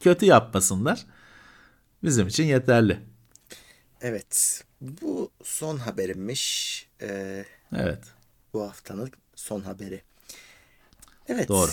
kötü 0.00 0.26
yapmasınlar. 0.26 1.06
Bizim 2.02 2.26
için 2.26 2.44
yeterli. 2.44 3.00
Evet. 4.00 4.64
Bu 4.80 5.30
son 5.42 5.76
haberimmiş. 5.76 6.88
Ee, 7.04 7.44
evet. 7.76 7.98
Bu 8.52 8.62
haftanın 8.62 9.10
son 9.34 9.60
haberi. 9.60 10.02
Evet. 11.28 11.48
Doğru. 11.48 11.70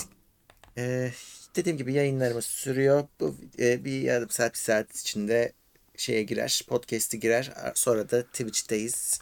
Ee, 0.78 1.12
dediğim 1.56 1.78
gibi 1.78 1.92
yayınlarımız 1.92 2.44
sürüyor. 2.44 3.08
Bu 3.20 3.36
e, 3.58 3.84
bir 3.84 4.00
yarım 4.00 4.30
saat 4.30 4.52
bir 4.52 4.58
saat 4.58 4.96
içinde 4.96 5.52
şeye 5.96 6.22
girer, 6.22 6.62
podcast'i 6.68 7.20
girer. 7.20 7.52
Sonra 7.74 8.10
da 8.10 8.22
Twitch'teyiz. 8.22 9.20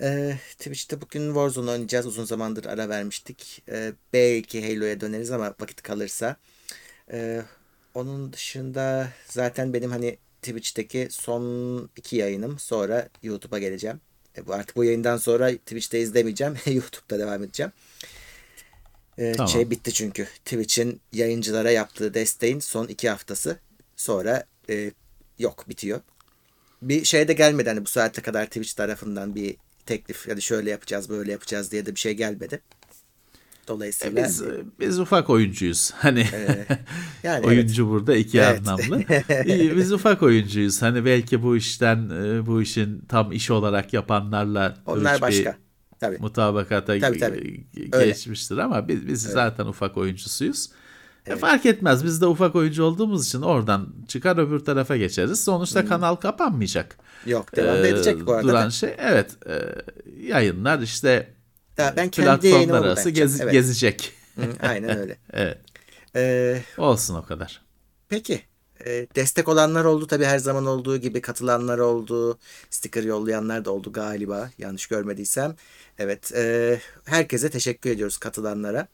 Ee, 0.00 0.38
Twitch'te 0.58 1.00
bugün 1.00 1.26
Warzone 1.26 1.70
oynayacağız. 1.70 2.06
Uzun 2.06 2.24
zamandır 2.24 2.64
ara 2.64 2.88
vermiştik. 2.88 3.62
Ee, 3.68 3.92
belki 4.12 4.74
Halo'ya 4.74 5.00
döneriz 5.00 5.30
ama 5.30 5.54
vakit 5.60 5.82
kalırsa. 5.82 6.36
Ee, 7.12 7.42
onun 7.94 8.32
dışında 8.32 9.08
zaten 9.28 9.72
benim 9.72 9.90
hani 9.90 10.18
Twitch'teki 10.42 11.08
son 11.10 11.90
iki 11.96 12.16
yayınım. 12.16 12.58
Sonra 12.58 13.08
YouTube'a 13.22 13.58
geleceğim. 13.58 14.00
E, 14.38 14.46
bu 14.46 14.54
artık 14.54 14.76
bu 14.76 14.84
yayından 14.84 15.16
sonra 15.16 15.52
Twitch'te 15.52 16.00
izlemeyeceğim. 16.00 16.54
YouTube'da 16.66 17.18
devam 17.18 17.42
edeceğim. 17.42 17.72
Ee, 19.18 19.32
tamam. 19.32 19.48
Şey 19.48 19.70
bitti 19.70 19.92
çünkü. 19.92 20.24
Twitch'in 20.24 21.00
yayıncılara 21.12 21.70
yaptığı 21.70 22.14
desteğin 22.14 22.60
son 22.60 22.86
iki 22.86 23.08
haftası. 23.08 23.58
Sonra 23.96 24.44
e, 24.70 24.90
yok 25.38 25.68
bitiyor. 25.68 26.00
Bir 26.82 27.04
şey 27.04 27.28
de 27.28 27.32
gelmedi 27.32 27.68
hani 27.68 27.84
bu 27.84 27.88
saate 27.88 28.22
kadar 28.22 28.46
Twitch 28.46 28.72
tarafından 28.72 29.34
bir 29.34 29.56
teklif 29.86 30.28
yani 30.28 30.42
şöyle 30.42 30.70
yapacağız 30.70 31.08
böyle 31.08 31.32
yapacağız 31.32 31.72
diye 31.72 31.86
de 31.86 31.94
bir 31.94 32.00
şey 32.00 32.14
gelmedi. 32.14 32.60
Dolayısıyla 33.68 34.20
e 34.20 34.24
biz 34.24 34.42
biz 34.80 35.00
ufak 35.00 35.30
oyuncuyuz. 35.30 35.90
Hani 35.90 36.20
e, 36.20 36.66
yani 37.22 37.46
oyuncu 37.46 37.82
evet. 37.82 37.92
burada 37.92 38.16
iki 38.16 38.38
evet. 38.38 38.68
anlamlı. 38.68 39.02
biz 39.76 39.92
ufak 39.92 40.22
oyuncuyuz. 40.22 40.82
Hani 40.82 41.04
belki 41.04 41.42
bu 41.42 41.56
işten 41.56 42.10
e, 42.10 42.46
bu 42.46 42.62
işin 42.62 43.00
tam 43.08 43.32
iş 43.32 43.50
olarak 43.50 43.92
yapanlarla 43.92 44.76
onlar 44.86 45.20
başka. 45.20 45.56
Tabii. 46.00 46.18
Mutabakata 46.18 46.98
tabii, 46.98 47.18
tabii. 47.18 47.66
geçmiştir 47.92 48.54
Öyle. 48.54 48.62
ama 48.62 48.88
biz, 48.88 49.08
biz 49.08 49.22
zaten 49.22 49.66
ufak 49.66 49.96
oyuncusuyuz. 49.96 50.70
E, 51.26 51.30
evet. 51.30 51.40
fark 51.40 51.66
etmez. 51.66 52.04
Biz 52.04 52.20
de 52.20 52.26
ufak 52.26 52.56
oyuncu 52.56 52.84
olduğumuz 52.84 53.26
için 53.26 53.42
oradan 53.42 53.88
çıkar 54.08 54.38
öbür 54.38 54.58
tarafa 54.58 54.96
geçeriz. 54.96 55.44
Sonuçta 55.44 55.82
hmm. 55.82 55.88
kanal 55.88 56.16
kapanmayacak. 56.16 56.96
Yok 57.26 57.56
devam 57.56 57.76
ee, 57.76 57.88
edecek 57.88 58.26
bu 58.26 58.32
arada. 58.32 58.48
Duran 58.48 58.68
şey 58.68 58.94
evet 58.98 59.30
e, 59.46 59.54
yayınlar 60.26 60.78
işte 60.78 61.37
ya 61.78 61.94
ben 61.96 62.10
platformlar 62.10 62.84
arası 62.84 63.10
gez, 63.10 63.40
evet. 63.40 63.52
gezecek. 63.52 64.12
Aynen 64.62 64.98
öyle. 64.98 65.16
evet. 65.32 65.58
Ee, 66.16 66.62
Olsun 66.78 67.14
o 67.14 67.24
kadar. 67.24 67.62
Peki. 68.08 68.42
E, 68.86 69.06
destek 69.14 69.48
olanlar 69.48 69.84
oldu 69.84 70.06
tabii 70.06 70.24
her 70.24 70.38
zaman 70.38 70.66
olduğu 70.66 70.96
gibi 70.96 71.20
katılanlar 71.20 71.78
oldu. 71.78 72.38
Sticker 72.70 73.02
yollayanlar 73.02 73.64
da 73.64 73.70
oldu 73.70 73.92
galiba 73.92 74.50
yanlış 74.58 74.86
görmediysem. 74.86 75.56
Evet. 75.98 76.32
E, 76.34 76.80
herkese 77.04 77.50
teşekkür 77.50 77.90
ediyoruz 77.90 78.18
katılanlara. 78.18 78.88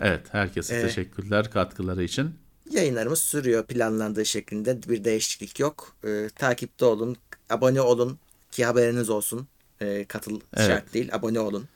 Evet, 0.00 0.22
herkese 0.32 0.76
ee, 0.76 0.82
teşekkürler 0.82 1.50
katkıları 1.50 2.04
için. 2.04 2.34
Yayınlarımız 2.70 3.18
sürüyor 3.18 3.66
planlandığı 3.66 4.26
şeklinde. 4.26 4.82
Bir 4.88 5.04
değişiklik 5.04 5.60
yok. 5.60 5.96
Ee, 6.04 6.28
takipte 6.36 6.84
olun, 6.84 7.16
abone 7.50 7.80
olun 7.80 8.18
ki 8.50 8.64
haberiniz 8.64 9.10
olsun. 9.10 9.48
Ee, 9.82 10.04
katıl 10.04 10.40
evet. 10.56 10.66
şart 10.66 10.94
değil, 10.94 11.14
abone 11.14 11.40
olun. 11.40 11.68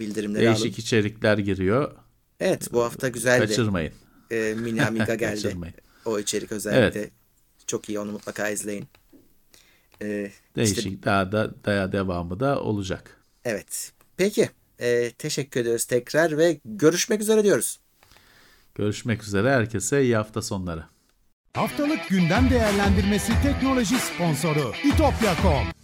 Bildirimleri 0.00 0.42
Değişik 0.42 0.56
alın. 0.56 0.64
Değişik 0.64 0.78
içerikler 0.78 1.38
giriyor. 1.38 1.92
Evet, 2.40 2.72
bu 2.72 2.84
hafta 2.84 3.08
güzeldi. 3.08 3.46
Kaçırmayın. 3.46 3.92
Ee, 4.30 4.54
Mini 4.58 4.84
Amiga 4.84 5.14
geldi. 5.14 5.56
o 6.04 6.18
içerik 6.18 6.52
özellikle. 6.52 7.00
Evet. 7.00 7.10
Çok 7.66 7.88
iyi, 7.88 7.98
onu 8.00 8.12
mutlaka 8.12 8.48
izleyin. 8.48 8.86
Ee, 10.02 10.30
Değişik, 10.56 10.78
işte, 10.78 11.02
daha 11.02 11.32
da 11.32 11.54
daha 11.64 11.92
devamı 11.92 12.40
da 12.40 12.60
olacak. 12.60 13.20
Evet. 13.44 13.92
Peki. 14.16 14.50
E, 14.80 15.10
teşekkür 15.10 15.60
ediyoruz 15.60 15.84
tekrar 15.84 16.38
ve 16.38 16.60
görüşmek 16.64 17.20
üzere 17.20 17.44
diyoruz. 17.44 17.80
Görüşmek 18.74 19.22
üzere. 19.22 19.50
Herkese 19.50 20.02
iyi 20.02 20.16
hafta 20.16 20.42
sonları. 20.42 20.84
Haftalık 21.54 22.08
gündem 22.08 22.50
değerlendirmesi 22.50 23.32
teknoloji 23.42 23.98
sponsoru 23.98 24.72
itopya.com 24.84 25.83